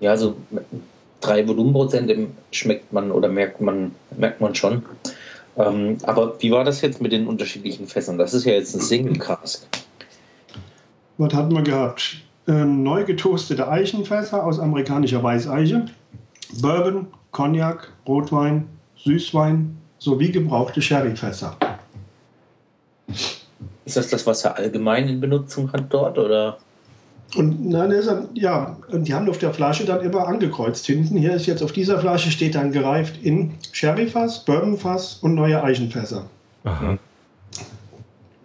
Ja, 0.00 0.10
also 0.10 0.36
drei 1.20 1.46
Volumenprozent 1.46 2.12
schmeckt 2.50 2.92
man 2.92 3.10
oder 3.12 3.28
merkt 3.28 3.60
man, 3.60 3.92
merkt 4.16 4.40
man 4.40 4.54
schon. 4.54 4.82
Ähm, 5.56 5.98
aber 6.02 6.34
wie 6.40 6.50
war 6.50 6.64
das 6.64 6.80
jetzt 6.80 7.00
mit 7.00 7.12
den 7.12 7.26
unterschiedlichen 7.26 7.86
Fässern? 7.86 8.18
Das 8.18 8.34
ist 8.34 8.44
ja 8.44 8.52
jetzt 8.52 8.74
ein 8.74 8.80
Single 8.80 9.18
Cask. 9.18 9.66
Was 11.18 11.34
hatten 11.34 11.54
wir 11.54 11.62
gehabt? 11.62 12.22
Ähm, 12.48 12.82
neu 12.82 13.04
getoastete 13.04 13.68
Eichenfässer 13.68 14.44
aus 14.44 14.58
amerikanischer 14.58 15.22
Weißeiche, 15.22 15.86
Bourbon, 16.60 17.06
Cognac, 17.30 17.92
Rotwein, 18.06 18.66
Süßwein 18.96 19.76
sowie 19.98 20.32
gebrauchte 20.32 20.82
Sherryfässer. 20.82 21.56
Ist 23.84 23.96
das 23.96 24.08
das, 24.08 24.26
was 24.26 24.44
er 24.44 24.56
allgemein 24.56 25.08
in 25.08 25.20
Benutzung 25.20 25.72
hat 25.72 25.86
dort? 25.90 26.18
Oder? 26.18 26.58
Und 27.36 27.68
nein, 27.68 27.90
ist 27.90 28.08
dann, 28.08 28.28
ja, 28.34 28.76
und 28.90 29.08
die 29.08 29.14
haben 29.14 29.28
auf 29.28 29.38
der 29.38 29.54
Flasche 29.54 29.84
dann 29.84 30.02
immer 30.02 30.26
angekreuzt 30.28 30.86
hinten. 30.86 31.16
Hier 31.16 31.34
ist 31.34 31.46
jetzt 31.46 31.62
auf 31.62 31.72
dieser 31.72 31.98
Flasche 31.98 32.30
steht 32.30 32.54
dann 32.54 32.72
gereift 32.72 33.22
in 33.22 33.54
Sherryfass, 33.72 34.44
Bourbonfass 34.44 35.14
und 35.22 35.34
neue 35.34 35.62
Eichenfässer. 35.62 36.26
Aha. 36.64 36.98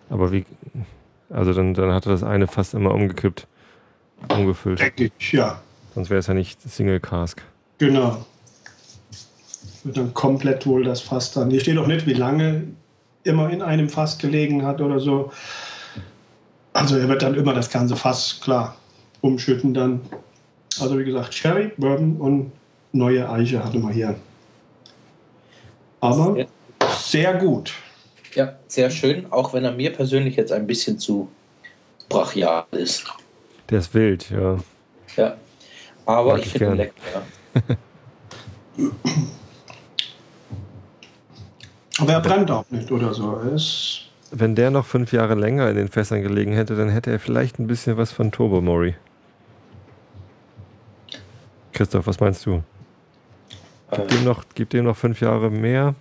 Aber 0.10 0.32
wie. 0.32 0.46
Also 1.30 1.54
dann, 1.54 1.74
dann 1.74 1.92
hat 1.92 2.06
er 2.06 2.14
das 2.14 2.24
eine 2.24 2.48
fast 2.48 2.74
immer 2.74 2.94
umgekippt. 2.94 3.46
Umgefüllt. 4.30 4.82
Ich, 4.98 5.34
ja, 5.34 5.62
Sonst 5.94 6.10
wäre 6.10 6.20
es 6.20 6.28
ja 6.28 6.34
nicht 6.34 6.62
Single 6.62 7.00
Cask. 7.00 7.42
genau. 7.78 8.26
Wird 9.84 9.98
dann 9.98 10.14
komplett 10.14 10.66
wohl 10.66 10.84
das 10.84 11.02
Fass 11.02 11.32
dann. 11.32 11.50
Hier 11.50 11.60
steht 11.60 11.78
auch 11.78 11.88
nicht, 11.88 12.06
wie 12.08 12.14
lange 12.14 12.64
immer 13.28 13.50
in 13.50 13.62
einem 13.62 13.90
Fass 13.90 14.18
gelegen 14.18 14.66
hat 14.66 14.82
oder 14.82 15.00
so. 15.00 15.32
Also 16.74 16.98
er 16.98 17.08
wird 17.08 17.22
dann 17.22 17.36
immer 17.36 17.54
das 17.54 17.70
ganze 17.70 17.96
Fass, 17.96 18.40
klar, 18.42 18.76
umschütten 19.22 19.74
dann. 19.74 20.02
Also 20.80 20.98
wie 21.00 21.06
gesagt, 21.06 21.34
Sherry, 21.34 21.72
Bourbon 21.78 22.18
und 22.18 22.52
neue 22.92 23.30
Eiche 23.30 23.64
hatten 23.64 23.82
wir 23.82 23.92
hier. 23.92 24.16
Aber 26.00 26.46
sehr 27.00 27.34
gut. 27.36 27.74
Ja, 28.36 28.54
sehr 28.68 28.92
schön, 28.92 29.26
auch 29.32 29.54
wenn 29.54 29.64
er 29.66 29.72
mir 29.72 29.92
persönlich 29.92 30.36
jetzt 30.36 30.52
ein 30.52 30.68
bisschen 30.68 31.00
zu 31.00 31.28
brachial 32.10 32.66
ist. 32.72 33.06
Der 33.70 33.80
ist 33.80 33.94
wild, 33.94 34.30
ja. 34.30 34.58
Ja. 35.16 35.36
Aber 36.06 36.34
Mag 36.34 36.40
ich 36.40 36.46
ich 36.46 36.52
finde 36.54 36.74
ihn 36.74 36.78
lecker. 36.78 37.78
Aber 42.00 42.14
er 42.14 42.20
brennt 42.22 42.52
auch 42.52 42.66
nicht 42.70 42.92
oder 42.92 43.14
so. 43.14 43.38
Ist 43.54 44.04
Wenn 44.32 44.56
der 44.56 44.72
noch 44.72 44.86
fünf 44.86 45.12
Jahre 45.14 45.36
länger 45.36 45.70
in 45.70 45.76
den 45.78 45.88
Fässern 45.88 46.22
gelegen 46.22 46.54
hätte, 46.54 46.76
dann 46.76 46.90
hätte 46.90 47.12
er 47.12 47.20
vielleicht 47.20 47.60
ein 47.60 47.68
bisschen 47.68 47.98
was 47.98 48.12
von 48.12 48.32
Turbo 48.32 48.62
Mori. 48.62 48.96
Christoph, 51.72 52.08
was 52.08 52.20
meinst 52.20 52.46
du? 52.46 52.64
Gib 53.92 54.00
Äh, 54.00 54.08
dem 54.08 54.24
noch, 54.26 54.44
gib 54.56 54.70
dem 54.72 54.86
noch 54.86 54.98
fünf 54.98 55.22
Jahre 55.22 55.50
mehr. 55.50 55.96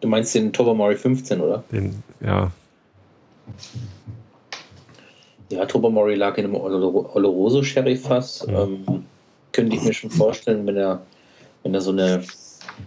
du 0.00 0.08
meinst 0.08 0.34
den 0.34 0.52
Tobermory 0.52 0.96
15, 0.96 1.40
oder? 1.40 1.62
Den, 1.72 2.02
ja, 2.20 2.50
Ja, 5.50 5.64
Tobermory 5.64 6.14
lag 6.14 6.36
in 6.36 6.44
einem 6.44 6.54
Oloro- 6.56 7.14
Oloroso 7.14 7.62
Sherry 7.62 7.96
Fass. 7.96 8.46
Ja. 8.48 8.64
Ähm, 8.64 9.04
könnte 9.52 9.76
ich 9.76 9.82
mir 9.82 9.94
schon 9.94 10.10
vorstellen, 10.10 10.66
wenn 10.66 10.76
er, 10.76 11.00
wenn 11.62 11.72
er 11.74 11.80
so 11.80 11.90
eine, 11.90 12.22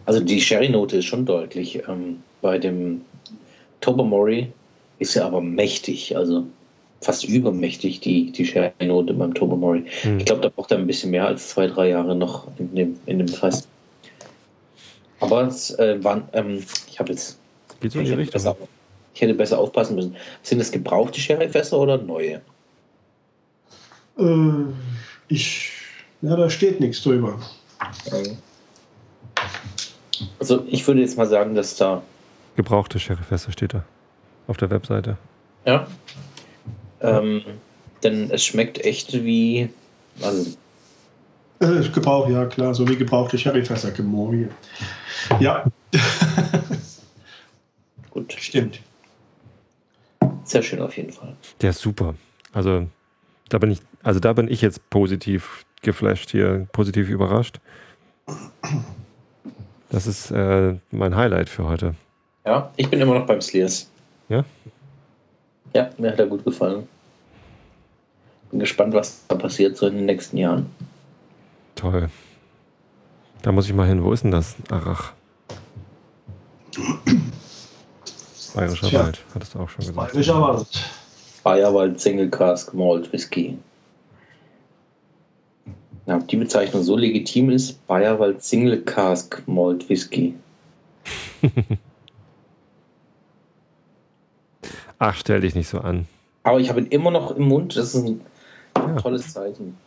also 0.05 0.19
die 0.19 0.41
Sherry 0.41 0.69
Note 0.69 0.97
ist 0.97 1.05
schon 1.05 1.25
deutlich. 1.25 1.84
Ähm, 1.88 2.21
bei 2.41 2.57
dem 2.57 3.01
Tobermory 3.82 4.51
ist 4.99 5.15
er 5.15 5.25
aber 5.25 5.41
mächtig, 5.41 6.15
also 6.15 6.45
fast 7.01 7.23
übermächtig 7.23 7.99
die, 7.99 8.32
die 8.32 8.45
Sherry 8.45 8.86
Note 8.86 9.13
beim 9.13 9.34
Tobermory. 9.34 9.86
hm. 10.01 10.19
Ich 10.19 10.25
glaube, 10.25 10.41
da 10.41 10.49
braucht 10.49 10.71
er 10.71 10.77
ein 10.77 10.88
bisschen 10.88 11.11
mehr 11.11 11.27
als 11.27 11.49
zwei, 11.49 11.67
drei 11.67 11.89
Jahre 11.89 12.15
noch 12.15 12.47
in 12.59 12.75
dem, 12.75 12.99
in 13.05 13.17
dem 13.19 13.27
Fass. 13.27 13.67
Aber 15.19 15.43
es 15.47 15.71
äh, 15.77 16.03
waren, 16.03 16.23
ähm, 16.34 16.63
ich 16.88 16.99
habe 16.99 17.11
jetzt 17.11 17.38
geht 17.79 17.91
so 17.91 17.99
in 17.99 18.05
ich 18.05 18.11
die 18.11 18.17
hätte, 18.17 18.32
besser, 18.32 18.51
Richtung. 18.51 18.67
ich 19.13 19.21
hätte 19.21 19.34
besser 19.34 19.59
aufpassen 19.59 19.95
müssen. 19.95 20.15
Sind 20.43 20.59
das 20.59 20.71
gebrauchte 20.71 21.19
Sherryfässer 21.19 21.77
oder 21.77 21.97
neue? 21.97 22.41
Äh, 24.17 24.23
ich, 25.27 25.71
ja, 26.21 26.36
da 26.36 26.49
steht 26.49 26.79
nichts 26.79 27.03
drüber. 27.03 27.39
Also 30.39 30.65
ich 30.69 30.86
würde 30.88 31.01
jetzt 31.01 31.17
mal 31.17 31.28
sagen, 31.28 31.55
dass 31.55 31.76
da, 31.76 32.01
Gebrauchte 32.55 32.99
Sherryfässer 32.99 33.51
steht 33.51 33.74
da. 33.74 33.84
Auf 34.47 34.57
der 34.57 34.69
Webseite. 34.69 35.17
ja, 35.65 35.88
ähm, 36.99 37.41
denn 38.03 38.30
es 38.32 38.43
schmeckt 38.45 38.84
echt 38.84 39.13
wie, 39.13 39.69
also 40.22 40.51
Äh, 41.59 41.88
Gebrauch, 41.89 42.28
ja 42.28 42.45
klar, 42.47 42.74
so 42.74 42.88
wie 42.89 42.97
gebrauchte 42.97 43.38
Sherryfässer 43.38 43.91
gemorgen. 43.91 44.49
Ja, 45.39 45.63
gut, 48.11 48.34
stimmt. 48.34 48.82
sehr 50.43 50.63
schön 50.63 50.82
auf 50.82 50.97
jeden 50.97 51.13
Fall. 51.13 51.36
Der 51.61 51.69
ist 51.69 51.80
super. 51.80 52.15
Also 52.51 52.88
da 53.49 53.59
bin 53.59 53.72
ich, 53.72 53.80
also 54.03 54.19
da 54.19 54.34
bin 54.34 54.49
ich 54.49 54.61
jetzt 54.61 54.89
positiv 54.89 55.65
geflasht 55.84 56.32
hier, 56.32 56.67
positiv 56.74 57.09
überrascht. 57.09 57.59
Das 59.91 60.07
ist 60.07 60.31
äh, 60.31 60.75
mein 60.91 61.15
Highlight 61.15 61.49
für 61.49 61.67
heute. 61.67 61.95
Ja, 62.45 62.71
ich 62.77 62.89
bin 62.89 63.01
immer 63.01 63.19
noch 63.19 63.25
beim 63.25 63.41
Slears. 63.41 63.89
Ja? 64.29 64.45
Ja, 65.73 65.89
mir 65.97 66.11
hat 66.11 66.19
er 66.19 66.27
gut 66.27 66.43
gefallen. 66.45 66.87
Bin 68.49 68.61
gespannt, 68.61 68.93
was 68.93 69.25
da 69.27 69.35
passiert 69.35 69.77
so 69.77 69.87
in 69.87 69.95
den 69.95 70.05
nächsten 70.05 70.37
Jahren. 70.37 70.65
Toll. 71.75 72.09
Da 73.41 73.51
muss 73.51 73.67
ich 73.67 73.73
mal 73.73 73.87
hin. 73.87 74.03
Wo 74.03 74.13
ist 74.13 74.23
denn 74.23 74.31
das? 74.31 74.55
Arach. 74.69 75.11
Bayerischer 78.55 78.87
Tja. 78.87 79.03
Wald, 79.03 79.19
hattest 79.33 79.55
du 79.55 79.59
auch 79.59 79.69
schon 79.69 79.85
gesagt. 79.85 79.97
Bayerischer 79.97 80.41
Wald. 80.41 80.67
Bayerwald 81.43 81.99
Single 81.99 82.29
Cask 82.29 82.73
Malt 82.73 83.11
Whisky. 83.11 83.57
Ja, 86.07 86.17
ob 86.17 86.27
die 86.27 86.37
Bezeichnung 86.37 86.81
so 86.83 86.97
legitim 86.97 87.49
ist, 87.51 87.85
Bayerwald 87.87 88.41
Single 88.43 88.81
Cask 88.81 89.41
Malt 89.47 89.87
Whisky. 89.89 90.33
Ach, 94.99 95.15
stell 95.15 95.41
dich 95.41 95.55
nicht 95.55 95.67
so 95.67 95.79
an. 95.79 96.07
Aber 96.43 96.59
ich 96.59 96.69
habe 96.69 96.79
ihn 96.81 96.87
immer 96.87 97.11
noch 97.11 97.31
im 97.35 97.47
Mund. 97.47 97.75
Das 97.75 97.93
ist 97.95 98.03
ein 98.05 98.21
Ja. 98.77 98.95
tolles 98.97 99.33
Zeichen. 99.33 99.77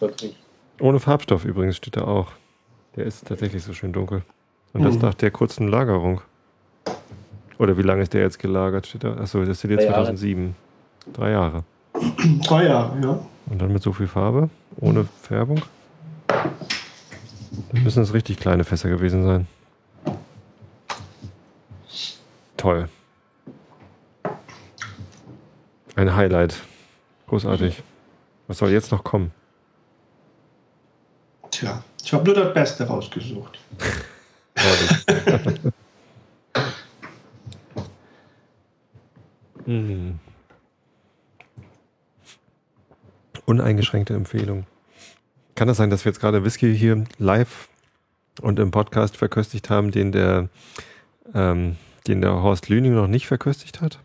Wirklich. 0.00 0.36
Ohne 0.80 0.98
Farbstoff 1.00 1.44
übrigens 1.44 1.76
steht 1.76 1.96
da 1.96 2.02
auch. 2.02 2.28
Der 2.96 3.04
ist 3.06 3.26
tatsächlich 3.26 3.62
so 3.62 3.72
schön 3.72 3.92
dunkel. 3.92 4.22
Und 4.72 4.84
das 4.84 4.94
Mhm. 4.96 5.02
nach 5.02 5.14
der 5.14 5.30
kurzen 5.30 5.68
Lagerung. 5.68 6.20
Oder 7.58 7.76
wie 7.78 7.82
lange 7.82 8.02
ist 8.02 8.12
der 8.12 8.22
jetzt 8.22 8.38
gelagert? 8.38 8.86
Steht 8.86 9.04
da? 9.04 9.14
Achso, 9.16 9.44
das 9.44 9.58
steht 9.58 9.70
jetzt 9.72 9.80
Drei 9.84 9.90
Jahre. 9.90 10.04
2007. 10.04 10.54
Drei 11.12 11.30
Jahre. 11.30 11.64
Drei 12.46 12.64
Jahre, 12.66 13.00
ja. 13.02 13.18
Und 13.46 13.60
dann 13.60 13.72
mit 13.72 13.82
so 13.82 13.92
viel 13.92 14.08
Farbe, 14.08 14.50
ohne 14.76 15.06
Färbung. 15.22 15.62
Dann 16.26 17.82
müssen 17.82 18.02
es 18.02 18.12
richtig 18.12 18.38
kleine 18.38 18.64
Fässer 18.64 18.88
gewesen 18.88 19.24
sein. 19.24 19.46
Toll. 22.56 22.88
Ein 25.94 26.14
Highlight. 26.14 26.60
Großartig. 27.28 27.82
Was 28.48 28.58
soll 28.58 28.70
jetzt 28.70 28.92
noch 28.92 29.04
kommen? 29.04 29.32
Tja, 31.50 31.82
ich 32.04 32.12
habe 32.12 32.24
nur 32.24 32.34
das 32.34 32.52
Beste 32.52 32.86
rausgesucht. 32.86 33.58
Hm. 39.66 40.20
Uneingeschränkte 43.46 44.14
Empfehlung. 44.14 44.66
Kann 45.54 45.68
es 45.68 45.78
sein, 45.78 45.88
dass 45.88 46.04
wir 46.04 46.10
jetzt 46.10 46.20
gerade 46.20 46.44
Whisky 46.44 46.76
hier 46.76 47.04
live 47.18 47.68
und 48.42 48.58
im 48.58 48.70
Podcast 48.70 49.16
verköstigt 49.16 49.70
haben, 49.70 49.90
den 49.90 50.12
der, 50.12 50.48
ähm, 51.34 51.76
den 52.06 52.20
der 52.20 52.42
Horst 52.42 52.68
Lüning 52.68 52.94
noch 52.94 53.06
nicht 53.06 53.26
verköstigt 53.26 53.80
hat? 53.80 53.98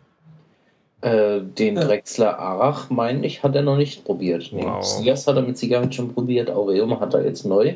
Äh, 1.02 1.40
den 1.42 1.76
Ja. 1.76 1.84
Drechsler 1.84 2.38
Arach, 2.38 2.88
meine 2.88 3.26
ich, 3.26 3.42
hat 3.42 3.54
er 3.56 3.62
noch 3.62 3.76
nicht 3.76 4.04
probiert. 4.04 4.50
Nee. 4.52 4.62
Wow. 4.62 4.84
Sias 4.84 5.26
hat 5.26 5.36
er 5.36 5.42
mit 5.42 5.58
Sicherheit 5.58 5.94
schon 5.94 6.14
probiert. 6.14 6.48
Aureum 6.48 6.98
hat 7.00 7.12
er 7.12 7.24
jetzt 7.24 7.44
neu. 7.44 7.74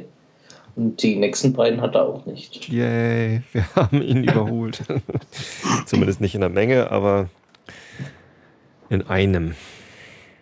Und 0.77 1.03
die 1.03 1.17
nächsten 1.17 1.53
beiden 1.53 1.81
hat 1.81 1.95
er 1.95 2.05
auch 2.05 2.25
nicht. 2.27 2.69
Yay, 2.69 3.43
wir 3.53 3.65
haben 3.75 4.01
ihn 4.01 4.25
überholt. 4.25 4.83
Zumindest 5.87 6.21
nicht 6.21 6.35
in 6.35 6.41
der 6.43 6.51
Menge, 6.51 6.91
aber 6.91 7.29
in 8.89 9.07
einem. 9.09 9.55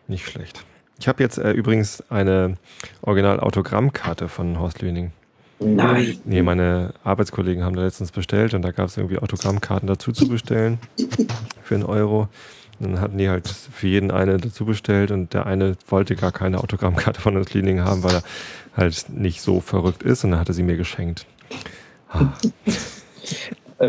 Nicht 0.07 0.27
schlecht. 0.27 0.65
Ich 1.05 1.09
habe 1.09 1.23
jetzt 1.23 1.37
äh, 1.37 1.51
übrigens 1.51 2.03
eine 2.09 2.57
Original-Autogrammkarte 3.03 4.27
von 4.27 4.59
Horst 4.59 4.81
Lüning. 4.81 5.13
Nein. 5.59 6.19
Nee, 6.25 6.41
meine 6.41 6.95
Arbeitskollegen 7.05 7.63
haben 7.63 7.77
da 7.77 7.83
letztens 7.83 8.11
bestellt 8.11 8.55
und 8.55 8.63
da 8.63 8.71
gab 8.71 8.87
es 8.87 8.97
irgendwie 8.97 9.19
Autogrammkarten 9.19 9.87
dazu 9.87 10.13
zu 10.13 10.27
bestellen 10.29 10.79
für 11.63 11.75
einen 11.75 11.85
Euro. 11.85 12.31
Und 12.81 12.93
dann 12.93 13.01
hatten 13.03 13.19
die 13.19 13.29
halt 13.29 13.47
für 13.49 13.87
jeden 13.87 14.11
eine 14.11 14.39
dazu 14.39 14.65
bestellt 14.65 15.11
und 15.11 15.35
der 15.35 15.45
eine 15.45 15.77
wollte 15.89 16.17
gar 16.17 16.33
keine 16.33 16.57
Autogrammkarte 16.61 17.21
von 17.21 17.37
Horst 17.37 17.53
Lüning 17.53 17.81
haben, 17.81 18.03
weil 18.03 18.15
er 18.15 18.23
halt 18.75 19.11
nicht 19.11 19.43
so 19.43 19.61
verrückt 19.61 20.03
ist 20.03 20.25
und 20.25 20.31
dann 20.31 20.41
hat 20.41 20.49
er 20.49 20.55
sie 20.55 20.63
mir 20.63 20.79
geschenkt. 20.79 21.27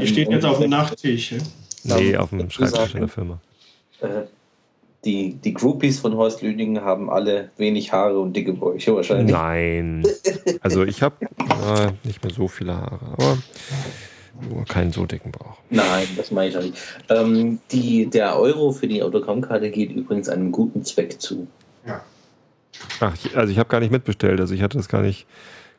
Die 0.01 0.07
steht 0.07 0.30
jetzt 0.30 0.43
auf 0.43 0.59
dem 0.59 0.72
Nachttisch. 0.72 1.32
ja. 1.84 1.95
nee, 1.95 2.18
auf 2.18 2.32
dem 2.32 2.49
Schreibtisch 2.49 2.93
in 2.93 2.99
der 2.99 3.07
Firma. 3.07 3.39
Die, 5.06 5.36
die 5.36 5.53
Groupies 5.53 5.99
von 5.99 6.16
Horst 6.16 6.41
Lüningen 6.41 6.84
haben 6.84 7.10
alle 7.10 7.51
wenig 7.58 7.93
Haare 7.93 8.20
und 8.20 8.36
dicke 8.36 8.53
Bäuche 8.53 8.95
wahrscheinlich. 8.95 9.32
Nein. 9.32 10.03
Also 10.62 10.84
ich 10.84 11.03
habe 11.03 11.26
äh, 11.26 11.91
nicht 12.03 12.24
mehr 12.24 12.34
so 12.34 12.47
viele 12.47 12.76
Haare, 12.76 12.99
aber 13.14 13.38
nur 14.49 14.66
keinen 14.66 14.91
so 14.91 15.06
dicken 15.06 15.32
Bauch. 15.32 15.58
Nein, 15.70 16.08
das 16.18 16.32
meine 16.32 16.49
ich 16.49 16.58
auch 16.58 16.64
nicht. 16.64 16.78
Ähm, 17.10 17.60
die, 17.72 18.08
der 18.08 18.38
Euro 18.38 18.72
für 18.72 18.88
die 18.88 19.03
Autogrammkarte 19.03 19.70
geht 19.70 19.91
übrigens 19.91 20.28
einem 20.28 20.51
guten 20.51 20.84
Zweck 20.84 21.22
zu. 21.22 21.47
Ach, 22.99 23.16
ich, 23.24 23.38
also 23.38 23.51
ich 23.51 23.60
habe 23.60 23.70
gar 23.70 23.80
nicht 23.80 23.91
mitbestellt, 23.91 24.39
also 24.39 24.53
ich 24.53 24.62
hatte 24.62 24.78
das 24.78 24.89
gar 24.89 25.01
nicht, 25.01 25.28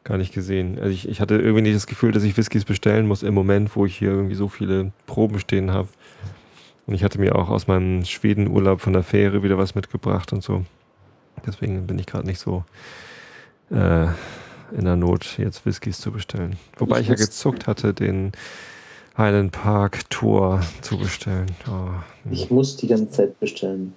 gar 0.05 0.19
nicht 0.19 0.33
gesehen. 0.33 0.79
Also 0.79 0.91
ich, 0.91 1.09
ich 1.09 1.21
hatte 1.21 1.37
irgendwie 1.37 1.63
nicht 1.63 1.77
das 1.77 1.87
Gefühl, 1.87 2.13
dass 2.13 2.23
ich 2.23 2.37
Whiskys 2.37 2.65
bestellen 2.65 3.07
muss 3.07 3.23
im 3.23 3.35
Moment, 3.35 3.75
wo 3.77 3.87
ich 3.87 3.97
hier 3.97 4.11
irgendwie 4.11 4.35
so 4.35 4.49
viele 4.49 4.93
Proben 5.07 5.39
stehen 5.39 5.73
habe. 5.73 5.89
Und 6.87 6.95
ich 6.95 7.03
hatte 7.03 7.19
mir 7.21 7.35
auch 7.37 7.49
aus 7.49 7.67
meinem 7.67 8.05
Schwedenurlaub 8.05 8.81
von 8.81 8.93
der 8.93 9.03
Fähre 9.03 9.43
wieder 9.43 9.59
was 9.59 9.75
mitgebracht 9.75 10.33
und 10.33 10.43
so. 10.43 10.65
Deswegen 11.45 11.87
bin 11.87 11.99
ich 11.99 12.07
gerade 12.07 12.27
nicht 12.27 12.39
so 12.39 12.65
äh, 13.71 14.07
in 14.77 14.85
der 14.85 14.97
Not, 14.97 15.39
jetzt 15.39 15.67
Whiskys 15.67 16.01
zu 16.01 16.13
bestellen. 16.13 16.57
Wobei 16.79 17.01
ich 17.01 17.09
ja 17.09 17.13
muss- 17.15 17.21
gezuckt 17.21 17.67
hatte, 17.67 17.93
den 17.93 18.33
Highland 19.19 19.53
Park 19.53 20.09
Tour 20.11 20.61
zu 20.83 20.99
bestellen. 20.99 21.47
Oh. 21.69 21.91
Ich 22.31 22.51
muss 22.51 22.77
die 22.77 22.87
ganze 22.87 23.11
Zeit 23.11 23.41
bestellen. 23.41 23.95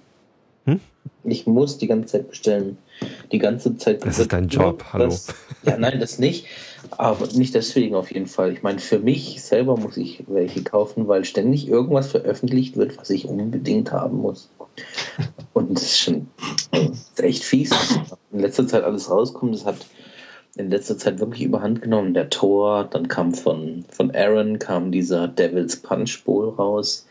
Hm? 0.64 0.80
Ich 1.24 1.46
muss 1.46 1.78
die 1.78 1.86
ganze 1.86 2.18
Zeit 2.18 2.30
bestellen. 2.30 2.78
Die 3.32 3.38
ganze 3.38 3.76
Zeit. 3.76 4.04
Das 4.04 4.18
ist 4.18 4.32
dein 4.32 4.48
Job, 4.48 4.84
hallo. 4.92 5.06
Das, 5.06 5.28
ja, 5.64 5.76
nein, 5.76 6.00
das 6.00 6.18
nicht. 6.18 6.46
Aber 6.92 7.26
nicht 7.34 7.54
deswegen 7.54 7.94
auf 7.94 8.12
jeden 8.12 8.26
Fall. 8.26 8.52
Ich 8.52 8.62
meine, 8.62 8.78
für 8.78 8.98
mich 8.98 9.42
selber 9.42 9.76
muss 9.76 9.96
ich 9.96 10.24
welche 10.28 10.62
kaufen, 10.62 11.08
weil 11.08 11.24
ständig 11.24 11.68
irgendwas 11.68 12.10
veröffentlicht 12.10 12.76
wird, 12.76 12.98
was 12.98 13.10
ich 13.10 13.26
unbedingt 13.26 13.92
haben 13.92 14.18
muss. 14.18 14.50
Und 15.52 15.74
das 15.74 15.82
ist 15.82 15.98
schon 15.98 16.28
das 16.72 16.82
ist 16.90 17.20
echt 17.20 17.44
fies. 17.44 17.70
In 18.32 18.40
letzter 18.40 18.66
Zeit 18.66 18.84
alles 18.84 19.10
rauskommt. 19.10 19.54
Das 19.54 19.64
hat 19.64 19.86
in 20.56 20.70
letzter 20.70 20.98
Zeit 20.98 21.20
wirklich 21.20 21.42
überhand 21.42 21.82
genommen. 21.82 22.14
Der 22.14 22.30
Tor, 22.30 22.84
dann 22.84 23.08
kam 23.08 23.34
von, 23.34 23.84
von 23.90 24.14
Aaron 24.14 24.58
kam 24.58 24.92
dieser 24.92 25.28
Devil's 25.28 25.76
Punch 25.76 26.24
Bowl 26.24 26.50
raus. 26.50 27.06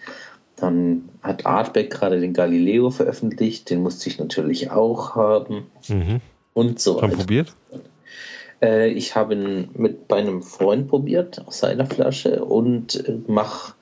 Dann 0.61 1.09
hat 1.21 1.45
Artback 1.45 1.89
gerade 1.91 2.19
den 2.19 2.33
Galileo 2.33 2.89
veröffentlicht, 2.89 3.69
den 3.69 3.81
musste 3.81 4.09
ich 4.09 4.19
natürlich 4.19 4.71
auch 4.71 5.15
haben 5.15 5.67
Mhm. 5.87 6.21
und 6.53 6.79
so 6.79 7.01
weiter. 7.01 7.15
probiert? 7.17 7.53
Äh, 8.61 8.89
ich 8.89 9.15
habe 9.15 9.35
ihn 9.35 9.69
mit 9.73 10.07
bei 10.07 10.17
einem 10.17 10.41
Freund 10.41 10.87
probiert 10.89 11.45
aus 11.47 11.59
seiner 11.59 11.85
Flasche 11.85 12.43
und 12.43 12.95
äh, 13.07 13.17
mach 13.27 13.73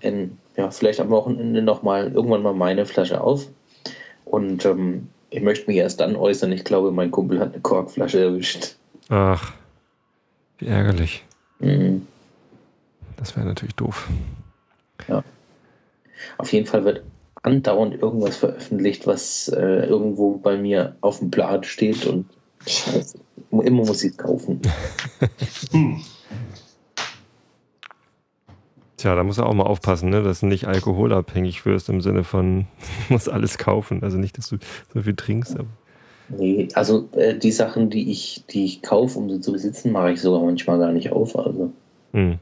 in, 0.00 0.38
ja, 0.56 0.70
vielleicht 0.70 1.00
am 1.00 1.10
Wochenende 1.10 1.62
noch 1.62 1.82
mal 1.82 2.12
irgendwann 2.12 2.42
mal 2.42 2.54
meine 2.54 2.86
Flasche 2.86 3.20
auf. 3.20 3.46
Und 4.24 4.64
ähm, 4.64 5.08
ich 5.30 5.42
möchte 5.42 5.66
mich 5.66 5.76
erst 5.76 6.00
dann 6.00 6.16
äußern. 6.16 6.52
Ich 6.52 6.64
glaube, 6.64 6.92
mein 6.92 7.10
Kumpel 7.10 7.40
hat 7.40 7.52
eine 7.52 7.60
Korkflasche 7.60 8.20
erwischt. 8.20 8.76
Ach, 9.08 9.52
wie 10.58 10.66
ärgerlich. 10.66 11.24
Mhm. 11.58 12.06
Das 13.16 13.36
wäre 13.36 13.46
natürlich 13.46 13.74
doof. 13.74 14.08
Auf 16.38 16.52
jeden 16.52 16.66
Fall 16.66 16.84
wird 16.84 17.02
andauernd 17.42 18.00
irgendwas 18.00 18.36
veröffentlicht, 18.36 19.06
was 19.06 19.48
äh, 19.48 19.86
irgendwo 19.86 20.36
bei 20.36 20.56
mir 20.56 20.96
auf 21.00 21.20
dem 21.20 21.30
Blatt 21.30 21.66
steht 21.66 22.06
und 22.06 22.26
scheiße, 22.66 23.18
immer 23.50 23.84
muss 23.84 24.02
ich 24.04 24.12
es 24.12 24.16
kaufen. 24.16 24.60
Hm. 25.72 26.00
Tja, 28.96 29.14
da 29.14 29.22
muss 29.24 29.36
er 29.36 29.46
auch 29.46 29.54
mal 29.54 29.64
aufpassen, 29.64 30.08
ne? 30.08 30.22
dass 30.22 30.40
du 30.40 30.46
nicht 30.46 30.66
alkoholabhängig 30.66 31.66
wirst 31.66 31.90
im 31.90 32.00
Sinne 32.00 32.24
von, 32.24 32.66
du 33.08 33.14
musst 33.14 33.28
alles 33.28 33.58
kaufen. 33.58 34.02
Also 34.02 34.16
nicht, 34.16 34.38
dass 34.38 34.48
du 34.48 34.56
so 34.92 35.02
viel 35.02 35.14
trinkst. 35.14 35.58
Aber 35.58 35.68
Nee, 36.28 36.68
also 36.74 37.08
äh, 37.12 37.38
die 37.38 37.52
Sachen, 37.52 37.88
die 37.88 38.10
ich, 38.10 38.44
die 38.50 38.64
ich 38.64 38.82
kaufe, 38.82 39.18
um 39.18 39.30
sie 39.30 39.40
zu 39.40 39.52
besitzen, 39.52 39.92
mache 39.92 40.12
ich 40.12 40.20
sogar 40.20 40.42
manchmal 40.44 40.78
gar 40.78 40.92
nicht 40.92 41.12
auf. 41.12 41.36
Also 41.36 41.72
hm. 42.12 42.38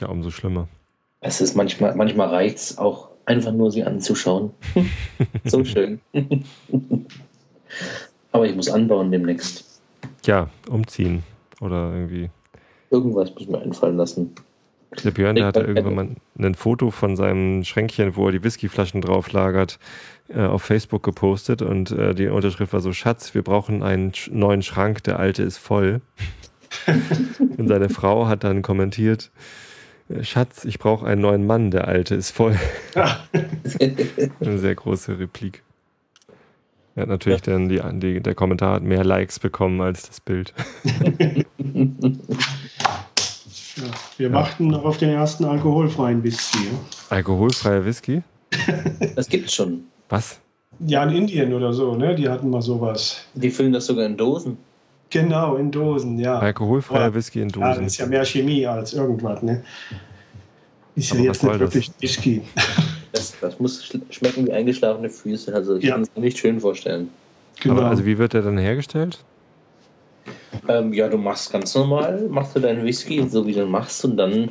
Ja, 0.00 0.08
umso 0.08 0.30
schlimmer. 0.30 0.68
Es 1.20 1.40
ist 1.40 1.54
manchmal, 1.54 1.94
manchmal 1.94 2.28
reicht 2.28 2.58
es 2.58 2.78
auch 2.78 3.08
einfach 3.26 3.52
nur 3.52 3.70
sie 3.70 3.84
anzuschauen. 3.84 4.50
so 5.44 5.64
schön. 5.64 6.00
Aber 8.32 8.46
ich 8.46 8.54
muss 8.54 8.68
anbauen 8.68 9.10
demnächst. 9.10 9.80
Ja, 10.24 10.48
umziehen. 10.68 11.22
Oder 11.60 11.92
irgendwie. 11.92 12.30
Irgendwas 12.90 13.34
muss 13.34 13.48
mir 13.48 13.60
einfallen 13.60 13.96
lassen. 13.96 14.34
Der 15.04 15.10
Björn, 15.10 15.36
der 15.36 15.46
hatte 15.46 15.60
Ich- 15.60 15.68
irgendwann 15.68 15.94
mal 15.94 16.08
ein 16.38 16.54
Foto 16.54 16.90
von 16.90 17.16
seinem 17.16 17.62
Schränkchen, 17.64 18.16
wo 18.16 18.26
er 18.26 18.32
die 18.32 18.42
Whiskyflaschen 18.42 19.02
drauf 19.02 19.32
lagert, 19.32 19.78
äh, 20.28 20.40
auf 20.40 20.62
Facebook 20.62 21.02
gepostet 21.02 21.60
und 21.60 21.90
äh, 21.90 22.14
die 22.14 22.28
Unterschrift 22.28 22.72
war 22.72 22.80
so: 22.80 22.92
Schatz, 22.92 23.34
wir 23.34 23.42
brauchen 23.42 23.82
einen 23.82 24.12
neuen 24.30 24.62
Schrank, 24.62 25.02
der 25.04 25.18
alte 25.18 25.42
ist 25.42 25.58
voll. 25.58 26.00
und 27.58 27.68
seine 27.68 27.90
Frau 27.90 28.28
hat 28.28 28.44
dann 28.44 28.62
kommentiert: 28.62 29.30
Schatz, 30.22 30.64
ich 30.64 30.78
brauche 30.78 31.06
einen 31.06 31.20
neuen 31.20 31.46
Mann, 31.46 31.70
der 31.70 31.86
alte 31.86 32.14
ist 32.14 32.30
voll. 32.30 32.56
Eine 34.40 34.58
sehr 34.58 34.74
große 34.74 35.18
Replik. 35.18 35.62
Er 36.94 37.02
hat 37.02 37.08
natürlich 37.10 37.42
dann 37.42 37.68
die, 37.68 37.80
die, 37.94 38.20
der 38.20 38.34
Kommentar 38.34 38.76
hat 38.76 38.82
mehr 38.82 39.04
Likes 39.04 39.38
bekommen 39.38 39.80
als 39.80 40.08
das 40.08 40.20
Bild. 40.20 40.54
Ja, 43.78 43.84
wir 44.16 44.32
warten 44.32 44.66
noch 44.66 44.84
auf 44.84 44.96
den 44.96 45.10
ersten 45.10 45.44
alkoholfreien 45.44 46.24
Whisky. 46.24 46.64
ja. 46.64 46.72
Alkoholfreier 47.10 47.84
Whisky? 47.84 48.22
Das 49.14 49.28
gibt's 49.28 49.54
schon. 49.54 49.84
Was? 50.08 50.40
Ja, 50.80 51.04
in 51.04 51.10
Indien 51.14 51.52
oder 51.54 51.72
so, 51.72 51.94
ne? 51.94 52.16
Die 52.16 52.28
hatten 52.28 52.50
mal 52.50 52.60
sowas. 52.60 53.24
Die 53.34 53.50
füllen 53.50 53.72
das 53.72 53.86
sogar 53.86 54.04
in 54.06 54.16
Dosen. 54.16 54.58
Genau, 55.10 55.56
in 55.56 55.70
Dosen, 55.70 56.18
ja. 56.18 56.38
Alkoholfreier 56.38 57.14
Whisky 57.14 57.40
in 57.40 57.48
Ja, 57.48 57.54
Dosen. 57.54 57.84
das 57.84 57.92
ist 57.92 57.98
ja 57.98 58.06
mehr 58.06 58.24
Chemie 58.24 58.66
als 58.66 58.92
irgendwas, 58.92 59.42
ne? 59.42 59.62
Ist 60.94 61.12
ja 61.12 61.20
jetzt 61.20 61.42
nicht 61.42 61.58
wirklich 61.58 61.90
Whisky. 62.00 62.42
Das, 63.10 63.34
das 63.40 63.58
muss 63.58 63.90
schmecken 64.10 64.46
wie 64.46 64.52
eingeschlafene 64.52 65.08
Füße. 65.08 65.52
Also 65.54 65.76
ich 65.76 65.84
Ja. 65.84 65.92
kann 65.94 66.02
es 66.02 66.10
mir 66.14 66.20
nicht 66.20 66.36
schön 66.36 66.60
vorstellen. 66.60 67.08
Genau. 67.62 67.76
Aber 67.76 67.86
also 67.86 68.04
wie 68.04 68.18
wird 68.18 68.34
der 68.34 68.42
dann 68.42 68.58
hergestellt? 68.58 69.24
Ähm, 70.68 70.92
ja, 70.92 71.08
du 71.08 71.16
machst 71.16 71.50
ganz 71.50 71.74
normal, 71.74 72.26
machst 72.28 72.54
du 72.54 72.60
deinen 72.60 72.84
Whisky 72.84 73.26
so 73.26 73.46
wie 73.46 73.54
du 73.54 73.62
ihn 73.62 73.70
machst 73.70 74.04
und 74.04 74.18
dann 74.18 74.50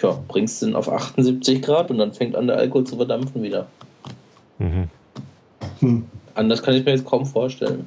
ja, 0.00 0.18
bringst 0.28 0.62
du 0.62 0.68
ihn 0.68 0.74
auf 0.74 0.88
78 0.90 1.60
Grad 1.60 1.90
und 1.90 1.98
dann 1.98 2.12
fängt 2.14 2.34
an 2.36 2.46
der 2.46 2.56
Alkohol 2.56 2.84
zu 2.84 2.96
verdampfen 2.96 3.42
wieder. 3.42 3.66
Mhm. 4.58 4.88
hm. 5.80 6.04
Anders 6.34 6.62
kann 6.62 6.74
ich 6.74 6.84
mir 6.84 6.92
jetzt 6.92 7.04
kaum 7.04 7.26
vorstellen. 7.26 7.86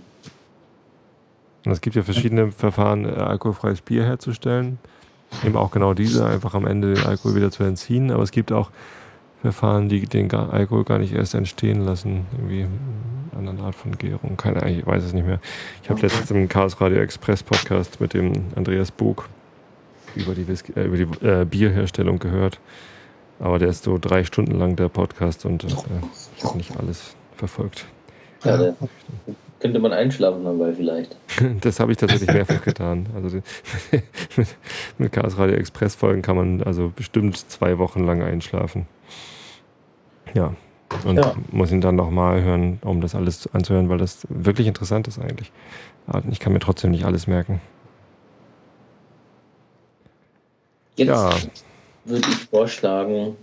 Und 1.65 1.71
es 1.71 1.81
gibt 1.81 1.95
ja 1.95 2.03
verschiedene 2.03 2.51
Verfahren, 2.51 3.05
äh, 3.05 3.09
alkoholfreies 3.09 3.81
Bier 3.81 4.03
herzustellen. 4.03 4.79
Eben 5.43 5.55
auch 5.55 5.71
genau 5.71 5.93
diese, 5.93 6.25
einfach 6.25 6.53
am 6.53 6.67
Ende 6.67 6.93
den 6.93 7.05
Alkohol 7.05 7.35
wieder 7.35 7.51
zu 7.51 7.63
entziehen. 7.63 8.11
Aber 8.11 8.23
es 8.23 8.31
gibt 8.31 8.51
auch 8.51 8.69
Verfahren, 9.41 9.89
die 9.89 10.05
den 10.05 10.31
Alkohol 10.33 10.83
gar 10.83 10.99
nicht 10.99 11.13
erst 11.13 11.33
entstehen 11.33 11.83
lassen. 11.83 12.25
Irgendwie 12.33 12.67
eine 13.37 13.49
andere 13.49 13.67
Art 13.67 13.75
von 13.75 13.97
Gärung. 13.97 14.37
Keine 14.37 14.61
Ahnung, 14.61 14.79
ich 14.79 14.85
weiß 14.85 15.03
es 15.03 15.13
nicht 15.13 15.25
mehr. 15.25 15.39
Ich 15.81 15.89
habe 15.89 16.01
letztens 16.01 16.31
im 16.31 16.47
Chaos 16.47 16.79
Radio 16.79 16.99
Express 16.99 17.43
Podcast 17.43 17.99
mit 17.99 18.13
dem 18.13 18.31
Andreas 18.55 18.91
Bog 18.91 19.27
über 20.15 20.33
die, 20.35 20.47
Whisky, 20.47 20.73
äh, 20.73 20.85
über 20.85 20.97
die 20.97 21.25
äh, 21.25 21.45
Bierherstellung 21.45 22.19
gehört. 22.19 22.59
Aber 23.39 23.59
der 23.59 23.69
ist 23.69 23.83
so 23.83 23.97
drei 23.99 24.23
Stunden 24.23 24.57
lang 24.57 24.75
der 24.75 24.89
Podcast 24.89 25.45
und 25.45 25.63
äh, 25.63 25.67
ich 26.37 26.43
habe 26.43 26.57
nicht 26.57 26.77
alles 26.77 27.15
verfolgt. 27.35 27.85
Ja, 28.43 28.57
da 28.57 28.75
könnte 29.63 29.79
man 29.79 29.93
einschlafen 29.93 30.43
dabei 30.43 30.73
vielleicht. 30.73 31.15
Das 31.61 31.79
habe 31.79 31.93
ich 31.93 31.97
tatsächlich 31.97 32.29
mehrfach 32.31 32.61
getan. 32.61 33.07
Also 33.15 33.37
mit, 34.35 34.47
mit 34.97 35.11
Chaos 35.13 35.37
Radio 35.37 35.55
Express 35.55 35.95
Folgen 35.95 36.21
kann 36.21 36.35
man 36.35 36.61
also 36.63 36.91
bestimmt 36.93 37.37
zwei 37.37 37.77
Wochen 37.77 38.03
lang 38.05 38.21
einschlafen. 38.21 38.85
Ja. 40.33 40.53
Und 41.05 41.15
Ja. 41.17 41.33
muss 41.49 41.71
ihn 41.71 41.79
dann 41.79 41.95
nochmal 41.95 42.43
hören, 42.43 42.79
um 42.83 42.99
das 42.99 43.15
alles 43.15 43.47
anzuhören, 43.53 43.87
weil 43.87 43.97
das 43.97 44.27
wirklich 44.29 44.67
interessant 44.67 45.07
ist 45.07 45.17
eigentlich. 45.17 45.51
Aber 46.07 46.21
ich 46.29 46.41
kann 46.41 46.51
mir 46.51 46.59
trotzdem 46.59 46.91
nicht 46.91 47.05
alles 47.05 47.25
merken. 47.25 47.61
Jetzt 50.97 51.07
Ja. 51.07 51.31
würde 52.03 52.27
ich 52.29 52.35
vorschlagen, 52.49 53.37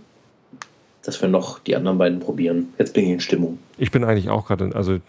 dass 1.03 1.19
wir 1.19 1.27
noch 1.29 1.57
die 1.59 1.75
anderen 1.75 1.97
beiden 1.97 2.19
probieren. 2.19 2.73
Jetzt 2.77 2.93
bin 2.93 3.05
ich 3.05 3.09
in 3.09 3.19
Stimmung. 3.19 3.57
Ich 3.77 3.89
bin 3.89 4.03
eigentlich 4.03 4.29
auch 4.29 4.45
gerade, 4.45 4.75
also 4.75 4.93
äh, 4.93 4.99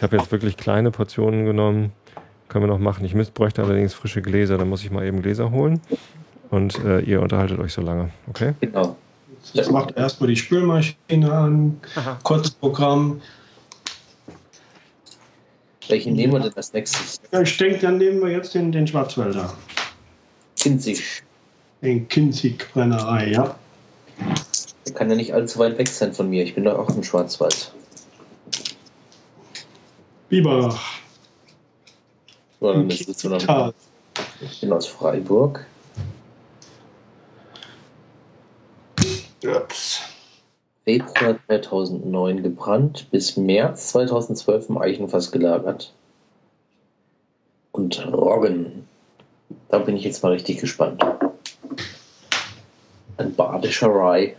ich 0.00 0.02
habe 0.02 0.16
jetzt 0.16 0.32
wirklich 0.32 0.56
kleine 0.56 0.90
Portionen 0.90 1.44
genommen. 1.44 1.92
Können 2.48 2.64
wir 2.64 2.68
noch 2.68 2.78
machen. 2.78 3.04
Ich 3.04 3.14
müsste, 3.14 3.34
bräuchte 3.34 3.62
allerdings 3.62 3.92
frische 3.92 4.22
Gläser, 4.22 4.56
dann 4.56 4.66
muss 4.66 4.82
ich 4.82 4.90
mal 4.90 5.04
eben 5.04 5.20
Gläser 5.20 5.50
holen. 5.50 5.78
Und 6.48 6.82
äh, 6.82 7.00
ihr 7.00 7.20
unterhaltet 7.20 7.58
euch 7.58 7.74
so 7.74 7.82
lange, 7.82 8.08
okay? 8.26 8.54
Genau. 8.62 8.96
Jetzt 9.52 9.70
macht 9.70 9.90
er 9.90 10.04
erstmal 10.04 10.30
die 10.30 10.36
Spülmaschine 10.36 11.30
an, 11.30 11.80
Kurzprogramm. 12.22 13.20
Welchen 15.88 16.14
nehmen 16.14 16.32
wir 16.32 16.40
denn 16.40 16.54
als 16.56 16.72
nächstes? 16.72 17.20
Ja, 17.30 17.42
ich 17.42 17.58
denke, 17.58 17.80
dann 17.80 17.98
nehmen 17.98 18.22
wir 18.22 18.30
jetzt 18.30 18.54
den, 18.54 18.72
den 18.72 18.86
Schwarzwälder. 18.86 19.52
Kinzig. 20.56 21.22
Den 21.82 22.08
Kinzig-Brennerei, 22.08 23.32
ja. 23.32 23.54
Der 24.86 24.94
kann 24.94 25.10
ja 25.10 25.16
nicht 25.16 25.34
allzu 25.34 25.58
weit 25.58 25.76
weg 25.76 25.88
sein 25.88 26.14
von 26.14 26.30
mir. 26.30 26.42
Ich 26.42 26.54
bin 26.54 26.64
doch 26.64 26.78
auch 26.78 26.88
im 26.88 27.02
Schwarzwald. 27.02 27.74
Biberach. 30.30 30.80
Im 32.60 32.66
dann 32.66 32.90
ist 32.90 33.08
es 33.08 33.24
noch-. 33.24 33.74
Ich 34.40 34.60
bin 34.60 34.72
aus 34.72 34.86
Freiburg. 34.86 35.66
Ups. 39.44 40.00
Februar 40.84 41.36
2009 41.46 42.42
gebrannt, 42.42 43.10
bis 43.10 43.36
März 43.36 43.88
2012 43.88 44.68
im 44.68 44.78
Eichenfass 44.78 45.32
gelagert. 45.32 45.92
Und 47.72 48.06
Roggen. 48.06 48.86
Da 49.68 49.78
bin 49.78 49.96
ich 49.96 50.04
jetzt 50.04 50.22
mal 50.22 50.32
richtig 50.32 50.58
gespannt. 50.58 51.04
Ein 53.16 53.34
badischer 53.34 53.88
Rye. 53.88 54.36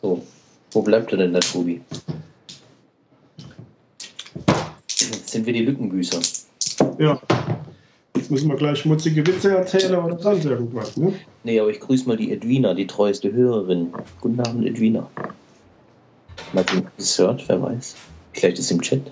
So, 0.00 0.22
wo 0.72 0.82
bleibt 0.82 1.12
er 1.12 1.18
denn, 1.18 1.32
der 1.32 1.40
Tobi? 1.40 1.80
Jetzt 4.88 5.28
sind 5.30 5.46
wir 5.46 5.52
die 5.52 5.64
Lückenbüßer. 5.64 6.20
Ja. 6.98 7.20
Jetzt 8.16 8.30
müssen 8.30 8.48
wir 8.48 8.56
gleich 8.56 8.80
schmutzige 8.80 9.26
Witze 9.26 9.56
erzählen 9.56 9.94
oder 9.94 10.18
sonst 10.18 10.44
irgendwas, 10.44 10.96
ne? 10.96 11.12
Nee, 11.44 11.60
aber 11.60 11.70
ich 11.70 11.80
grüße 11.80 12.08
mal 12.08 12.16
die 12.16 12.32
Edwina, 12.32 12.74
die 12.74 12.86
treueste 12.86 13.32
Hörerin. 13.32 13.92
Guten 14.20 14.40
Abend, 14.40 14.66
Edwina. 14.66 15.08
Mal 16.52 16.64
sehen, 16.68 16.80
ob 16.80 16.98
es 16.98 17.18
hört, 17.18 17.48
wer 17.48 17.62
weiß. 17.62 17.94
Vielleicht 18.32 18.58
ist 18.58 18.70
im 18.70 18.82
Chat. 18.82 19.02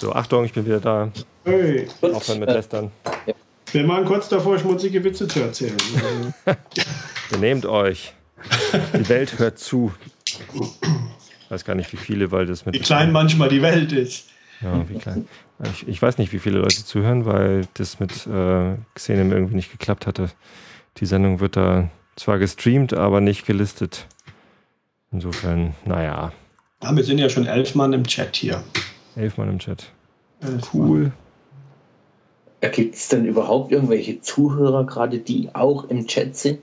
So, 0.00 0.12
Achtung, 0.12 0.44
ich 0.44 0.52
bin 0.52 0.66
wieder 0.66 0.80
da. 0.80 1.10
Hey, 1.44 1.86
Aufhören 2.02 2.40
mit 2.40 2.48
äh, 2.48 2.54
Lästern. 2.54 2.90
Wir 3.72 3.88
waren 3.88 4.04
kurz 4.04 4.28
davor, 4.28 4.58
schmutzige 4.58 5.02
Witze 5.04 5.26
zu 5.28 5.40
erzählen. 5.40 5.76
Benehmt 7.30 7.66
euch. 7.66 8.14
Die 8.94 9.08
Welt 9.08 9.38
hört 9.38 9.58
zu. 9.58 9.92
Ich 10.54 11.50
weiß 11.50 11.64
gar 11.64 11.74
nicht, 11.74 11.92
wie 11.92 11.96
viele, 11.96 12.30
weil 12.32 12.46
das 12.46 12.66
mit. 12.66 12.74
wie 12.74 12.80
klein 12.80 13.12
manchmal 13.12 13.48
die 13.48 13.62
Welt 13.62 13.92
ist. 13.92 14.28
Ja, 14.60 14.88
wie 14.88 14.98
klein. 14.98 15.28
Ich, 15.72 15.86
ich 15.88 16.00
weiß 16.02 16.18
nicht, 16.18 16.32
wie 16.32 16.38
viele 16.38 16.58
Leute 16.58 16.84
zuhören, 16.84 17.24
weil 17.26 17.66
das 17.74 17.98
mit 18.00 18.26
äh, 18.26 18.76
Xenem 18.94 19.32
irgendwie 19.32 19.54
nicht 19.54 19.70
geklappt 19.70 20.06
hatte. 20.06 20.30
Die 20.98 21.06
Sendung 21.06 21.40
wird 21.40 21.56
da 21.56 21.90
zwar 22.16 22.38
gestreamt, 22.38 22.94
aber 22.94 23.20
nicht 23.20 23.46
gelistet. 23.46 24.06
Insofern, 25.12 25.74
naja, 25.84 26.32
Ja, 26.82 26.94
wir 26.96 27.04
sind 27.04 27.18
ja 27.18 27.28
schon 27.28 27.46
elf 27.46 27.74
Mann 27.74 27.92
im 27.92 28.04
Chat 28.04 28.36
hier. 28.36 28.62
elf 29.14 29.36
Mann 29.38 29.48
im 29.48 29.58
Chat. 29.58 29.90
Elf 30.40 30.72
Mann. 30.74 31.12
Cool. 32.62 32.70
Gibt 32.70 32.94
es 32.94 33.08
denn 33.08 33.26
überhaupt 33.26 33.70
irgendwelche 33.70 34.20
Zuhörer 34.20 34.84
gerade, 34.86 35.18
die 35.18 35.54
auch 35.54 35.84
im 35.84 36.06
Chat 36.06 36.36
sind? 36.36 36.60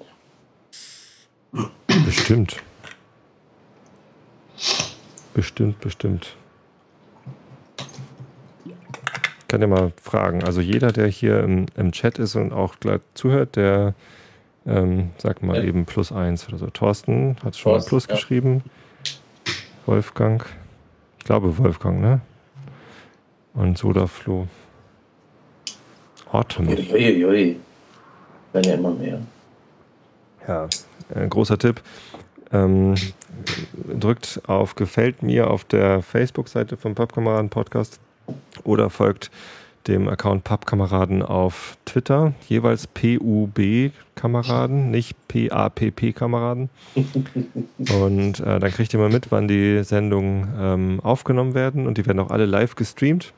Bestimmt. 2.05 2.57
Bestimmt, 5.33 5.79
bestimmt. 5.79 6.35
Ich 8.65 9.47
kann 9.47 9.61
ja 9.61 9.67
mal 9.67 9.91
fragen. 10.01 10.43
Also 10.43 10.61
jeder, 10.61 10.91
der 10.91 11.07
hier 11.07 11.43
im, 11.43 11.67
im 11.75 11.91
Chat 11.91 12.17
ist 12.17 12.35
und 12.35 12.53
auch 12.53 12.79
gleich 12.79 13.01
zuhört, 13.13 13.55
der 13.55 13.93
ähm, 14.65 15.11
sagt 15.17 15.43
mal 15.43 15.57
Ja. 15.57 15.63
eben 15.63 15.85
plus 15.85 16.11
eins 16.11 16.47
oder 16.47 16.57
so. 16.57 16.67
Thorsten 16.67 17.37
hat 17.43 17.55
schon 17.55 17.71
mal 17.71 17.77
Thorsten, 17.77 17.89
plus 17.89 18.07
ja. 18.07 18.15
geschrieben. 18.15 18.63
Wolfgang. 19.85 20.45
Ich 21.19 21.25
glaube 21.25 21.57
Wolfgang, 21.57 22.01
ne? 22.01 22.21
Und 23.53 23.77
Sodaflo. 23.77 24.47
Autumn. 26.33 26.67
Uiuiui. 26.67 27.57
Werden 28.51 28.69
ja 28.69 28.75
immer 28.75 28.91
mehr. 28.91 29.19
Ja, 30.47 30.67
ein 31.13 31.29
großer 31.29 31.57
Tipp. 31.57 31.81
Ähm, 32.51 32.95
drückt 33.99 34.41
auf 34.47 34.75
Gefällt 34.75 35.23
mir 35.23 35.49
auf 35.49 35.63
der 35.63 36.01
Facebook-Seite 36.01 36.77
vom 36.77 36.95
Pappkameraden 36.95 37.49
Podcast 37.49 37.99
oder 38.63 38.89
folgt 38.89 39.31
dem 39.87 40.07
Account 40.07 40.43
Pappkameraden 40.43 41.23
auf 41.23 41.77
Twitter, 41.85 42.33
jeweils 42.47 42.87
PUB-Kameraden, 42.87 44.91
nicht 44.91 45.15
PAPP-Kameraden. 45.27 46.69
Und 47.77 48.39
äh, 48.39 48.59
dann 48.59 48.71
kriegt 48.71 48.93
ihr 48.93 48.99
mal 48.99 49.09
mit, 49.09 49.31
wann 49.31 49.47
die 49.47 49.83
Sendungen 49.83 50.53
ähm, 50.57 50.99
aufgenommen 51.01 51.53
werden 51.53 51.85
und 51.85 51.97
die 51.97 52.05
werden 52.05 52.19
auch 52.19 52.29
alle 52.29 52.45
live 52.45 52.75
gestreamt. 52.75 53.33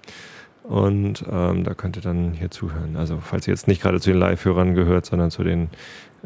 Und 0.68 1.24
ähm, 1.32 1.64
da 1.64 1.74
könnt 1.76 1.96
ihr 1.96 2.02
dann 2.02 2.34
hier 2.34 2.50
zuhören. 2.50 2.96
Also 2.96 3.20
falls 3.22 3.48
ihr 3.48 3.54
jetzt 3.54 3.68
nicht 3.68 3.82
gerade 3.82 4.00
zu 4.00 4.10
den 4.10 4.20
Live-Hörern 4.20 4.74
gehört, 4.74 5.06
sondern 5.06 5.30
zu 5.30 5.44
den 5.44 5.70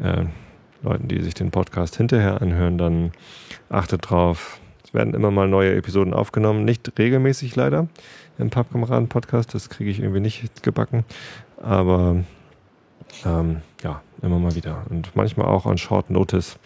äh, 0.02 0.24
Leuten, 0.82 1.08
die 1.08 1.20
sich 1.20 1.34
den 1.34 1.50
Podcast 1.50 1.96
hinterher 1.96 2.40
anhören, 2.40 2.78
dann 2.78 3.12
achtet 3.68 4.08
drauf. 4.08 4.58
Es 4.84 4.94
werden 4.94 5.12
immer 5.12 5.30
mal 5.30 5.46
neue 5.46 5.74
Episoden 5.74 6.14
aufgenommen. 6.14 6.64
Nicht 6.64 6.98
regelmäßig 6.98 7.54
leider 7.54 7.88
im 8.38 8.48
Pappkameraden-Podcast. 8.48 9.54
Das 9.54 9.68
kriege 9.68 9.90
ich 9.90 10.00
irgendwie 10.00 10.20
nicht 10.20 10.62
gebacken. 10.62 11.04
Aber 11.62 12.24
ähm, 13.26 13.58
ja, 13.82 14.00
immer 14.22 14.38
mal 14.38 14.54
wieder. 14.54 14.84
Und 14.88 15.14
manchmal 15.14 15.46
auch 15.46 15.66
on 15.66 15.76
Short 15.76 16.08
Notice, 16.08 16.58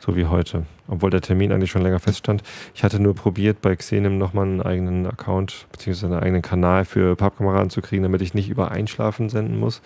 so 0.00 0.16
wie 0.16 0.26
heute. 0.26 0.64
Obwohl 0.88 1.10
der 1.10 1.20
Termin 1.20 1.52
eigentlich 1.52 1.70
schon 1.70 1.82
länger 1.82 2.00
feststand. 2.00 2.42
Ich 2.74 2.82
hatte 2.82 2.98
nur 2.98 3.14
probiert, 3.14 3.60
bei 3.60 3.76
Xenem 3.76 4.18
nochmal 4.18 4.46
einen 4.46 4.62
eigenen 4.62 5.06
Account 5.06 5.66
bzw. 5.72 6.06
einen 6.06 6.14
eigenen 6.16 6.42
Kanal 6.42 6.84
für 6.84 7.14
Pappkameraden 7.14 7.70
zu 7.70 7.80
kriegen, 7.82 8.02
damit 8.02 8.22
ich 8.22 8.34
nicht 8.34 8.48
über 8.48 8.72
Einschlafen 8.72 9.28
senden 9.28 9.58
muss. 9.60 9.82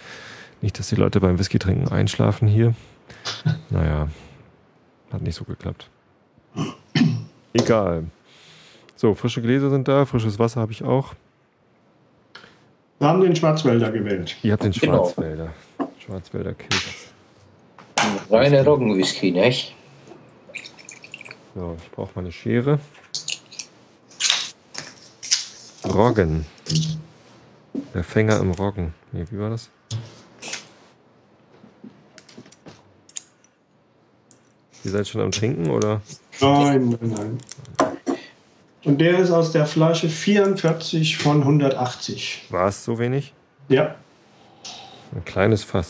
Nicht, 0.62 0.78
dass 0.78 0.88
die 0.88 0.94
Leute 0.96 1.20
beim 1.20 1.38
Whisky 1.38 1.58
trinken 1.58 1.88
einschlafen 1.88 2.48
hier. 2.48 2.74
Naja, 3.70 4.08
hat 5.12 5.20
nicht 5.20 5.34
so 5.34 5.44
geklappt. 5.44 5.90
Egal. 7.52 8.04
So, 8.96 9.14
frische 9.14 9.42
Gläser 9.42 9.68
sind 9.70 9.88
da, 9.88 10.06
frisches 10.06 10.38
Wasser 10.38 10.60
habe 10.60 10.72
ich 10.72 10.82
auch. 10.84 11.14
Wir 12.98 13.08
haben 13.08 13.20
den 13.20 13.34
Schwarzwälder 13.36 13.90
gewählt. 13.90 14.36
Ihr 14.42 14.52
habt 14.52 14.64
den 14.64 14.72
Genau. 14.72 15.04
Schwarzwälder. 15.04 15.52
Schwarzwälder 15.98 16.54
Kirsch. 16.54 17.08
Reiner 18.30 18.64
Roggenwhisky, 18.64 19.32
nicht? 19.32 19.74
So, 21.54 21.76
ich 21.80 21.90
brauche 21.92 22.10
mal 22.14 22.22
eine 22.22 22.32
Schere. 22.32 22.78
Roggen. 25.84 26.46
Der 27.94 28.02
Fänger 28.04 28.38
im 28.40 28.50
Roggen. 28.52 28.94
Nee, 29.12 29.24
wie 29.30 29.38
war 29.38 29.50
das? 29.50 29.68
Ihr 34.82 34.90
seid 34.90 35.06
schon 35.08 35.20
am 35.20 35.30
Trinken 35.30 35.70
oder? 35.70 36.00
Nein, 36.40 36.88
nein, 37.00 37.38
nein. 38.06 38.18
Und 38.84 39.00
der 39.00 39.18
ist 39.18 39.30
aus 39.30 39.52
der 39.52 39.66
Flasche 39.66 40.08
44 40.10 41.16
von 41.16 41.40
180. 41.40 42.46
War 42.50 42.68
es 42.68 42.84
so 42.84 42.98
wenig? 42.98 43.32
Ja, 43.68 43.94
Ein 45.14 45.24
kleines 45.24 45.64
Fass. 45.64 45.88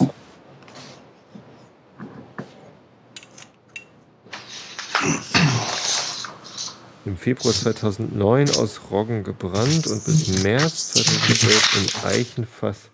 Februar 7.25 7.55
2009 7.55 8.51
aus 8.51 8.83
Roggen 8.91 9.25
gebrannt 9.25 9.87
und 9.87 10.05
bis 10.05 10.43
März 10.43 10.93
2012 10.93 12.05
in 12.05 12.11
Eichenfass 12.11 12.91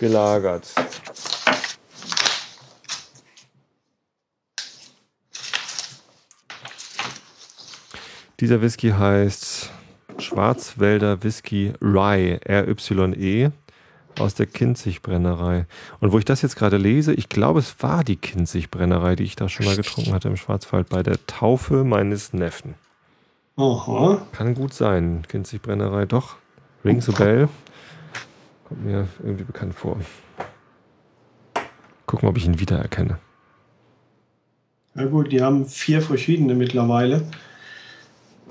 gelagert. 0.00 0.68
Dieser 8.40 8.62
Whisky 8.62 8.88
heißt 8.88 9.70
Schwarzwälder 10.16 11.22
Whisky 11.22 11.74
Rye, 11.82 12.40
R-Y-E, 12.42 13.50
aus 14.18 14.34
der 14.34 14.46
Kinzig-Brennerei. 14.46 15.66
Und 16.00 16.12
wo 16.12 16.18
ich 16.18 16.24
das 16.24 16.40
jetzt 16.40 16.56
gerade 16.56 16.78
lese, 16.78 17.12
ich 17.12 17.28
glaube, 17.28 17.58
es 17.58 17.82
war 17.82 18.02
die 18.02 18.16
Kinzig-Brennerei, 18.16 19.14
die 19.14 19.24
ich 19.24 19.36
da 19.36 19.50
schon 19.50 19.66
mal 19.66 19.76
getrunken 19.76 20.14
hatte 20.14 20.28
im 20.28 20.38
Schwarzwald 20.38 20.88
bei 20.88 21.02
der 21.02 21.18
Taufe 21.26 21.84
meines 21.84 22.32
Neffen. 22.32 22.76
Aha. 23.56 24.26
Kann 24.32 24.54
gut 24.54 24.74
sein. 24.74 25.22
Kinzig-Brennerei, 25.28 26.06
doch. 26.06 26.36
Rings 26.84 27.08
a 27.08 27.12
Bell. 27.12 27.48
Kommt 28.64 28.84
mir 28.84 29.08
irgendwie 29.22 29.44
bekannt 29.44 29.74
vor. 29.74 29.98
Gucken, 32.06 32.28
ob 32.28 32.36
ich 32.36 32.46
ihn 32.46 32.58
wiedererkenne. 32.58 33.18
Ja 34.94 35.04
gut, 35.06 35.32
die 35.32 35.40
haben 35.42 35.66
vier 35.66 36.02
verschiedene 36.02 36.54
mittlerweile. 36.54 37.22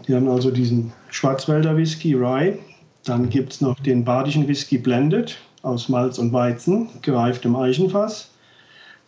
Die 0.07 0.15
haben 0.15 0.27
also 0.27 0.49
diesen 0.49 0.91
Schwarzwälder 1.09 1.77
Whisky 1.77 2.13
Rye. 2.13 2.57
Dann 3.05 3.29
gibt 3.29 3.53
es 3.53 3.61
noch 3.61 3.79
den 3.79 4.03
badischen 4.03 4.47
Whisky 4.47 4.77
Blended 4.77 5.37
aus 5.61 5.89
Malz 5.89 6.17
und 6.17 6.33
Weizen, 6.33 6.89
gereift 7.01 7.45
im 7.45 7.55
Eichenfass. 7.55 8.31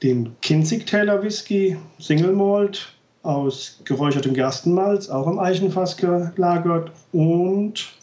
Den 0.04 0.36
Kinzig-Taylor 0.42 1.24
Whisky 1.24 1.78
Single 1.98 2.34
Malt 2.34 2.93
aus 3.24 3.80
geräuchertem 3.86 4.34
Gerstenmalz, 4.34 5.10
auch 5.10 5.28
im 5.28 5.40
Eichenfass 5.40 5.98
gelagert. 5.98 6.92
Und 7.12 7.94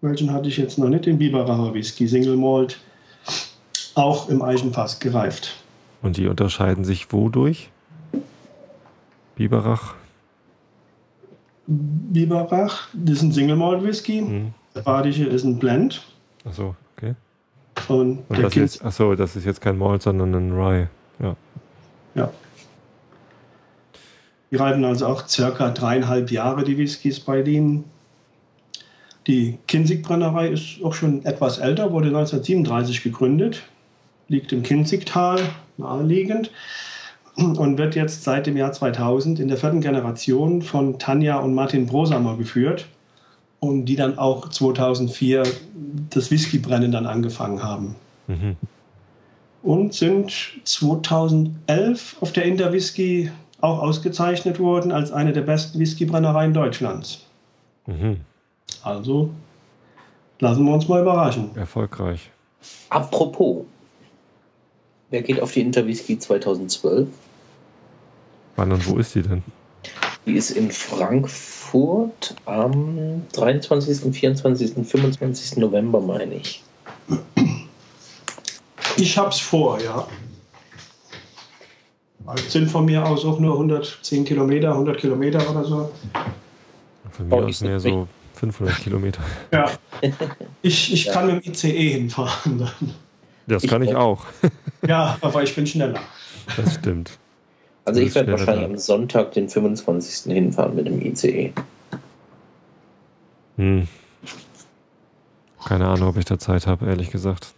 welchen 0.00 0.32
hatte 0.32 0.48
ich 0.48 0.56
jetzt 0.56 0.78
noch 0.78 0.88
nicht? 0.88 1.06
Den 1.06 1.18
Biberacher 1.18 1.72
Whisky 1.74 2.08
Single 2.08 2.36
Malt, 2.36 2.80
auch 3.94 4.28
im 4.28 4.42
Eichenfass 4.42 4.98
gereift. 4.98 5.62
Und 6.00 6.16
die 6.16 6.26
unterscheiden 6.26 6.84
sich 6.84 7.12
wodurch? 7.12 7.70
Biberach. 9.36 9.94
Biberach, 11.66 12.88
das 12.92 13.18
ist 13.18 13.22
ein 13.22 13.32
Single 13.32 13.56
Malt 13.56 13.84
Whisky. 13.84 14.18
Hm. 14.18 14.54
Der 14.74 14.80
badische 14.80 15.26
ist 15.26 15.44
ein 15.44 15.58
Blend. 15.58 16.02
Achso, 16.44 16.74
okay. 16.96 17.14
Und, 17.88 18.18
Und 18.28 18.30
der 18.30 18.42
das 18.42 18.52
Kind, 18.52 18.64
ist, 18.64 18.84
achso, 18.84 19.14
das 19.14 19.36
ist 19.36 19.44
jetzt 19.44 19.60
kein 19.60 19.78
Malt, 19.78 20.02
sondern 20.02 20.34
ein 20.34 20.52
Rye. 20.52 20.88
Ja. 21.20 21.36
ja. 22.14 22.30
Die 24.52 24.56
reifen 24.56 24.84
also 24.84 25.06
auch 25.06 25.26
circa 25.26 25.70
dreieinhalb 25.70 26.30
Jahre, 26.30 26.62
die 26.62 26.76
Whiskys 26.76 27.18
bei 27.20 27.42
denen. 27.42 27.84
Die 29.26 29.58
Kinzig-Brennerei 29.66 30.48
ist 30.48 30.84
auch 30.84 30.92
schon 30.92 31.24
etwas 31.24 31.58
älter, 31.58 31.90
wurde 31.92 32.08
1937 32.08 33.02
gegründet, 33.02 33.62
liegt 34.28 34.52
im 34.52 34.62
Kinzigtal, 34.62 35.40
naheliegend, 35.78 36.50
und 37.36 37.78
wird 37.78 37.94
jetzt 37.94 38.24
seit 38.24 38.46
dem 38.46 38.58
Jahr 38.58 38.72
2000 38.72 39.40
in 39.40 39.48
der 39.48 39.56
vierten 39.56 39.80
Generation 39.80 40.60
von 40.60 40.98
Tanja 40.98 41.38
und 41.38 41.54
Martin 41.54 41.86
Brosamer 41.86 42.36
geführt 42.36 42.86
und 43.58 43.86
die 43.86 43.96
dann 43.96 44.18
auch 44.18 44.50
2004 44.50 45.44
das 46.10 46.30
Whiskybrennen 46.30 46.92
dann 46.92 47.06
angefangen 47.06 47.62
haben. 47.62 47.96
Mhm. 48.26 48.56
und 49.62 49.94
sind 49.94 50.32
2011 50.64 52.16
auf 52.20 52.32
der 52.32 52.44
Interwhisky 52.44 53.30
auch 53.62 53.78
ausgezeichnet 53.78 54.58
worden 54.58 54.92
als 54.92 55.12
eine 55.12 55.32
der 55.32 55.42
besten 55.42 55.78
Whiskybrennereien 55.78 56.52
Deutschlands. 56.52 57.24
Mhm. 57.86 58.20
Also 58.82 59.30
lassen 60.40 60.64
wir 60.64 60.74
uns 60.74 60.88
mal 60.88 61.00
überraschen. 61.00 61.56
Erfolgreich. 61.56 62.30
Apropos, 62.90 63.64
wer 65.10 65.22
geht 65.22 65.40
auf 65.40 65.52
die 65.52 65.60
Interwhisky 65.60 66.18
2012? 66.18 67.08
Wann 68.56 68.72
und 68.72 68.86
wo 68.86 68.98
ist 68.98 69.14
die 69.14 69.22
denn? 69.22 69.42
Die 70.26 70.34
ist 70.34 70.50
in 70.50 70.70
Frankfurt 70.70 72.34
am 72.44 73.22
23., 73.32 74.12
24., 74.12 74.86
25. 74.86 75.56
November, 75.58 76.00
meine 76.00 76.34
ich. 76.34 76.62
Ich 78.96 79.16
hab's 79.16 79.40
vor, 79.40 79.80
ja. 79.80 80.06
Es 82.34 82.52
sind 82.52 82.70
von 82.70 82.84
mir 82.84 83.04
aus 83.04 83.24
auch 83.24 83.38
nur 83.38 83.52
110 83.54 84.24
Kilometer, 84.24 84.70
100 84.72 84.98
Kilometer 84.98 85.48
oder 85.50 85.64
so. 85.64 85.90
Von 87.10 87.28
mir 87.28 87.34
Oh, 87.36 87.42
aus 87.44 87.60
mehr 87.60 87.80
so 87.80 88.08
500 88.34 88.76
Kilometer. 88.82 89.20
Ja. 89.52 89.70
Ich, 90.62 90.92
ich 90.92 91.04
Ja. 91.06 91.12
kann 91.12 91.26
mit 91.34 91.44
dem 91.44 91.52
ICE 91.52 91.90
hinfahren. 91.92 92.58
Dann. 92.58 92.70
Das 93.46 93.64
Ich 93.64 93.70
kann 93.70 93.82
ich 93.82 93.94
auch. 93.94 94.24
Ja, 94.86 95.16
aber 95.20 95.42
ich 95.44 95.54
bin 95.54 95.66
schneller. 95.66 96.00
Das 96.56 96.74
stimmt. 96.74 97.18
Also 97.84 98.00
ich 98.00 98.12
werde 98.14 98.32
wahrscheinlich 98.32 98.64
am 98.66 98.76
Sonntag, 98.78 99.32
den 99.32 99.48
25. 99.48 100.32
hinfahren 100.32 100.74
mit 100.76 100.86
dem. 100.86 101.00
ICE. 101.00 101.52
Hm. 103.56 103.86
Keine 105.64 105.86
Ahnung, 105.88 106.08
ob 106.08 106.16
ich 106.16 106.24
da 106.24 106.38
Zeit 106.38 106.66
habe, 106.66 106.86
ehrlich 106.86 107.10
gesagt. 107.10 107.54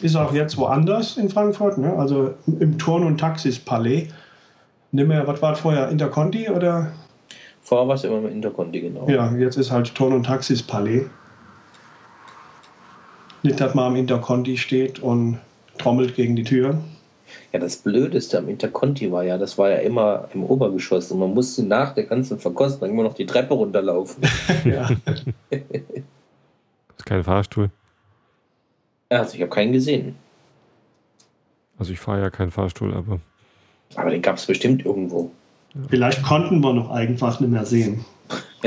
Ist 0.00 0.16
auch 0.16 0.32
jetzt 0.32 0.56
woanders 0.56 1.16
in 1.16 1.28
Frankfurt, 1.28 1.78
ne? 1.78 1.94
also 1.96 2.34
im 2.46 2.78
Turn- 2.78 3.04
und 3.04 3.18
Taxis-Palais. 3.18 4.08
Nimm 4.92 5.08
mehr, 5.08 5.26
was 5.26 5.42
war 5.42 5.52
das 5.52 5.60
vorher, 5.60 5.88
Interconti 5.88 6.48
oder? 6.48 6.92
Vorher 7.62 7.88
war 7.88 7.96
es 7.96 8.04
immer 8.04 8.18
im 8.18 8.28
Interconti, 8.28 8.80
genau. 8.80 9.08
Ja, 9.08 9.34
jetzt 9.36 9.56
ist 9.56 9.70
halt 9.70 9.94
Turn- 9.94 10.12
und 10.12 10.24
Taxis-Palais. 10.24 11.06
Nicht, 13.42 13.60
dass 13.60 13.74
man 13.74 13.86
am 13.86 13.96
Interconti 13.96 14.56
steht 14.56 15.00
und 15.00 15.38
trommelt 15.78 16.14
gegen 16.14 16.36
die 16.36 16.44
Tür. 16.44 16.78
Ja, 17.52 17.58
das 17.58 17.76
Blödeste 17.76 18.38
am 18.38 18.48
Interconti 18.48 19.10
war 19.12 19.22
ja, 19.24 19.38
das 19.38 19.58
war 19.58 19.70
ja 19.70 19.76
immer 19.78 20.28
im 20.34 20.44
Obergeschoss 20.44 21.10
und 21.12 21.18
man 21.18 21.34
musste 21.34 21.62
nach 21.62 21.94
der 21.94 22.04
ganzen 22.04 22.38
Verkostung 22.38 22.90
immer 22.90 23.02
noch 23.02 23.14
die 23.14 23.26
Treppe 23.26 23.54
runterlaufen. 23.54 24.22
Ja. 24.64 24.88
Ist 25.50 27.06
kein 27.06 27.22
Fahrstuhl. 27.22 27.70
Also 29.08 29.34
ich 29.34 29.40
habe 29.40 29.50
keinen 29.50 29.72
gesehen. 29.72 30.16
Also 31.78 31.92
ich 31.92 32.00
fahre 32.00 32.20
ja 32.20 32.30
keinen 32.30 32.50
Fahrstuhl, 32.50 32.94
aber 32.94 33.20
Aber 33.94 34.10
den 34.10 34.22
gab 34.22 34.36
es 34.36 34.46
bestimmt 34.46 34.84
irgendwo. 34.84 35.30
Vielleicht 35.88 36.22
konnten 36.22 36.60
wir 36.60 36.72
noch 36.72 36.90
einfach 36.90 37.40
nicht 37.40 37.50
mehr 37.50 37.64
sehen. 37.64 38.04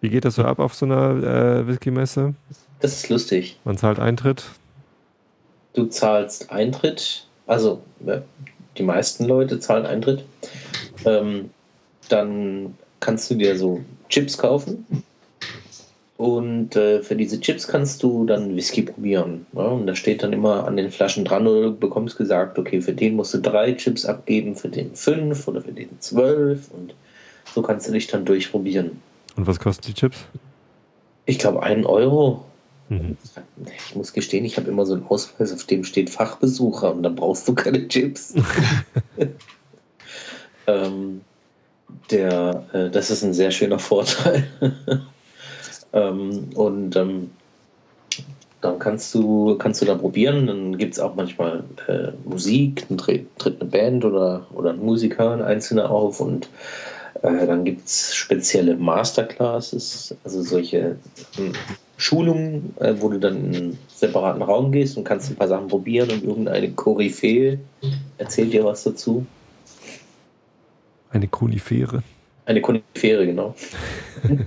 wie 0.00 0.08
geht 0.08 0.24
das 0.24 0.34
so 0.34 0.44
ab 0.44 0.58
auf 0.58 0.74
so 0.74 0.86
einer 0.86 1.22
äh, 1.22 1.66
Whisky-Messe? 1.66 2.34
Das 2.80 2.92
ist 2.94 3.08
lustig. 3.08 3.58
Man 3.64 3.78
zahlt 3.78 3.98
Eintritt. 3.98 4.44
Du 5.74 5.86
zahlst 5.86 6.50
Eintritt, 6.50 7.26
also 7.46 7.82
ja, 8.04 8.22
die 8.76 8.82
meisten 8.82 9.24
Leute 9.24 9.60
zahlen 9.60 9.86
Eintritt. 9.86 10.24
Ähm, 11.04 11.50
dann 12.08 12.76
kannst 13.00 13.30
du 13.30 13.34
dir 13.34 13.56
so 13.56 13.80
Chips 14.08 14.36
kaufen. 14.38 14.84
Und 16.16 16.76
äh, 16.76 17.02
für 17.02 17.16
diese 17.16 17.40
Chips 17.40 17.66
kannst 17.66 18.02
du 18.02 18.24
dann 18.24 18.54
Whisky 18.54 18.82
probieren. 18.82 19.46
Ja? 19.52 19.62
Und 19.62 19.86
da 19.86 19.96
steht 19.96 20.22
dann 20.22 20.32
immer 20.32 20.66
an 20.66 20.76
den 20.76 20.90
Flaschen 20.90 21.24
dran 21.24 21.46
oder 21.46 21.62
du 21.62 21.76
bekommst 21.76 22.16
gesagt, 22.16 22.58
okay, 22.58 22.80
für 22.80 22.92
den 22.92 23.16
musst 23.16 23.34
du 23.34 23.38
drei 23.38 23.72
Chips 23.72 24.04
abgeben, 24.04 24.54
für 24.54 24.68
den 24.68 24.94
fünf 24.94 25.48
oder 25.48 25.60
für 25.60 25.72
den 25.72 26.00
zwölf. 26.00 26.70
Und 26.70 26.94
so 27.52 27.62
kannst 27.62 27.88
du 27.88 27.92
dich 27.92 28.06
dann 28.06 28.24
durchprobieren. 28.24 29.02
Und 29.36 29.46
was 29.48 29.58
kosten 29.58 29.86
die 29.88 29.94
Chips? 29.94 30.18
Ich 31.26 31.38
glaube, 31.40 31.64
einen 31.64 31.84
Euro. 31.84 32.44
Mhm. 32.90 33.16
Ich 33.88 33.96
muss 33.96 34.12
gestehen, 34.12 34.44
ich 34.44 34.56
habe 34.56 34.70
immer 34.70 34.86
so 34.86 34.94
einen 34.94 35.06
Ausweis, 35.06 35.52
auf 35.52 35.64
dem 35.64 35.82
steht 35.82 36.10
Fachbesucher 36.10 36.94
und 36.94 37.02
dann 37.02 37.16
brauchst 37.16 37.48
du 37.48 37.54
keine 37.54 37.88
Chips. 37.88 38.34
ähm, 40.68 41.22
der, 42.10 42.66
äh, 42.72 42.90
das 42.90 43.10
ist 43.10 43.24
ein 43.24 43.34
sehr 43.34 43.50
schöner 43.50 43.80
Vorteil. 43.80 44.46
ähm, 45.94 46.50
und 46.54 46.96
ähm, 46.96 47.30
dann 48.60 48.78
kannst 48.78 49.14
du, 49.14 49.56
kannst 49.56 49.82
du 49.82 49.86
da 49.86 49.94
probieren. 49.94 50.46
Dann 50.46 50.78
gibt 50.78 50.94
es 50.94 51.00
auch 51.00 51.14
manchmal 51.14 51.64
äh, 51.86 52.12
Musik, 52.24 52.86
dann 52.88 52.98
tritt, 52.98 53.26
tritt, 53.38 53.60
eine 53.60 53.70
Band 53.70 54.04
oder, 54.04 54.46
oder 54.54 54.70
ein 54.70 54.80
Musiker, 54.80 55.32
ein 55.32 55.42
Einzelner 55.42 55.90
auf 55.90 56.20
und 56.20 56.48
äh, 57.22 57.46
dann 57.46 57.64
gibt 57.64 57.86
es 57.86 58.14
spezielle 58.14 58.76
Masterclasses, 58.76 60.16
also 60.24 60.42
solche 60.42 60.96
hm, 61.36 61.52
Schulungen, 61.96 62.74
äh, 62.80 62.94
wo 62.98 63.08
du 63.10 63.18
dann 63.20 63.44
in 63.44 63.54
einen 63.54 63.78
separaten 63.88 64.42
Raum 64.42 64.72
gehst 64.72 64.96
und 64.96 65.04
kannst 65.04 65.30
ein 65.30 65.36
paar 65.36 65.48
Sachen 65.48 65.68
probieren 65.68 66.10
und 66.10 66.24
irgendeine 66.24 66.70
Koryphäe 66.72 67.58
erzählt 68.18 68.52
dir 68.52 68.64
was 68.64 68.82
dazu. 68.82 69.24
Eine 71.10 71.28
Konifere. 71.28 72.02
Eine 72.46 72.60
Konifere, 72.60 73.26
genau. 73.26 73.54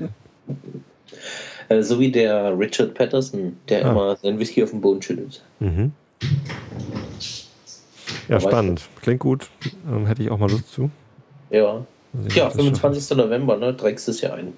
Äh, 1.69 1.81
so 1.81 1.99
wie 1.99 2.11
der 2.11 2.57
Richard 2.57 2.93
Patterson, 2.93 3.57
der 3.69 3.85
ah. 3.85 3.91
immer 3.91 4.15
seinen 4.15 4.39
Whisky 4.39 4.63
auf 4.63 4.71
dem 4.71 4.81
Boden 4.81 5.01
schüttelt. 5.01 5.41
Mhm. 5.59 5.91
Ja, 8.27 8.39
spannend. 8.39 8.81
Klingt 9.01 9.19
gut. 9.19 9.49
Ähm, 9.89 10.05
hätte 10.05 10.23
ich 10.23 10.31
auch 10.31 10.37
mal 10.37 10.49
Lust 10.49 10.71
zu. 10.71 10.89
Ja. 11.49 11.85
Also 12.13 12.39
ja, 12.39 12.49
25. 12.49 13.17
November, 13.17 13.57
ne? 13.57 13.75
Trägst 13.75 14.07
es 14.07 14.21
ja 14.21 14.33
ein. 14.33 14.53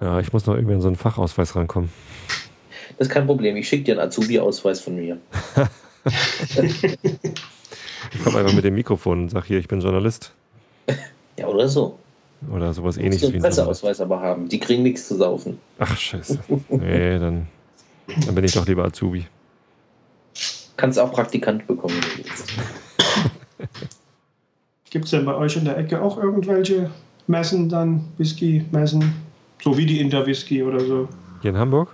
Ja, 0.00 0.18
ich 0.18 0.32
muss 0.32 0.46
noch 0.46 0.54
irgendwie 0.54 0.74
an 0.74 0.80
so 0.80 0.88
einen 0.88 0.96
Fachausweis 0.96 1.54
rankommen. 1.54 1.90
Das 2.98 3.08
ist 3.08 3.14
kein 3.14 3.26
Problem. 3.26 3.56
Ich 3.56 3.68
schicke 3.68 3.84
dir 3.84 3.92
einen 3.92 4.08
Azubi-Ausweis 4.08 4.80
von 4.80 4.96
mir. 4.96 5.18
ich 6.04 6.82
komme 8.24 8.38
einfach 8.38 8.54
mit 8.54 8.64
dem 8.64 8.74
Mikrofon 8.74 9.22
und 9.22 9.28
sage 9.28 9.46
hier, 9.46 9.58
ich 9.58 9.68
bin 9.68 9.80
Journalist. 9.80 10.32
Ja, 11.38 11.46
oder 11.46 11.68
so. 11.68 11.98
Oder 12.50 12.72
sowas 12.72 12.96
ähnliches 12.96 13.32
wie 13.32 13.36
ein 13.36 13.42
Presseausweis 13.42 14.00
aber 14.00 14.20
haben. 14.20 14.48
Die 14.48 14.58
kriegen 14.58 14.82
nichts 14.82 15.08
zu 15.08 15.16
saufen. 15.16 15.58
Ach, 15.78 15.96
scheiße. 15.96 16.38
Nee, 16.70 17.18
dann, 17.18 17.46
dann 18.26 18.34
bin 18.34 18.44
ich 18.44 18.52
doch 18.52 18.66
lieber 18.66 18.84
Azubi. 18.84 19.26
Kannst 20.76 20.98
auch 20.98 21.12
Praktikant 21.12 21.66
bekommen. 21.66 22.00
Gibt 24.90 25.04
es 25.04 25.10
denn 25.12 25.24
bei 25.24 25.34
euch 25.34 25.56
in 25.56 25.64
der 25.64 25.78
Ecke 25.78 26.02
auch 26.02 26.18
irgendwelche 26.18 26.90
Messen 27.26 27.68
dann, 27.68 28.04
Whisky-Messen? 28.18 29.14
So 29.62 29.76
wie 29.78 29.86
die 29.86 30.00
Interwhisky 30.00 30.62
oder 30.62 30.80
so? 30.80 31.08
Hier 31.40 31.50
in 31.50 31.56
Hamburg? 31.56 31.88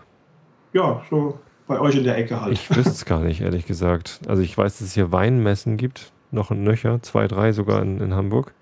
Ja, 0.72 1.02
so 1.10 1.38
bei 1.66 1.78
euch 1.78 1.96
in 1.96 2.04
der 2.04 2.16
Ecke 2.16 2.40
halt. 2.40 2.54
Ich 2.54 2.74
wüsste 2.74 2.90
es 2.90 3.04
gar 3.04 3.20
nicht, 3.20 3.42
ehrlich 3.42 3.66
gesagt. 3.66 4.20
Also 4.26 4.42
ich 4.42 4.56
weiß, 4.56 4.78
dass 4.78 4.88
es 4.88 4.94
hier 4.94 5.12
Weinmessen 5.12 5.76
gibt, 5.76 6.10
noch 6.30 6.50
ein 6.50 6.64
Nöcher, 6.64 7.02
zwei, 7.02 7.28
drei 7.28 7.52
sogar 7.52 7.82
in, 7.82 8.00
in 8.00 8.14
Hamburg. 8.14 8.54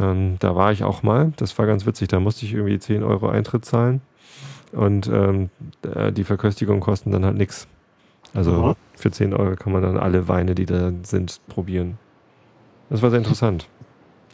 Ähm, 0.00 0.36
da 0.38 0.56
war 0.56 0.72
ich 0.72 0.82
auch 0.82 1.02
mal. 1.02 1.32
Das 1.36 1.56
war 1.58 1.66
ganz 1.66 1.84
witzig. 1.84 2.08
Da 2.08 2.20
musste 2.20 2.46
ich 2.46 2.54
irgendwie 2.54 2.78
10 2.78 3.02
Euro 3.02 3.28
Eintritt 3.28 3.64
zahlen. 3.64 4.00
Und 4.72 5.08
ähm, 5.08 5.50
die 6.12 6.24
Verköstigung 6.24 6.80
kosten 6.80 7.10
dann 7.10 7.24
halt 7.24 7.36
nichts. 7.36 7.68
Also 8.32 8.52
Aha. 8.52 8.76
für 8.94 9.10
10 9.10 9.34
Euro 9.34 9.56
kann 9.56 9.72
man 9.72 9.82
dann 9.82 9.98
alle 9.98 10.28
Weine, 10.28 10.54
die 10.54 10.64
da 10.64 10.92
sind, 11.02 11.40
probieren. 11.48 11.98
Das 12.88 13.02
war 13.02 13.10
sehr 13.10 13.18
interessant 13.18 13.68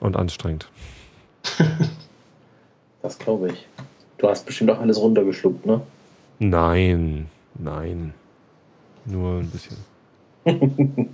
und 0.00 0.16
anstrengend. 0.16 0.68
Das 3.02 3.20
glaube 3.20 3.50
ich. 3.50 3.68
Du 4.18 4.28
hast 4.28 4.44
bestimmt 4.46 4.68
auch 4.68 4.80
alles 4.80 5.00
runtergeschluckt, 5.00 5.64
ne? 5.64 5.80
Nein, 6.40 7.28
nein. 7.54 8.12
Nur 9.04 9.38
ein 9.38 9.48
bisschen. 9.48 9.76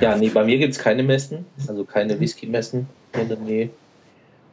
ja, 0.00 0.16
nee, 0.16 0.30
bei 0.30 0.42
mir 0.42 0.56
gibt 0.56 0.72
es 0.72 0.78
keine 0.78 1.02
Messen, 1.02 1.44
also 1.68 1.84
keine 1.84 2.18
Whisky-Messen 2.18 2.86
in 3.18 3.28
der 3.28 3.38
Nähe. 3.38 3.70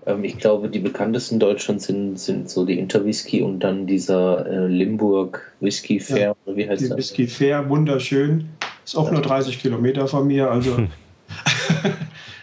Ähm, 0.06 0.24
ich 0.24 0.38
glaube, 0.38 0.70
die 0.70 0.80
bekanntesten 0.80 1.36
in 1.36 1.40
Deutschland 1.40 1.82
sind, 1.82 2.18
sind 2.20 2.50
so 2.50 2.66
die 2.66 2.80
Interwhisky 2.80 3.42
und 3.42 3.60
dann 3.60 3.86
dieser 3.86 4.46
äh, 4.46 4.68
Limburg 4.68 5.54
Whisky 5.60 6.00
Fair, 6.00 6.36
ja, 6.46 6.56
wie 6.56 6.68
heißt 6.68 6.82
die 6.82 6.90
das? 6.90 6.98
Whisky 6.98 7.28
Fair, 7.28 7.70
wunderschön. 7.70 8.50
Ist 8.86 8.96
auch 8.96 9.08
ja. 9.08 9.14
nur 9.14 9.22
30 9.22 9.60
Kilometer 9.60 10.08
von 10.08 10.26
mir, 10.28 10.50
also. 10.50 10.78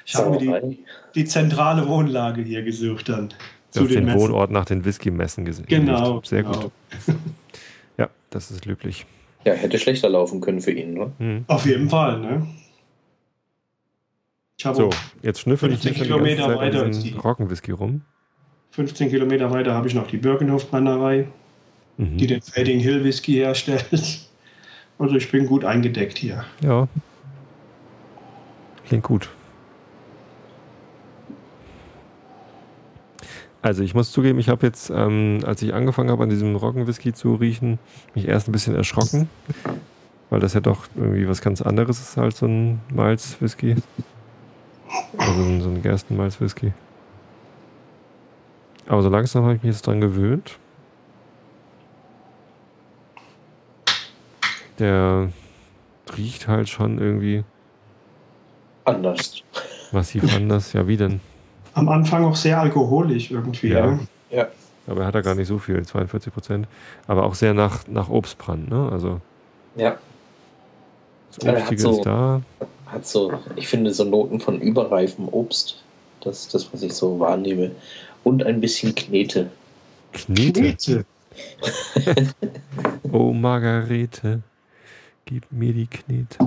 ich 0.05 0.15
habe 0.15 0.31
mir 0.31 0.61
die, 0.61 0.79
die 1.15 1.25
zentrale 1.25 1.89
Wohnlage 1.89 2.43
hier 2.43 2.63
gesucht 2.63 3.09
dann 3.09 3.33
zu 3.71 3.87
den, 3.87 4.07
den 4.07 4.19
Wohnort 4.19 4.51
nach 4.51 4.67
den 4.67 4.85
Whisky-Messen 4.85 5.45
gesehen. 5.45 5.67
Genau. 5.67 6.21
Sehr 6.23 6.43
genau. 6.43 6.61
gut. 6.61 6.73
ja, 7.99 8.09
das 8.31 8.51
ist 8.51 8.67
löblich. 8.67 9.07
Ja, 9.45 9.55
hätte 9.55 9.79
schlechter 9.79 10.09
laufen 10.09 10.41
können 10.41 10.61
für 10.61 10.71
ihn, 10.71 10.95
ne? 10.95 11.13
Mhm. 11.19 11.45
Auf 11.49 11.67
jeden 11.67 11.89
Fall, 11.89 12.21
ne? 12.21 12.47
So, 14.59 14.91
jetzt 15.23 15.41
schnüffel 15.41 15.73
ich 15.73 15.81
15 15.81 16.05
Kilometer 16.05 16.57
weiter 16.57 16.89
die 16.89 17.13
Roggenwhisky 17.13 17.73
rum. 17.73 18.03
15 18.71 19.11
Kilometer 19.11 19.51
weiter 19.51 19.75
habe 19.75 19.87
ich 19.89 19.95
noch 19.95 20.07
die 20.07 20.17
Birkenhof-Brennerei, 20.17 21.29
mhm. 21.97 22.17
die 22.19 22.27
den 22.27 22.43
Fading 22.43 22.81
Hill 22.81 23.05
Whisky 23.05 23.35
herstellt. 23.35 23.87
Also 24.97 25.17
ich 25.17 25.29
bin 25.29 25.47
gut 25.47 25.65
eingedeckt 25.65 26.19
hier. 26.19 26.45
Ja. 26.63 26.87
Klingt 28.87 29.03
gut. 29.03 29.29
Also 33.61 33.83
ich 33.83 33.95
muss 33.95 34.13
zugeben, 34.13 34.39
ich 34.39 34.49
habe 34.49 34.67
jetzt, 34.67 34.91
ähm, 34.91 35.41
als 35.45 35.63
ich 35.63 35.73
angefangen 35.73 36.11
habe, 36.11 36.23
an 36.23 36.29
diesem 36.29 36.55
Roggenwhisky 36.55 37.13
zu 37.13 37.35
riechen, 37.35 37.79
mich 38.15 38.29
erst 38.29 38.47
ein 38.47 38.53
bisschen 38.53 38.77
erschrocken, 38.77 39.29
weil 40.31 40.39
das 40.39 40.55
ja 40.55 40.61
doch 40.61 40.87
irgendwie 40.95 41.27
was 41.27 41.41
ganz 41.41 41.63
anderes 41.63 41.99
ist 41.99 42.19
als 42.19 42.39
so 42.39 42.47
ein 42.47 42.81
Malzwhisky. 42.95 43.77
Also 45.17 45.61
so 45.61 45.69
ein 45.69 45.83
Gerstenmalzwhisky. 45.83 46.73
Aber 48.87 49.03
so 49.03 49.09
langsam 49.09 49.45
habe 49.45 49.55
ich 49.57 49.63
mich 49.63 49.73
jetzt 49.73 49.87
dran 49.87 50.01
gewöhnt. 50.01 50.59
Der 54.79 55.29
riecht 56.17 56.49
halt 56.49 56.69
schon 56.69 56.99
irgendwie 56.99 57.45
anders. 58.85 59.43
Massiv 59.93 60.35
anders. 60.35 60.73
Ja, 60.73 60.87
wie 60.87 60.97
denn? 60.97 61.21
am 61.75 61.89
Anfang 61.89 62.25
auch 62.25 62.37
sehr 62.37 62.61
alkoholisch 62.61 63.31
irgendwie. 63.31 63.69
Ja. 63.69 63.87
ja. 63.91 63.99
ja. 64.31 64.47
Aber 64.87 65.03
er 65.03 65.07
hat 65.09 65.15
da 65.15 65.21
gar 65.21 65.35
nicht 65.35 65.49
so 65.49 65.59
viel, 65.59 65.85
42 65.85 66.33
Prozent. 66.33 66.69
Aber 67.07 67.25
auch 67.25 67.35
sehr 67.35 67.55
nach, 67.55 67.87
nach 67.89 68.09
Obstbrand, 68.09 68.71
ne? 68.71 68.89
Also. 68.91 69.21
Ja. 69.77 69.97
Das 71.29 71.49
Obstige 71.49 71.83
so, 71.83 71.91
ist 71.93 72.07
da. 72.07 72.43
Hat 72.95 73.05
so, 73.09 73.33
ich 73.57 73.67
finde, 73.67 73.93
so 73.93 74.05
Noten 74.05 74.39
von 74.39 74.61
überreifem 74.61 75.29
Obst. 75.29 75.83
Das 76.21 76.43
ist 76.43 76.55
das, 76.55 76.73
was 76.73 76.83
ich 76.83 76.93
so 76.95 77.19
wahrnehme. 77.19 77.73
Und 78.23 78.45
ein 78.45 78.61
bisschen 78.61 78.95
Knete. 78.95 79.51
Knete? 80.13 80.61
Knete. 80.63 81.05
oh, 83.11 83.33
Margarete, 83.33 84.43
gib 85.25 85.51
mir 85.51 85.73
die 85.73 85.89
Knete. 85.89 86.39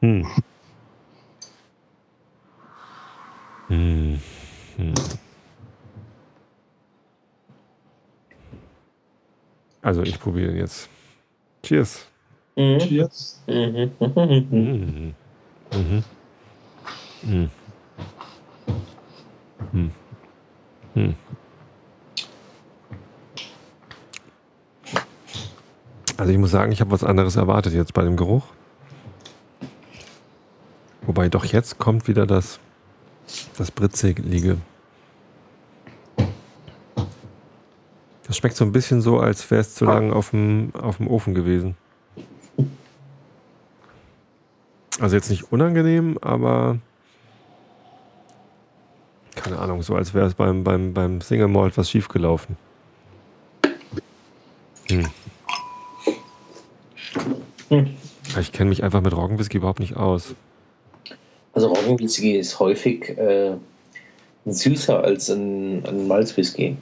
Hm. 0.00 0.26
Hm. 3.68 4.20
Hm. 4.76 4.94
Also 9.82 10.02
ich 10.02 10.18
probiere 10.18 10.54
jetzt. 10.54 10.88
Cheers. 11.62 12.06
Mhm. 12.56 12.78
Cheers. 12.78 13.42
Mhm. 13.46 13.92
Mhm. 14.00 15.14
Mhm. 15.72 17.50
Mhm. 19.72 19.90
Mhm. 20.94 21.14
Also 26.16 26.32
ich 26.32 26.38
muss 26.38 26.50
sagen, 26.50 26.72
ich 26.72 26.80
habe 26.80 26.90
was 26.90 27.04
anderes 27.04 27.36
erwartet 27.36 27.74
jetzt 27.74 27.92
bei 27.92 28.02
dem 28.02 28.16
Geruch. 28.16 28.44
Wobei 31.02 31.28
doch 31.28 31.44
jetzt 31.44 31.78
kommt 31.78 32.08
wieder 32.08 32.26
das 32.26 32.58
das 33.58 33.70
Britzelige. 33.70 34.56
Das 38.26 38.36
schmeckt 38.36 38.56
so 38.56 38.64
ein 38.64 38.72
bisschen 38.72 39.02
so, 39.02 39.20
als 39.20 39.48
wäre 39.50 39.60
es 39.60 39.74
zu 39.74 39.84
lang 39.84 40.12
auf 40.12 40.30
dem, 40.30 40.72
auf 40.74 40.96
dem 40.96 41.08
Ofen 41.08 41.34
gewesen. 41.34 41.76
Also 44.98 45.16
jetzt 45.16 45.30
nicht 45.30 45.52
unangenehm, 45.52 46.18
aber 46.20 46.78
keine 49.34 49.58
Ahnung, 49.58 49.82
so 49.82 49.94
als 49.94 50.14
wäre 50.14 50.26
es 50.26 50.34
beim, 50.34 50.64
beim, 50.64 50.94
beim 50.94 51.20
Single 51.20 51.48
Malt 51.48 51.76
was 51.76 51.90
schiefgelaufen. 51.90 52.56
Hm. 54.88 55.06
Hm. 57.68 57.96
Ich 58.40 58.52
kenne 58.52 58.70
mich 58.70 58.82
einfach 58.82 59.02
mit 59.02 59.14
Roggenwhisky 59.14 59.58
überhaupt 59.58 59.80
nicht 59.80 59.96
aus. 59.96 60.34
Also 61.52 61.68
Roggenwhisky 61.68 62.36
ist 62.36 62.58
häufig 62.58 63.10
äh, 63.18 63.56
süßer 64.46 65.02
als 65.02 65.28
ein, 65.30 65.84
ein 65.86 66.06
Malzwhisky. 66.06 66.76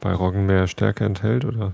weil 0.00 0.14
Roggen 0.14 0.46
mehr 0.46 0.66
Stärke 0.66 1.04
enthält 1.04 1.44
oder 1.44 1.72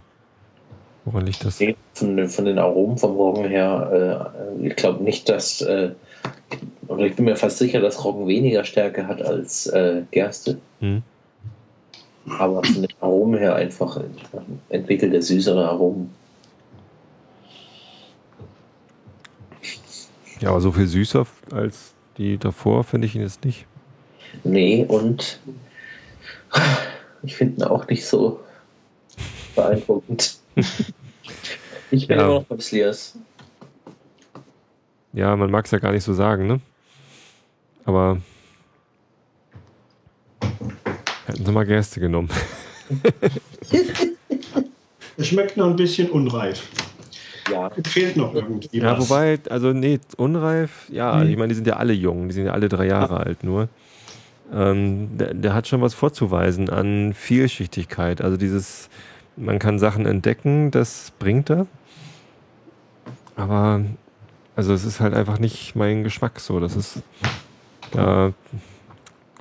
woran 1.05 1.27
liegt 1.27 1.45
das? 1.45 1.61
Von, 1.95 2.17
den- 2.17 2.29
von 2.29 2.45
den 2.45 2.59
Aromen 2.59 2.99
vom 2.99 3.13
Roggen 3.13 3.49
her, 3.49 4.31
äh, 4.61 4.67
ich 4.67 4.77
glaube 4.77 5.03
nicht, 5.05 5.29
dass, 5.29 5.61
äh, 5.63 5.91
oder 6.89 7.05
ich 7.05 7.15
bin 7.17 7.25
mir 7.27 7.37
fast 7.37 7.59
sicher, 7.59 7.81
dass 7.81 8.05
Roggen 8.05 8.27
weniger 8.27 8.65
Stärke 8.65 9.07
hat 9.07 9.23
als 9.23 9.67
äh, 9.69 10.03
Gerste. 10.11 10.59
Hm? 10.81 11.03
Aber 12.39 12.63
von 12.65 12.83
den 12.83 12.89
Aromen 13.01 13.39
her 13.39 13.55
einfach 13.55 14.01
entwickelt 14.71 15.13
er 15.13 15.23
süßere 15.23 15.69
Aromen. 15.69 16.11
Ja, 20.41 20.51
aber 20.51 20.61
so 20.61 20.73
viel 20.73 20.87
süßer 20.87 21.27
als 21.53 21.93
die 22.19 22.39
davor 22.39 22.85
finde 22.85 23.07
ich 23.07 23.15
ihn 23.15 23.23
jetzt 23.23 23.45
nicht. 23.45 23.67
Nee, 24.43 24.85
und 24.89 25.39
ich 27.23 27.37
finde 27.37 27.57
ihn 27.61 27.63
auch 27.65 27.87
nicht 27.89 28.07
so 28.07 28.41
beeindruckend. 29.55 30.39
Ich 31.91 32.07
bin 32.09 32.19
Ja. 32.19 32.25
immer 32.25 32.35
noch 32.41 32.45
beim 32.45 32.61
Sliers. 32.61 33.17
Ja, 35.13 35.37
man 35.37 35.51
mag 35.51 35.65
es 35.65 35.71
ja 35.71 35.79
gar 35.79 35.93
nicht 35.93 36.05
so 36.05 36.13
sagen, 36.13 36.47
ne? 36.47 36.61
Aber 37.85 38.19
hätten 41.27 41.45
sie 41.47 41.53
mal 41.53 41.65
Gerste 41.67 42.01
genommen. 42.01 42.29
Es 45.17 45.29
schmeckt 45.29 45.57
noch 45.57 45.69
ein 45.71 45.77
bisschen 45.77 46.11
unreif. 46.11 46.69
Ja, 47.51 47.71
Es 47.77 47.93
fehlt 47.93 48.17
noch 48.17 48.35
irgendwie 48.35 48.79
Ja, 48.79 48.99
was. 48.99 49.09
wobei, 49.09 49.39
also 49.49 49.73
nee, 49.73 50.01
unreif, 50.17 50.89
ja, 50.91 51.21
Hm. 51.21 51.29
ich 51.31 51.37
meine, 51.37 51.49
die 51.49 51.55
sind 51.55 51.67
ja 51.69 51.77
alle 51.77 51.93
jung, 51.93 52.29
die 52.29 52.35
sind 52.35 52.47
ja 52.47 52.53
alle 52.53 52.69
drei 52.69 52.87
Jahre 52.87 53.19
alt 53.19 53.45
nur. 53.45 53.69
Ähm, 54.53 55.17
der, 55.17 55.33
der 55.35 55.55
hat 55.55 55.69
schon 55.69 55.81
was 55.81 55.95
vorzuweisen 55.95 56.69
an 56.69 57.15
Vielschichtigkeit. 57.15 58.21
Also 58.23 58.37
dieses, 58.37 58.89
man 59.37 59.59
kann 59.59 59.79
Sachen 59.79 60.07
entdecken, 60.07 60.71
das 60.71 61.13
bringt 61.19 61.51
er. 61.51 61.67
Aber, 63.37 63.85
also 64.57 64.73
es 64.73 64.85
ist 64.85 65.01
halt 65.01 65.15
einfach 65.15 65.39
nicht 65.39 65.75
mein 65.75 66.05
Geschmack 66.05 66.41
so. 66.41 66.61
Das 66.61 66.77
ist, 66.77 67.03
da 67.91 68.33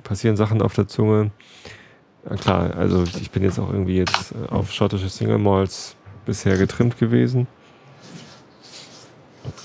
passieren 0.02 0.36
Sachen 0.36 0.62
auf 0.62 0.74
der 0.74 0.88
Zunge. 0.88 1.30
Klar, 2.40 2.74
also 2.76 3.04
ich 3.04 3.30
bin 3.30 3.42
jetzt 3.42 3.58
auch 3.58 3.70
irgendwie 3.70 3.96
jetzt 3.96 4.32
äh, 4.32 4.50
auf 4.50 4.72
schottische 4.72 5.10
Single 5.10 5.38
Malls 5.38 5.94
bisher 6.24 6.56
getrimmt 6.56 6.98
gewesen. 6.98 7.46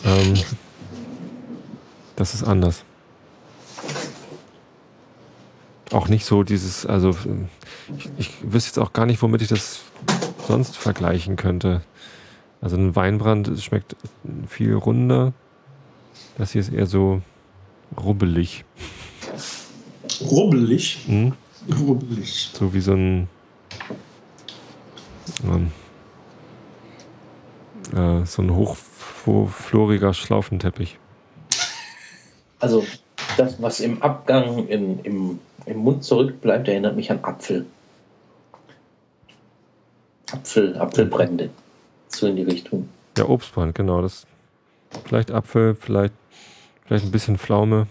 Ähm, 0.04 0.34
das 2.18 2.34
ist 2.34 2.44
anders. 2.44 2.84
Auch 5.92 6.10
nicht 6.10 6.26
so 6.26 6.44
dieses, 6.44 6.86
also 6.86 7.16
ich, 7.98 8.10
ich 8.18 8.38
wüsste 8.42 8.70
jetzt 8.72 8.80
auch 8.80 8.92
gar 8.92 9.06
nicht, 9.06 9.22
womit 9.22 9.42
ich 9.42 9.48
das 9.48 9.80
sonst 10.50 10.78
vergleichen 10.78 11.36
könnte. 11.36 11.82
Also 12.60 12.76
ein 12.76 12.96
Weinbrand 12.96 13.52
schmeckt 13.62 13.96
viel 14.48 14.74
runder. 14.74 15.32
Das 16.40 16.52
hier 16.54 16.62
ist 16.62 16.74
eher 16.74 16.88
so 16.88 17.22
rubbelig. 17.96 18.66
Rubbelig. 20.22 21.06
Hm? 21.06 21.34
Rubbelig. 21.80 22.50
So 22.52 22.74
wie 22.74 22.82
so 22.82 22.94
ein 22.94 23.30
ähm, 25.44 25.72
äh, 27.96 28.26
so 28.26 28.42
ein 28.42 28.56
hochfloriger 28.56 30.16
Schlaufenteppich. 30.16 30.98
also 32.60 32.84
das, 33.38 33.62
was 33.62 33.82
im 33.82 34.02
Abgang 34.02 34.68
in, 34.68 35.00
im, 35.02 35.40
im 35.68 35.78
Mund 35.78 36.04
zurückbleibt, 36.04 36.68
erinnert 36.68 36.96
mich 36.96 37.12
an 37.12 37.20
Apfel. 37.24 37.68
Apfel, 40.32 40.78
Apfelbrände. 40.78 41.50
So 42.08 42.28
in 42.28 42.36
die 42.36 42.44
Richtung. 42.44 42.90
Ja, 43.18 43.26
Obstbrand, 43.26 43.76
genau. 43.76 44.02
Das 44.02 44.26
vielleicht 45.06 45.32
Apfel, 45.32 45.76
vielleicht, 45.76 46.14
vielleicht 46.86 47.06
ein 47.06 47.12
bisschen 47.12 47.38
Pflaume. 47.38 47.88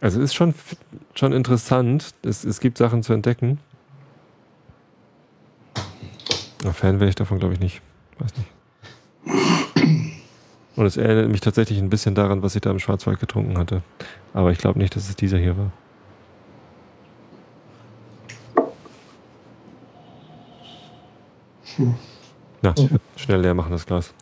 Also 0.00 0.20
ist 0.20 0.34
schon, 0.34 0.54
schon 1.14 1.32
interessant. 1.32 2.14
Es, 2.22 2.44
es 2.44 2.58
gibt 2.58 2.76
Sachen 2.76 3.02
zu 3.02 3.12
entdecken. 3.12 3.58
Aber 6.62 6.72
Fan 6.72 6.98
werde 6.98 7.10
ich 7.10 7.14
davon, 7.14 7.38
glaube 7.38 7.54
ich, 7.54 7.60
nicht. 7.60 7.82
Weiß 8.18 8.32
nicht. 8.36 8.48
Und 10.74 10.86
es 10.86 10.96
erinnert 10.96 11.28
mich 11.28 11.40
tatsächlich 11.40 11.78
ein 11.78 11.90
bisschen 11.90 12.14
daran, 12.14 12.42
was 12.42 12.54
ich 12.54 12.62
da 12.62 12.70
im 12.70 12.78
Schwarzwald 12.78 13.20
getrunken 13.20 13.58
hatte. 13.58 13.82
Aber 14.32 14.50
ich 14.50 14.58
glaube 14.58 14.78
nicht, 14.78 14.96
dass 14.96 15.08
es 15.08 15.16
dieser 15.16 15.38
hier 15.38 15.56
war. 15.56 15.70
Na, 22.62 22.74
schnell 23.16 23.40
leer 23.40 23.54
machen 23.54 23.72
das 23.72 23.86
Glas. 23.86 24.14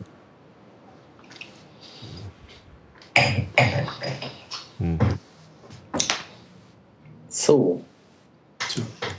Hm. 4.79 4.97
So. 7.29 7.83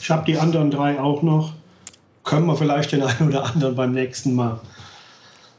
Ich 0.01 0.11
habe 0.11 0.25
die 0.25 0.37
anderen 0.37 0.71
drei 0.71 1.01
auch 1.01 1.23
noch. 1.23 1.53
Können 2.25 2.47
wir 2.47 2.57
vielleicht 2.57 2.93
den 2.93 3.03
einen 3.03 3.29
oder 3.29 3.45
anderen 3.45 3.77
beim 3.77 3.93
nächsten 3.93 4.35
Mal. 4.35 4.61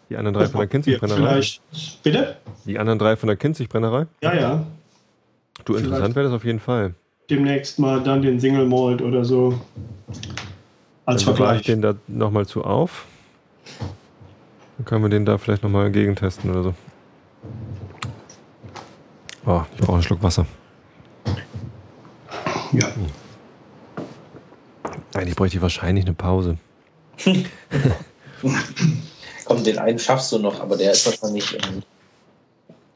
Die 0.09 0.17
anderen 0.17 0.33
drei 0.33 0.47
von 0.47 0.59
der 0.59 0.67
Kinzig-Brennerei? 0.67 1.21
Vielleicht. 1.21 2.03
Bitte? 2.03 2.37
Die 2.65 2.77
anderen 2.77 2.99
drei 2.99 3.15
von 3.15 3.27
der 3.27 3.37
Kinzig-Brennerei? 3.37 4.05
Ja, 4.21 4.33
ja. 4.33 4.63
Du, 5.65 5.75
interessant 5.75 6.15
wäre 6.15 6.25
das 6.25 6.35
auf 6.35 6.43
jeden 6.43 6.59
Fall. 6.59 6.93
Demnächst 7.29 7.79
mal 7.79 8.01
dann 8.03 8.21
den 8.21 8.39
Single 8.39 8.65
Malt 8.65 9.01
oder 9.01 9.23
so. 9.23 9.59
Als 11.05 11.25
Dann 11.25 11.33
bewahre 11.33 11.57
ich 11.57 11.65
Vergleich. 11.65 11.81
den 11.81 11.81
da 11.81 11.95
nochmal 12.07 12.45
zu 12.45 12.63
auf. 12.63 13.05
Dann 14.77 14.85
können 14.85 15.03
wir 15.03 15.09
den 15.09 15.25
da 15.25 15.37
vielleicht 15.37 15.63
nochmal 15.63 15.91
gegentesten 15.91 16.49
oder 16.49 16.63
so. 16.63 16.73
Oh, 19.45 19.61
ich 19.73 19.81
brauche 19.81 19.93
einen 19.93 20.03
Schluck 20.03 20.23
Wasser. 20.23 20.45
Ja. 22.71 22.87
Eigentlich 25.13 25.35
bräuchte 25.35 25.57
ich 25.57 25.61
wahrscheinlich 25.61 26.05
eine 26.05 26.13
Pause. 26.13 26.57
komm, 29.45 29.63
den 29.63 29.77
einen 29.77 29.99
schaffst 29.99 30.31
du 30.31 30.39
noch, 30.39 30.59
aber 30.59 30.77
der 30.77 30.91
ist 30.91 31.05
wahrscheinlich, 31.05 31.53
ähm, 31.53 31.83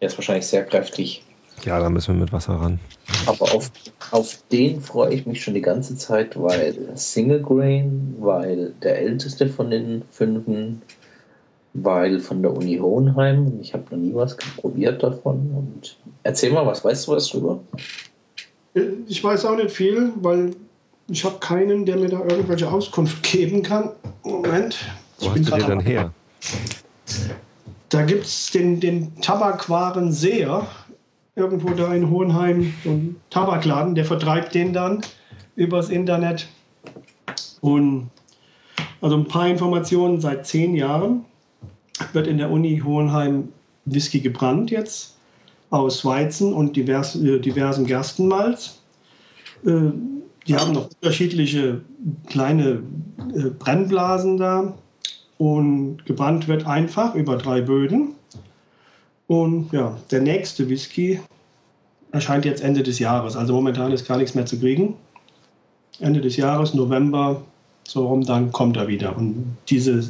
der 0.02 0.08
ist 0.08 0.18
wahrscheinlich 0.18 0.48
sehr 0.48 0.66
kräftig. 0.66 1.24
Ja, 1.66 1.80
da 1.80 1.90
müssen 1.90 2.16
wir 2.16 2.22
mit 2.22 2.34
Wasser 2.34 2.54
ran. 2.54 2.80
Aber 3.26 3.54
auf, 3.54 3.72
auf 4.12 4.38
den 4.52 4.80
freue 4.82 5.14
ich 5.14 5.26
mich 5.26 5.44
schon 5.44 5.54
die 5.54 5.62
ganze 5.62 5.96
Zeit, 5.98 6.40
weil 6.40 6.76
Single 6.96 7.42
Grain, 7.42 8.16
weil 8.20 8.74
der 8.84 9.00
älteste 9.00 9.48
von 9.48 9.72
den 9.72 10.04
fünfen, 10.12 10.82
weil 11.74 12.20
von 12.20 12.42
der 12.42 12.54
Uni 12.56 12.78
Hohenheim. 12.78 13.60
Ich 13.62 13.74
habe 13.74 13.84
noch 13.92 13.98
nie 13.98 14.14
was 14.14 14.38
probiert 14.58 15.02
davon. 15.04 15.52
Und 15.56 15.98
erzähl 16.24 16.52
mal, 16.52 16.66
was 16.66 16.84
weißt 16.84 17.08
du 17.08 17.12
was 17.12 17.28
drüber? 17.30 17.60
Äh, 18.74 18.82
Ich 19.08 19.24
weiß 19.24 19.46
auch 19.46 19.56
nicht 19.56 19.72
viel, 19.72 20.12
weil 20.22 20.52
ich 21.10 21.24
habe 21.24 21.38
keinen, 21.40 21.86
der 21.86 21.98
mir 21.98 22.10
da 22.10 22.20
irgendwelche 22.20 22.70
Auskunft 22.70 23.24
geben 23.24 23.64
kann. 23.64 23.92
Moment. 24.24 24.78
Wo 25.20 25.32
hast 25.32 25.48
du 25.48 25.58
dann 25.58 25.80
her? 25.80 26.12
Da 27.90 28.02
gibt 28.04 28.26
es 28.26 28.52
den, 28.52 28.80
den 28.80 29.16
Tabakwaren 29.22 30.12
Seher, 30.12 30.68
irgendwo 31.38 31.70
da 31.70 31.94
in 31.94 32.10
Hohenheim, 32.10 32.74
so 32.84 32.90
ein 32.90 33.16
Tabakladen, 33.30 33.94
der 33.94 34.06
vertreibt 34.06 34.56
den 34.56 34.74
dann 34.74 35.02
übers 35.56 35.90
Internet. 35.90 36.48
Und 37.62 38.10
also 39.02 39.16
ein 39.16 39.28
paar 39.28 39.48
Informationen 39.48 40.20
seit 40.20 40.48
zehn 40.48 40.76
Jahren 40.76 41.26
wird 42.12 42.28
in 42.28 42.40
der 42.40 42.50
Uni 42.50 42.82
Hohenheim 42.84 43.50
Whisky 43.86 44.20
gebrannt 44.20 44.72
jetzt 44.72 45.16
aus 45.70 46.04
Weizen 46.04 46.54
und 46.54 46.76
divers, 46.76 47.16
äh, 47.16 47.40
diversen 47.40 47.86
Gerstenmalz. 47.86 48.82
Äh, 49.66 49.92
die 50.48 50.56
haben 50.56 50.74
noch 50.74 50.90
unterschiedliche 50.90 51.82
kleine 52.28 52.82
äh, 53.36 53.50
Brennblasen 53.50 54.38
da 54.38 54.74
und 55.38 56.06
gebrannt 56.06 56.48
wird 56.48 56.66
einfach 56.66 57.16
über 57.16 57.38
drei 57.38 57.62
Böden. 57.62 58.17
Und 59.28 59.72
ja, 59.74 59.98
der 60.10 60.22
nächste 60.22 60.70
Whisky 60.70 61.20
erscheint 62.12 62.46
jetzt 62.46 62.64
Ende 62.64 62.84
des 62.84 63.00
Jahres. 63.00 63.36
Also 63.36 63.54
momentan 63.54 63.92
ist 63.92 64.08
gar 64.08 64.18
nichts 64.18 64.36
mehr 64.36 64.46
zu 64.46 64.60
kriegen. 64.60 64.96
Ende 66.00 66.22
des 66.22 66.38
Jahres, 66.38 66.74
November, 66.74 67.42
so 67.84 68.08
rum, 68.08 68.24
dann 68.24 68.52
kommt 68.52 68.78
er 68.78 68.88
wieder. 68.88 69.18
Und 69.18 69.58
diese 69.70 70.10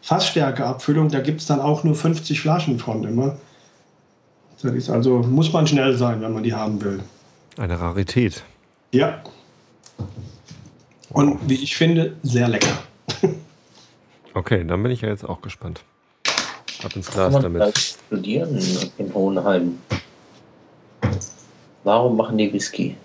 Fassstärkeabfüllung, 0.00 1.10
da 1.10 1.20
gibt 1.20 1.40
es 1.40 1.46
dann 1.46 1.60
auch 1.60 1.84
nur 1.84 1.94
50 1.94 2.40
Flaschen 2.40 2.78
von 2.78 3.04
immer. 3.04 3.36
Das 4.62 4.72
ist 4.72 4.90
also, 4.90 5.18
muss 5.18 5.52
man 5.52 5.66
schnell 5.66 5.96
sein, 5.96 6.20
wenn 6.22 6.32
man 6.32 6.42
die 6.42 6.54
haben 6.54 6.82
will. 6.82 7.00
Eine 7.58 7.78
Rarität. 7.78 8.42
Ja. 8.92 9.22
Und 11.10 11.38
wie 11.48 11.54
ich 11.54 11.76
finde, 11.76 12.16
sehr 12.22 12.48
lecker. 12.48 12.78
Okay, 14.34 14.64
dann 14.64 14.82
bin 14.82 14.90
ich 14.92 15.02
ja 15.02 15.08
jetzt 15.08 15.28
auch 15.28 15.42
gespannt. 15.42 15.84
Ab 16.82 16.96
ins 16.96 17.06
Kann 17.06 17.30
Glas 17.30 17.32
man 17.32 17.42
damit. 17.42 17.78
studieren 17.78 18.60
in 18.98 19.14
Hohenheim? 19.14 19.78
Warum 21.84 22.16
machen 22.16 22.38
die 22.38 22.52
Whisky? 22.52 22.96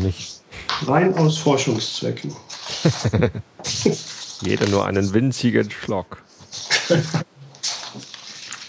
warum 0.00 0.02
nicht? 0.02 0.40
Rein 0.86 1.14
aus 1.14 1.38
Forschungszwecken. 1.38 2.34
Jeder 4.42 4.68
nur 4.68 4.86
einen 4.86 5.12
winzigen 5.12 5.70
Schluck. 5.70 6.22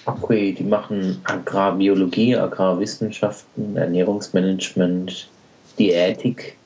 Okay, 0.06 0.52
die 0.52 0.64
machen 0.64 1.22
Agrarbiologie, 1.24 2.36
Agrarwissenschaften, 2.36 3.78
Ernährungsmanagement, 3.78 5.30
Diätik, 5.80 6.58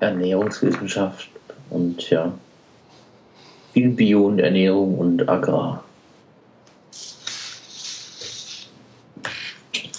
Ernährungswissenschaft 0.00 1.28
und 1.70 2.10
ja, 2.10 2.32
viel 3.78 3.90
Bio 3.90 4.26
und 4.26 4.40
Ernährung 4.40 4.98
und 4.98 5.28
Agrar. 5.28 5.84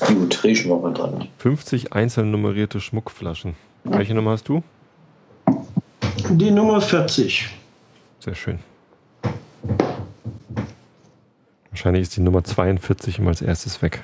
Gut, 0.06 0.43
riechen 0.43 0.69
wir 0.69 0.77
mal 0.80 0.93
dran. 0.93 1.30
50 1.38 1.93
einzeln 1.93 2.31
nummerierte 2.31 2.81
Schmuckflaschen. 2.81 3.56
Welche 3.85 4.14
Nummer 4.14 4.31
hast 4.31 4.49
du? 4.49 4.64
Die 6.30 6.51
Nummer 6.51 6.81
40. 6.81 7.47
Sehr 8.19 8.35
schön. 8.35 8.60
Wahrscheinlich 11.69 12.01
ist 12.01 12.18
die 12.18 12.22
Nummer 12.22 12.43
42 12.43 13.19
immer 13.19 13.30
als 13.30 13.41
erstes 13.41 13.81
weg. 13.81 14.03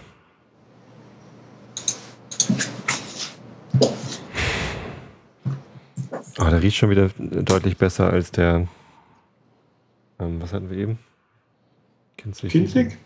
Oh, 6.39 6.49
der 6.49 6.61
riecht 6.61 6.77
schon 6.77 6.89
wieder 6.89 7.09
deutlich 7.17 7.77
besser 7.77 8.09
als 8.09 8.31
der. 8.31 8.67
Ähm, 10.19 10.41
was 10.41 10.53
hatten 10.53 10.69
wir 10.69 10.77
eben? 10.77 10.99
Kinzig. 12.17 12.51
Kinzig? 12.51 12.97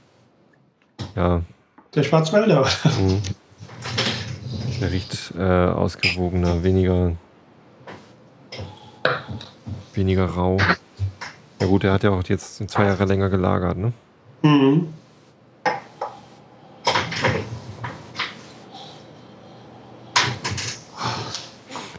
Ja. 1.16 1.42
Der 1.96 2.04
Schwarzwälder. 2.04 2.68
Mhm. 3.00 3.22
Der 4.80 4.92
riecht 4.92 5.34
äh, 5.38 5.42
ausgewogener, 5.42 6.64
weniger. 6.64 7.16
weniger 9.94 10.26
rau. 10.26 10.58
Ja 11.60 11.68
gut, 11.68 11.84
der 11.84 11.92
hat 11.92 12.04
ja 12.04 12.12
auch 12.12 12.24
jetzt 12.24 12.70
zwei 12.70 12.86
Jahre 12.86 13.06
länger 13.06 13.30
gelagert, 13.30 13.78
ne? 13.78 13.92
Mhm. 14.44 14.94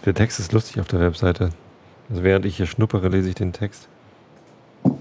Der 0.06 0.14
Text 0.14 0.40
ist 0.40 0.52
lustig 0.52 0.80
auf 0.80 0.88
der 0.88 1.00
Webseite. 1.00 1.50
Also 2.08 2.22
während 2.22 2.46
ich 2.46 2.56
hier 2.56 2.66
schnuppere, 2.66 3.08
lese 3.08 3.28
ich 3.28 3.34
den 3.34 3.52
Text. 3.52 3.88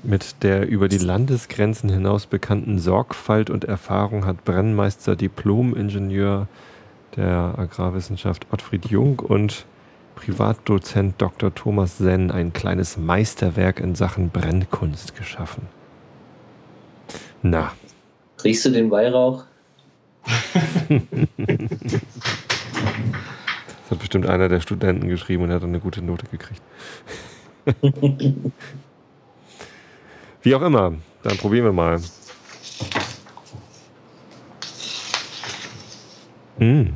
Mit 0.03 0.43
der 0.43 0.67
über 0.67 0.87
die 0.87 0.97
Landesgrenzen 0.97 1.89
hinaus 1.89 2.25
bekannten 2.25 2.79
Sorgfalt 2.79 3.49
und 3.49 3.65
Erfahrung 3.65 4.25
hat 4.25 4.45
Brennmeister 4.45 5.15
Diplom-Ingenieur 5.15 6.47
der 7.15 7.55
Agrarwissenschaft 7.57 8.47
Ottfried 8.51 8.85
Jung 8.85 9.19
und 9.19 9.65
Privatdozent 10.15 11.15
Dr. 11.17 11.53
Thomas 11.53 11.97
Senn 11.97 12.31
ein 12.31 12.53
kleines 12.53 12.97
Meisterwerk 12.97 13.79
in 13.79 13.95
Sachen 13.95 14.29
Brennkunst 14.29 15.15
geschaffen. 15.15 15.63
Na, 17.41 17.71
Riechst 18.43 18.65
du 18.65 18.69
den 18.69 18.89
Weihrauch? 18.91 19.43
das 20.23 21.01
hat 23.89 23.99
bestimmt 23.99 24.27
einer 24.27 24.47
der 24.47 24.61
Studenten 24.61 25.07
geschrieben 25.09 25.43
und 25.43 25.51
hat 25.51 25.63
dann 25.63 25.69
eine 25.69 25.79
gute 25.79 26.01
Note 26.01 26.25
gekriegt. 26.27 26.61
Wie 30.41 30.55
auch 30.55 30.61
immer, 30.61 30.93
dann 31.23 31.37
probieren 31.37 31.65
wir 31.65 31.73
mal. 31.73 31.99
Mm. 36.59 36.89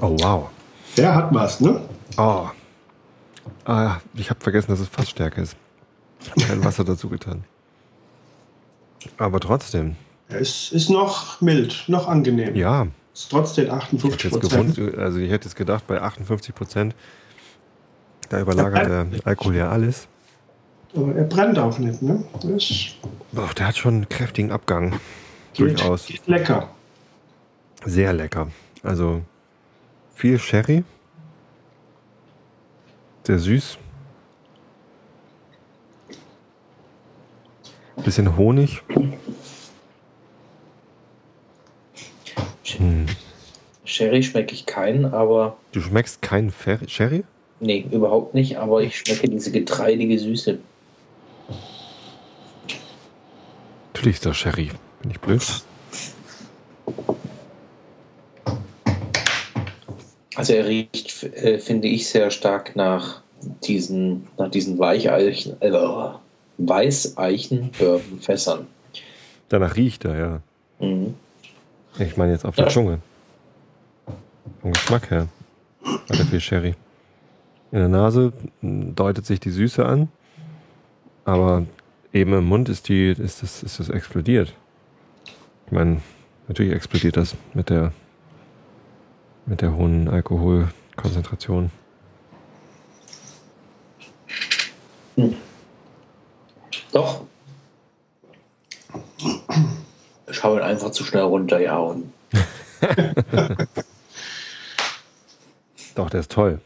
Oh, 0.00 0.16
wow. 0.20 0.48
Der 0.96 1.14
hat 1.14 1.34
was, 1.34 1.60
ne? 1.60 1.80
Oh. 2.16 2.48
Ah, 3.64 3.96
ich 4.14 4.30
habe 4.30 4.40
vergessen, 4.40 4.70
dass 4.70 4.80
es 4.80 4.88
Fassstärke 4.88 5.40
ist. 5.40 5.56
Ich 6.20 6.30
habe 6.30 6.42
kein 6.42 6.64
Wasser 6.64 6.84
dazu 6.84 7.08
getan. 7.08 7.44
Aber 9.18 9.40
trotzdem, 9.40 9.96
Er 10.28 10.38
ist, 10.38 10.72
noch 10.90 11.40
mild, 11.40 11.84
noch 11.88 12.08
angenehm. 12.08 12.54
ja. 12.54 12.86
Ist 13.14 13.30
trotz 13.30 13.54
den 13.54 13.64
Ich 13.66 13.70
hätte 13.72 13.82
58 13.82 14.24
jetzt 14.24 14.40
Prozent. 14.40 14.98
also 14.98 15.18
ich 15.18 15.30
hätte 15.30 15.46
jetzt 15.48 15.56
gedacht, 15.56 15.86
bei 15.86 16.02
58 16.02 16.54
Prozent, 16.54 16.94
da 18.28 18.40
überlagert 18.40 18.86
der 18.88 19.06
Alkohol 19.26 19.56
ja 19.56 19.70
alles. 19.70 20.08
Aber 20.94 21.14
er 21.14 21.24
brennt 21.24 21.58
auch 21.58 21.78
nicht, 21.78 22.00
ne? 22.02 22.24
Boah, 23.32 23.50
der 23.56 23.66
hat 23.68 23.76
schon 23.76 23.94
einen 23.94 24.08
kräftigen 24.08 24.50
Abgang. 24.50 24.98
geht, 25.52 25.78
Durchaus. 25.78 26.06
geht 26.06 26.26
lecker. 26.26 26.68
Sehr 27.84 28.12
lecker. 28.12 28.48
Also 28.82 29.22
viel 30.14 30.38
Sherry. 30.38 30.84
Sehr 33.24 33.38
süß. 33.38 33.78
Bisschen 38.04 38.36
Honig. 38.36 38.82
Hm. 42.78 43.06
Sherry 43.84 44.22
schmecke 44.22 44.54
ich 44.54 44.66
keinen, 44.66 45.06
aber 45.06 45.56
Du 45.72 45.80
schmeckst 45.80 46.20
keinen 46.22 46.50
Fer 46.50 46.78
Sherry? 46.88 47.24
Nee, 47.60 47.86
überhaupt 47.90 48.34
nicht, 48.34 48.58
aber 48.58 48.82
ich 48.82 48.98
schmecke 48.98 49.28
diese 49.28 49.50
getreidige 49.50 50.18
Süße. 50.18 50.58
Natürlich 53.94 54.16
ist 54.16 54.26
das 54.26 54.36
Sherry. 54.36 54.70
Bin 55.02 55.10
ich 55.10 55.20
blöd? 55.20 55.42
Also 60.36 60.52
er 60.52 60.66
riecht, 60.66 61.22
äh, 61.22 61.58
finde 61.58 61.88
ich, 61.88 62.08
sehr 62.08 62.30
stark 62.30 62.76
nach 62.76 63.22
diesen, 63.66 64.26
nach 64.36 64.50
diesen 64.50 64.78
Weicheichen, 64.78 65.60
äh, 65.62 65.72
Weißeichen-Bourbon-Fässern. 66.58 68.66
Danach 69.48 69.76
riecht 69.76 70.04
er, 70.04 70.18
ja. 70.18 70.40
Mhm. 70.78 71.14
Ich 71.98 72.18
meine 72.18 72.32
jetzt 72.32 72.44
auf 72.44 72.54
der 72.56 72.66
Ja. 72.66 72.70
Zunge. 72.70 72.98
Vom 74.60 74.72
Geschmack 74.72 75.10
her. 75.10 75.28
Hat 75.84 76.18
er 76.18 76.26
viel 76.26 76.40
Sherry. 76.40 76.74
In 77.72 77.78
der 77.78 77.88
Nase 77.88 78.32
deutet 78.62 79.26
sich 79.26 79.40
die 79.40 79.50
Süße 79.50 79.84
an, 79.84 80.08
aber 81.24 81.66
eben 82.12 82.32
im 82.32 82.44
Mund 82.44 82.68
ist 82.68 82.88
die, 82.88 83.08
ist 83.10 83.42
das, 83.42 83.62
ist 83.62 83.80
das 83.80 83.88
explodiert. 83.88 84.54
Ich 85.66 85.72
meine, 85.72 86.00
natürlich 86.48 86.72
explodiert 86.72 87.16
das 87.16 87.34
mit 87.54 87.70
der, 87.70 87.92
mit 89.46 89.62
der 89.62 89.74
hohen 89.74 90.08
Alkoholkonzentration. 90.08 91.70
Doch. 96.92 97.22
Ich 100.30 100.42
hau 100.42 100.56
ihn 100.56 100.62
einfach 100.62 100.90
zu 100.90 101.04
schnell 101.04 101.22
runter, 101.22 101.58
ja. 101.60 101.78
Und 101.78 102.12
Doch, 105.94 106.10
der 106.10 106.20
ist 106.20 106.30
toll. 106.30 106.60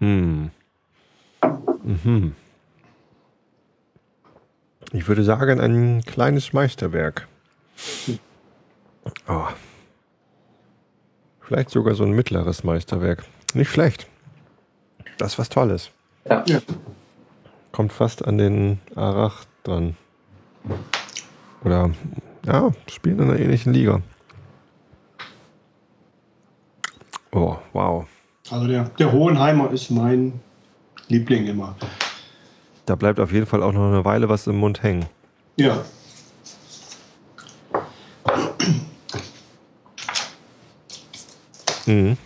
Hm. 0.00 0.50
Mhm. 1.82 2.34
Ich 4.92 5.06
würde 5.06 5.22
sagen, 5.22 5.60
ein 5.60 6.02
kleines 6.02 6.52
Meisterwerk. 6.52 7.28
Oh. 9.28 9.46
Vielleicht 11.40 11.70
sogar 11.70 11.94
so 11.94 12.04
ein 12.04 12.10
mittleres 12.10 12.64
Meisterwerk. 12.64 13.24
Nicht 13.54 13.70
schlecht. 13.70 14.08
Das 15.18 15.32
ist 15.32 15.38
was 15.38 15.48
Tolles. 15.48 15.90
ja. 16.24 16.44
Ja. 16.46 16.60
Kommt 17.72 17.92
fast 17.92 18.24
an 18.26 18.38
den 18.38 18.80
Arach 18.96 19.44
dran. 19.62 19.96
Oder, 21.64 21.90
ja, 22.44 22.70
spielen 22.88 23.20
in 23.20 23.30
einer 23.30 23.38
ähnlichen 23.38 23.72
Liga. 23.72 24.02
Oh, 27.32 27.58
wow. 27.72 28.06
Also 28.50 28.66
der, 28.66 28.84
der 28.98 29.12
Hohenheimer 29.12 29.70
ist 29.70 29.90
mein 29.90 30.40
Liebling 31.08 31.46
immer. 31.46 31.76
Da 32.84 32.96
bleibt 32.96 33.20
auf 33.20 33.32
jeden 33.32 33.46
Fall 33.46 33.62
auch 33.62 33.72
noch 33.72 33.86
eine 33.86 34.04
Weile 34.04 34.28
was 34.28 34.48
im 34.48 34.56
Mund 34.56 34.82
hängen. 34.82 35.06
Ja. 35.56 35.84
Mhm. 41.86 42.16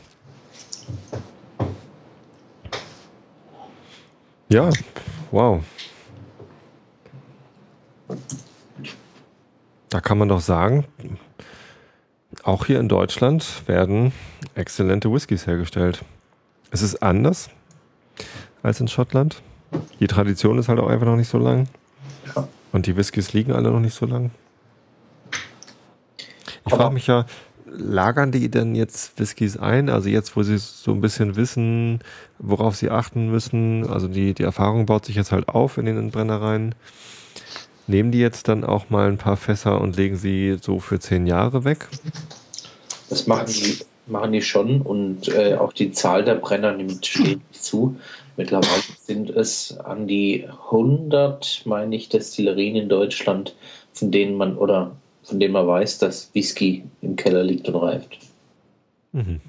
Ja, 4.48 4.70
wow. 5.30 5.62
Da 9.90 10.00
kann 10.00 10.18
man 10.18 10.28
doch 10.28 10.40
sagen, 10.40 10.86
auch 12.42 12.66
hier 12.66 12.80
in 12.80 12.88
Deutschland 12.88 13.62
werden 13.66 14.12
exzellente 14.54 15.12
Whiskys 15.12 15.46
hergestellt. 15.46 16.04
Es 16.74 16.82
ist 16.82 17.04
anders 17.04 17.50
als 18.64 18.80
in 18.80 18.88
Schottland. 18.88 19.40
Die 20.00 20.08
Tradition 20.08 20.58
ist 20.58 20.68
halt 20.68 20.80
auch 20.80 20.88
einfach 20.88 21.06
noch 21.06 21.14
nicht 21.14 21.28
so 21.28 21.38
lang. 21.38 21.68
Ja. 22.34 22.48
Und 22.72 22.86
die 22.86 22.96
Whiskys 22.96 23.32
liegen 23.32 23.52
alle 23.52 23.70
noch 23.70 23.78
nicht 23.78 23.94
so 23.94 24.06
lang. 24.06 24.32
frage 26.66 26.92
mich 26.92 27.06
ja, 27.06 27.26
lagern 27.64 28.32
die 28.32 28.50
denn 28.50 28.74
jetzt 28.74 29.20
Whiskys 29.20 29.56
ein? 29.56 29.88
Also 29.88 30.08
jetzt, 30.08 30.36
wo 30.36 30.42
sie 30.42 30.58
so 30.58 30.90
ein 30.90 31.00
bisschen 31.00 31.36
wissen, 31.36 32.00
worauf 32.40 32.74
sie 32.74 32.90
achten 32.90 33.30
müssen, 33.30 33.88
also 33.88 34.08
die, 34.08 34.34
die 34.34 34.42
Erfahrung 34.42 34.84
baut 34.84 35.04
sich 35.04 35.14
jetzt 35.14 35.30
halt 35.30 35.48
auf 35.48 35.78
in 35.78 35.86
den 35.86 36.10
Brennereien. 36.10 36.74
Nehmen 37.86 38.10
die 38.10 38.18
jetzt 38.18 38.48
dann 38.48 38.64
auch 38.64 38.90
mal 38.90 39.06
ein 39.06 39.18
paar 39.18 39.36
Fässer 39.36 39.80
und 39.80 39.94
legen 39.94 40.16
sie 40.16 40.56
so 40.60 40.80
für 40.80 40.98
zehn 40.98 41.28
Jahre 41.28 41.62
weg? 41.62 41.86
Das 43.10 43.28
machen 43.28 43.46
die, 43.46 43.78
machen 44.06 44.32
die 44.32 44.42
schon 44.42 44.82
und 44.82 45.28
äh, 45.28 45.54
auch 45.54 45.72
die 45.72 45.92
Zahl 45.92 46.24
der 46.24 46.34
Brenner 46.36 46.72
nimmt 46.72 47.04
stetig 47.04 47.40
zu. 47.52 47.96
Mittlerweile 48.36 48.82
sind 48.98 49.30
es 49.30 49.78
an 49.78 50.06
die 50.06 50.46
100, 50.70 51.62
meine 51.64 51.94
ich, 51.94 52.08
Destillerien 52.08 52.76
in 52.76 52.88
Deutschland, 52.88 53.54
von 53.92 54.10
denen 54.10 54.36
man 54.36 54.56
oder 54.56 54.96
von 55.22 55.40
denen 55.40 55.54
man 55.54 55.66
weiß, 55.66 55.98
dass 55.98 56.30
Whisky 56.34 56.84
im 57.00 57.16
Keller 57.16 57.42
liegt 57.42 57.68
und 57.68 57.76
reift. 57.76 58.18
Mhm. 59.12 59.40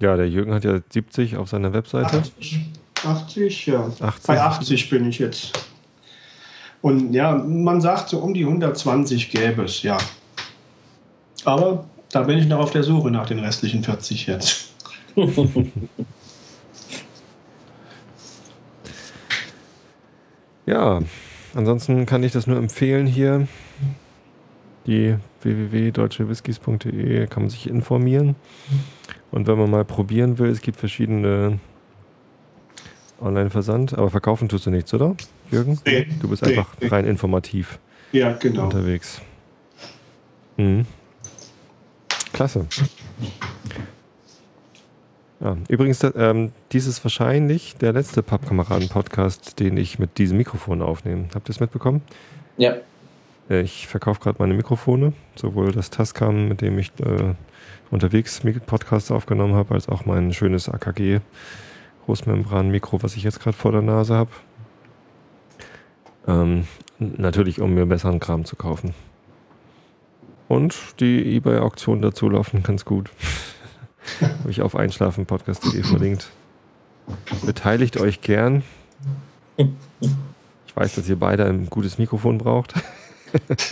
Ja, 0.00 0.16
der 0.16 0.28
Jürgen 0.28 0.52
hat 0.52 0.64
ja 0.64 0.80
70 0.88 1.36
auf 1.36 1.48
seiner 1.48 1.72
Webseite. 1.72 2.18
80, 2.18 2.60
80 3.04 3.66
ja. 3.66 3.90
80. 4.00 4.26
Bei 4.26 4.40
80 4.40 4.90
bin 4.90 5.08
ich 5.08 5.18
jetzt. 5.18 5.58
Und 6.82 7.12
ja, 7.12 7.34
man 7.34 7.80
sagt 7.80 8.10
so 8.10 8.18
um 8.18 8.34
die 8.34 8.44
120 8.44 9.30
gäbe 9.30 9.64
es, 9.64 9.82
ja. 9.82 9.98
Aber 11.44 11.86
da 12.10 12.22
bin 12.22 12.38
ich 12.38 12.46
noch 12.46 12.58
auf 12.58 12.70
der 12.70 12.82
Suche 12.82 13.10
nach 13.10 13.26
den 13.26 13.38
restlichen 13.38 13.82
40 13.84 14.26
jetzt. 14.26 14.72
Ja, 20.66 21.00
ansonsten 21.54 22.04
kann 22.04 22.22
ich 22.22 22.32
das 22.32 22.46
nur 22.46 22.58
empfehlen 22.58 23.06
hier. 23.06 23.48
Die 24.86 25.16
www.deutschewhiskys.de 25.42 27.26
kann 27.26 27.44
man 27.44 27.50
sich 27.50 27.68
informieren. 27.68 28.34
Und 29.30 29.46
wenn 29.46 29.58
man 29.58 29.70
mal 29.70 29.84
probieren 29.84 30.38
will, 30.38 30.50
es 30.50 30.60
gibt 30.60 30.78
verschiedene 30.78 31.58
Online-Versand, 33.20 33.94
aber 33.96 34.10
verkaufen 34.10 34.48
tust 34.48 34.66
du 34.66 34.70
nichts, 34.70 34.92
oder, 34.94 35.16
Jürgen? 35.50 35.80
Nee, 35.86 36.06
Du 36.20 36.28
bist 36.28 36.42
nee, 36.42 36.50
einfach 36.50 36.74
nee. 36.80 36.88
rein 36.88 37.04
informativ 37.06 37.78
Ja, 38.12 38.32
genau. 38.32 38.64
unterwegs. 38.64 39.20
Mhm. 40.56 40.86
Klasse. 42.38 42.66
Ja, 45.40 45.56
übrigens, 45.68 46.04
ähm, 46.14 46.52
dies 46.70 46.86
ist 46.86 47.04
wahrscheinlich 47.04 47.74
der 47.78 47.92
letzte 47.92 48.22
Pappkameraden-Podcast, 48.22 49.58
den 49.58 49.76
ich 49.76 49.98
mit 49.98 50.18
diesem 50.18 50.36
Mikrofon 50.36 50.80
aufnehme. 50.80 51.24
Habt 51.34 51.48
ihr 51.48 51.50
es 51.50 51.58
mitbekommen? 51.58 52.00
Ja, 52.56 52.76
Äh, 53.50 53.62
Ich 53.62 53.88
verkaufe 53.88 54.20
gerade 54.20 54.36
meine 54.38 54.54
Mikrofone, 54.54 55.14
sowohl 55.34 55.72
das 55.72 55.90
Tascam, 55.90 56.46
mit 56.46 56.60
dem 56.60 56.78
ich 56.78 56.92
äh, 57.00 57.34
unterwegs 57.90 58.40
Podcasts 58.66 59.10
aufgenommen 59.10 59.56
habe, 59.56 59.74
als 59.74 59.88
auch 59.88 60.06
mein 60.06 60.32
schönes 60.32 60.68
AKG 60.68 61.18
Großmembran-Mikro, 62.06 63.02
was 63.02 63.16
ich 63.16 63.24
jetzt 63.24 63.40
gerade 63.40 63.56
vor 63.56 63.72
der 63.72 63.82
Nase 63.82 64.14
habe. 64.14 64.30
Ähm, 66.28 66.68
natürlich, 67.00 67.60
um 67.60 67.74
mir 67.74 67.84
besseren 67.86 68.20
Kram 68.20 68.44
zu 68.44 68.54
kaufen. 68.54 68.94
Und 70.48 70.74
die 71.00 71.36
eBay-Auktionen 71.36 72.02
dazu 72.02 72.28
laufen 72.28 72.62
ganz 72.62 72.84
gut. 72.84 73.10
habe 74.20 74.50
ich 74.50 74.62
auf 74.62 74.74
einschlafenpodcast.de 74.74 75.82
verlinkt. 75.82 76.30
Beteiligt 77.44 77.98
euch 77.98 78.20
gern. 78.20 78.62
Ich 79.56 80.76
weiß, 80.76 80.94
dass 80.94 81.08
ihr 81.08 81.16
beide 81.16 81.44
ein 81.44 81.66
gutes 81.68 81.98
Mikrofon 81.98 82.38
braucht. 82.38 82.74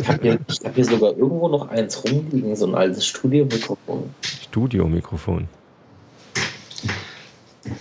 ich 0.00 0.08
habe 0.08 0.22
hier, 0.22 0.38
hab 0.64 0.74
hier 0.74 0.84
sogar 0.84 1.16
irgendwo 1.16 1.48
noch 1.48 1.68
eins 1.68 2.02
rumliegen, 2.04 2.54
so 2.56 2.66
ein 2.66 2.74
altes 2.74 3.06
Studiomikrofon. 3.06 4.10
Studiomikrofon. 4.20 5.48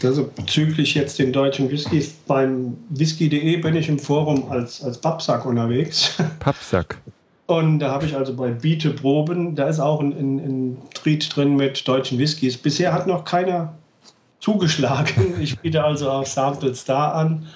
Also 0.03 0.29
bezüglich 0.35 0.95
jetzt 0.95 1.19
den 1.19 1.31
deutschen 1.31 1.69
Whiskys, 1.69 2.13
beim 2.25 2.77
whisky.de 2.89 3.57
bin 3.57 3.75
ich 3.75 3.87
im 3.87 3.99
Forum 3.99 4.49
als, 4.49 4.83
als 4.83 4.97
Babsack 4.99 5.45
unterwegs. 5.45 6.17
Pappsack. 6.39 6.97
Und 7.47 7.79
da 7.79 7.91
habe 7.91 8.05
ich 8.05 8.15
also 8.15 8.35
bei 8.35 8.49
Biete 8.49 8.89
Proben, 8.89 9.55
da 9.55 9.67
ist 9.67 9.79
auch 9.79 9.99
ein, 9.99 10.11
ein, 10.13 10.37
ein 10.39 10.77
Tried 10.93 11.35
drin 11.35 11.55
mit 11.55 11.87
deutschen 11.87 12.17
Whiskys. 12.17 12.57
Bisher 12.57 12.91
hat 12.91 13.05
noch 13.05 13.23
keiner 13.23 13.73
zugeschlagen. 14.39 15.35
Ich 15.39 15.59
biete 15.59 15.83
also 15.83 16.09
auch 16.09 16.25
Samples 16.25 16.85
da 16.85 17.11
an, 17.11 17.47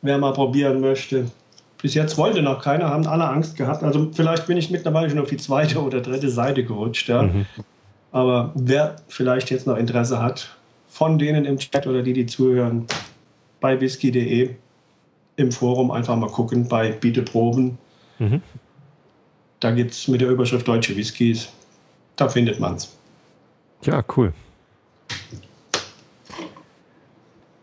wer 0.00 0.18
mal 0.18 0.32
probieren 0.32 0.80
möchte. 0.80 1.26
Bis 1.80 1.94
jetzt 1.94 2.16
wollte 2.16 2.42
noch 2.42 2.62
keiner, 2.62 2.88
haben 2.88 3.06
alle 3.06 3.28
Angst 3.28 3.56
gehabt. 3.56 3.82
Also 3.82 4.10
vielleicht 4.12 4.46
bin 4.46 4.56
ich 4.56 4.70
mittlerweile 4.70 5.10
schon 5.10 5.18
auf 5.18 5.28
die 5.28 5.36
zweite 5.36 5.82
oder 5.82 6.00
dritte 6.00 6.30
Seite 6.30 6.64
gerutscht. 6.64 7.08
Ja. 7.08 7.22
Mhm. 7.22 7.46
Aber 8.12 8.52
wer 8.54 8.96
vielleicht 9.08 9.50
jetzt 9.50 9.66
noch 9.66 9.76
Interesse 9.76 10.22
hat, 10.22 10.56
von 10.88 11.18
denen 11.18 11.44
im 11.44 11.58
Chat 11.58 11.86
oder 11.86 12.02
die, 12.02 12.12
die 12.12 12.26
zuhören, 12.26 12.86
bei 13.60 13.80
whisky.de 13.80 14.50
im 15.36 15.50
Forum 15.50 15.90
einfach 15.90 16.14
mal 16.14 16.28
gucken, 16.28 16.68
bei 16.68 16.92
Biete 16.92 17.22
Proben. 17.22 17.78
Mhm. 18.18 18.42
Da 19.62 19.70
gibt 19.70 19.92
es 19.92 20.08
mit 20.08 20.20
der 20.20 20.28
Überschrift 20.28 20.66
Deutsche 20.66 20.96
Whiskys. 20.96 21.48
Da 22.16 22.28
findet 22.28 22.58
man 22.58 22.74
es. 22.74 22.96
Ja, 23.84 24.02
cool. 24.16 24.32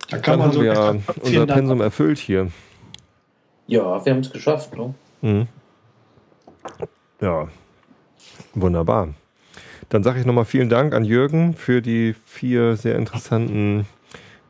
Da 0.09 0.17
kann 0.17 0.21
Dann 0.21 0.39
man 0.39 0.47
haben 0.47 0.53
so. 0.53 0.61
wir 0.61 0.73
ja 0.73 0.95
unser 1.21 1.45
Dank. 1.45 1.59
Pensum 1.59 1.81
erfüllt 1.81 2.17
hier. 2.19 2.51
Ja, 3.67 4.05
wir 4.05 4.13
haben 4.13 4.21
es 4.21 4.31
geschafft. 4.31 4.77
Ne? 4.77 4.93
Mhm. 5.21 5.47
Ja, 7.19 7.49
wunderbar. 8.53 9.09
Dann 9.89 10.01
sage 10.01 10.21
ich 10.21 10.25
nochmal 10.25 10.45
vielen 10.45 10.69
Dank 10.69 10.93
an 10.93 11.03
Jürgen 11.03 11.53
für 11.53 11.81
die 11.81 12.15
vier 12.25 12.77
sehr 12.77 12.95
interessanten 12.95 13.85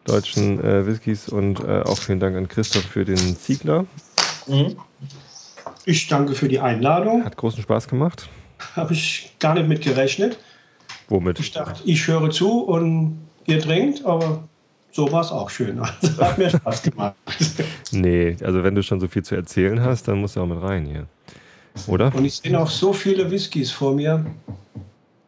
deutschen 0.06 0.64
äh, 0.64 0.86
Whiskys 0.86 1.30
und 1.30 1.62
äh, 1.64 1.82
auch 1.82 1.98
vielen 1.98 2.20
Dank 2.20 2.38
an 2.38 2.48
Christoph 2.48 2.84
für 2.84 3.06
den 3.06 3.18
Ziegler. 3.18 3.88
Mhm. 4.46 4.78
Ich 5.86 6.08
danke 6.08 6.34
für 6.34 6.48
die 6.48 6.60
Einladung. 6.60 7.24
Hat 7.24 7.38
großen 7.38 7.62
Spaß 7.62 7.88
gemacht. 7.88 8.30
Habe 8.76 8.94
ich 8.94 9.36
gar 9.40 9.54
nicht 9.54 9.68
mit 9.68 9.82
gerechnet. 9.82 10.38
Womit? 11.08 11.40
Ich 11.40 11.52
dachte, 11.52 11.82
ich 11.86 12.08
höre 12.08 12.30
zu 12.30 12.62
und 12.62 13.20
ihr 13.46 13.60
trinkt, 13.60 14.06
aber 14.06 14.44
so 14.92 15.12
war 15.12 15.22
es 15.22 15.32
auch 15.32 15.50
schön. 15.50 15.80
Also 16.02 16.22
hat 16.22 16.38
mir 16.38 16.50
Spaß 16.50 16.84
gemacht. 16.84 17.16
Nee, 17.92 18.38
also 18.44 18.64
wenn 18.64 18.76
du 18.76 18.84
schon 18.84 19.00
so 19.00 19.08
viel 19.08 19.24
zu 19.24 19.36
erzählen 19.36 19.82
hast, 19.82 20.08
dann 20.08 20.20
musst 20.20 20.36
du 20.36 20.42
auch 20.42 20.46
mit 20.46 20.62
rein 20.62 20.86
hier. 20.86 21.08
Oder? 21.88 22.14
Und 22.14 22.26
ich 22.26 22.36
sehe 22.36 22.52
noch 22.52 22.70
so 22.70 22.94
viele 22.94 23.32
Whiskys 23.32 23.72
vor 23.72 23.94
mir 23.94 24.26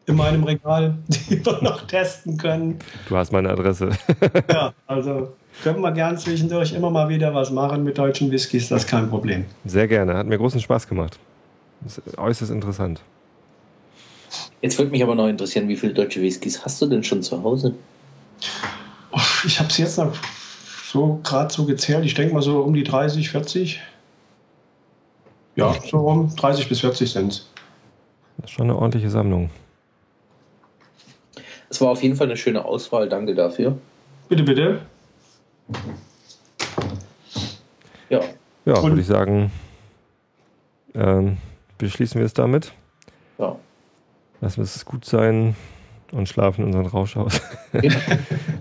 in 0.06 0.16
meinem 0.16 0.44
Regal, 0.44 0.96
die 1.08 1.44
wir 1.44 1.62
noch 1.62 1.86
testen 1.86 2.36
können. 2.36 2.78
Du 3.08 3.16
hast 3.16 3.32
meine 3.32 3.50
Adresse. 3.50 3.90
Ja, 4.48 4.72
also 4.86 5.34
können 5.62 5.80
wir 5.80 5.92
gern 5.92 6.18
zwischendurch 6.18 6.72
immer 6.72 6.90
mal 6.90 7.08
wieder 7.08 7.34
was 7.34 7.50
machen 7.50 7.84
mit 7.84 7.98
deutschen 7.98 8.30
Whiskys, 8.30 8.68
das 8.68 8.84
ist 8.84 8.88
kein 8.88 9.08
Problem. 9.08 9.44
Sehr 9.64 9.86
gerne. 9.86 10.14
Hat 10.14 10.26
mir 10.26 10.38
großen 10.38 10.60
Spaß 10.60 10.88
gemacht. 10.88 11.18
Das 11.82 11.98
ist 11.98 12.18
äußerst 12.18 12.50
interessant. 12.50 13.00
Jetzt 14.60 14.78
würde 14.78 14.90
mich 14.90 15.02
aber 15.02 15.14
noch 15.14 15.26
interessieren, 15.26 15.68
wie 15.68 15.76
viele 15.76 15.92
deutsche 15.92 16.22
Whiskys 16.22 16.64
hast 16.64 16.80
du 16.80 16.86
denn 16.86 17.02
schon 17.02 17.22
zu 17.22 17.42
Hause? 17.42 17.74
Ich 19.44 19.58
habe 19.58 19.68
es 19.68 19.78
jetzt 19.78 19.98
noch 19.98 20.14
so 20.84 21.20
gerade 21.22 21.52
so 21.52 21.64
gezählt. 21.64 22.04
Ich 22.04 22.14
denke 22.14 22.32
mal 22.32 22.42
so 22.42 22.60
um 22.60 22.72
die 22.72 22.84
30, 22.84 23.28
40. 23.28 23.80
Ja, 25.56 25.74
so 25.90 25.98
um 25.98 26.34
30 26.34 26.68
bis 26.68 26.80
40 26.80 27.10
sind 27.10 27.46
Das 28.38 28.50
ist 28.50 28.50
schon 28.52 28.70
eine 28.70 28.76
ordentliche 28.76 29.10
Sammlung. 29.10 29.50
Es 31.68 31.80
war 31.80 31.90
auf 31.90 32.02
jeden 32.02 32.16
Fall 32.16 32.26
eine 32.26 32.36
schöne 32.36 32.64
Auswahl, 32.64 33.08
danke 33.08 33.34
dafür. 33.34 33.76
Bitte, 34.28 34.42
bitte. 34.42 34.80
Ja, 38.08 38.20
Ja, 38.64 38.82
würde 38.82 39.00
ich 39.00 39.06
sagen, 39.06 39.50
ähm, 40.94 41.38
beschließen 41.78 42.18
wir 42.18 42.26
es 42.26 42.34
damit. 42.34 42.72
ja. 43.38 43.56
Lassen 44.40 44.56
wir 44.56 44.64
es 44.64 44.84
gut 44.84 45.04
sein 45.04 45.54
und 46.10 46.28
schlafen 46.28 46.64
unseren 46.64 46.86
Rausch 46.86 47.16
aus. 47.16 47.40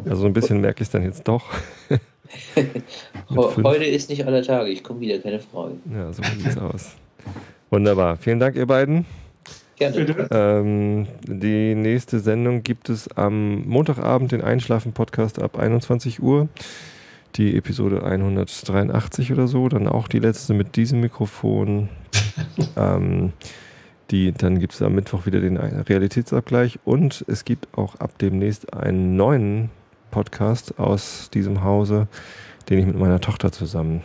also 0.05 0.27
ein 0.27 0.33
bisschen 0.33 0.61
merke 0.61 0.83
ich 0.83 0.87
es 0.87 0.91
dann 0.91 1.03
jetzt 1.03 1.27
doch. 1.27 1.43
Heute 3.35 3.83
ist 3.85 4.09
nicht 4.09 4.25
aller 4.25 4.43
Tage, 4.43 4.69
ich 4.69 4.83
komme 4.83 4.99
wieder, 4.99 5.17
keine 5.19 5.39
Frage. 5.39 5.73
Ja, 5.91 6.13
so 6.13 6.21
sieht 6.21 6.45
es 6.45 6.57
aus. 6.57 6.95
Wunderbar. 7.71 8.17
Vielen 8.17 8.39
Dank, 8.39 8.55
ihr 8.55 8.67
beiden. 8.67 9.05
Gerne. 9.75 10.27
Ähm, 10.29 11.07
die 11.23 11.73
nächste 11.73 12.19
Sendung 12.19 12.61
gibt 12.61 12.89
es 12.89 13.07
am 13.17 13.67
Montagabend, 13.67 14.31
den 14.31 14.41
Einschlafen-Podcast 14.41 15.41
ab 15.41 15.57
21 15.57 16.21
Uhr. 16.21 16.47
Die 17.35 17.55
Episode 17.55 18.03
183 18.03 19.31
oder 19.31 19.47
so. 19.47 19.69
Dann 19.69 19.87
auch 19.87 20.07
die 20.07 20.19
letzte 20.19 20.53
mit 20.53 20.75
diesem 20.75 20.99
Mikrofon. 21.01 21.89
ähm, 22.75 23.33
die, 24.11 24.33
dann 24.33 24.59
gibt 24.59 24.73
es 24.73 24.81
am 24.81 24.93
Mittwoch 24.93 25.25
wieder 25.25 25.39
den 25.39 25.57
Realitätsabgleich. 25.57 26.79
Und 26.83 27.23
es 27.27 27.45
gibt 27.45 27.77
auch 27.77 27.95
ab 27.95 28.17
demnächst 28.19 28.73
einen 28.73 29.15
neuen 29.15 29.69
Podcast 30.11 30.77
aus 30.79 31.29
diesem 31.29 31.63
Hause, 31.63 32.07
den 32.69 32.79
ich 32.79 32.85
mit 32.85 32.99
meiner 32.99 33.21
Tochter 33.21 33.51
zusammen 33.51 34.01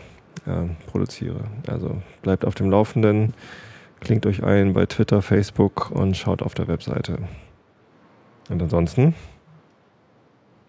äh, 0.47 0.67
produziere. 0.87 1.41
Also 1.67 2.01
bleibt 2.23 2.45
auf 2.45 2.55
dem 2.55 2.71
Laufenden. 2.71 3.35
Klingt 4.01 4.27
euch 4.27 4.45
ein 4.45 4.73
bei 4.73 4.87
Twitter, 4.87 5.23
Facebook 5.23 5.91
und 5.91 6.17
schaut 6.17 6.43
auf 6.43 6.55
der 6.55 6.69
Webseite. 6.69 7.19
Und 8.49 8.63
ansonsten, 8.63 9.15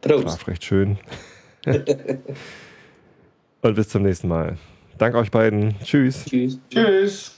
Prost. 0.02 0.24
schlaf 0.24 0.48
recht 0.48 0.64
schön. 0.64 0.98
Und 3.62 3.76
bis 3.76 3.90
zum 3.90 4.04
nächsten 4.04 4.28
Mal. 4.28 4.58
Danke 4.98 5.18
euch 5.18 5.32
beiden. 5.32 5.76
Tschüss. 5.84 6.26
Tschüss. 6.26 6.60
Tschüss. 6.70 7.34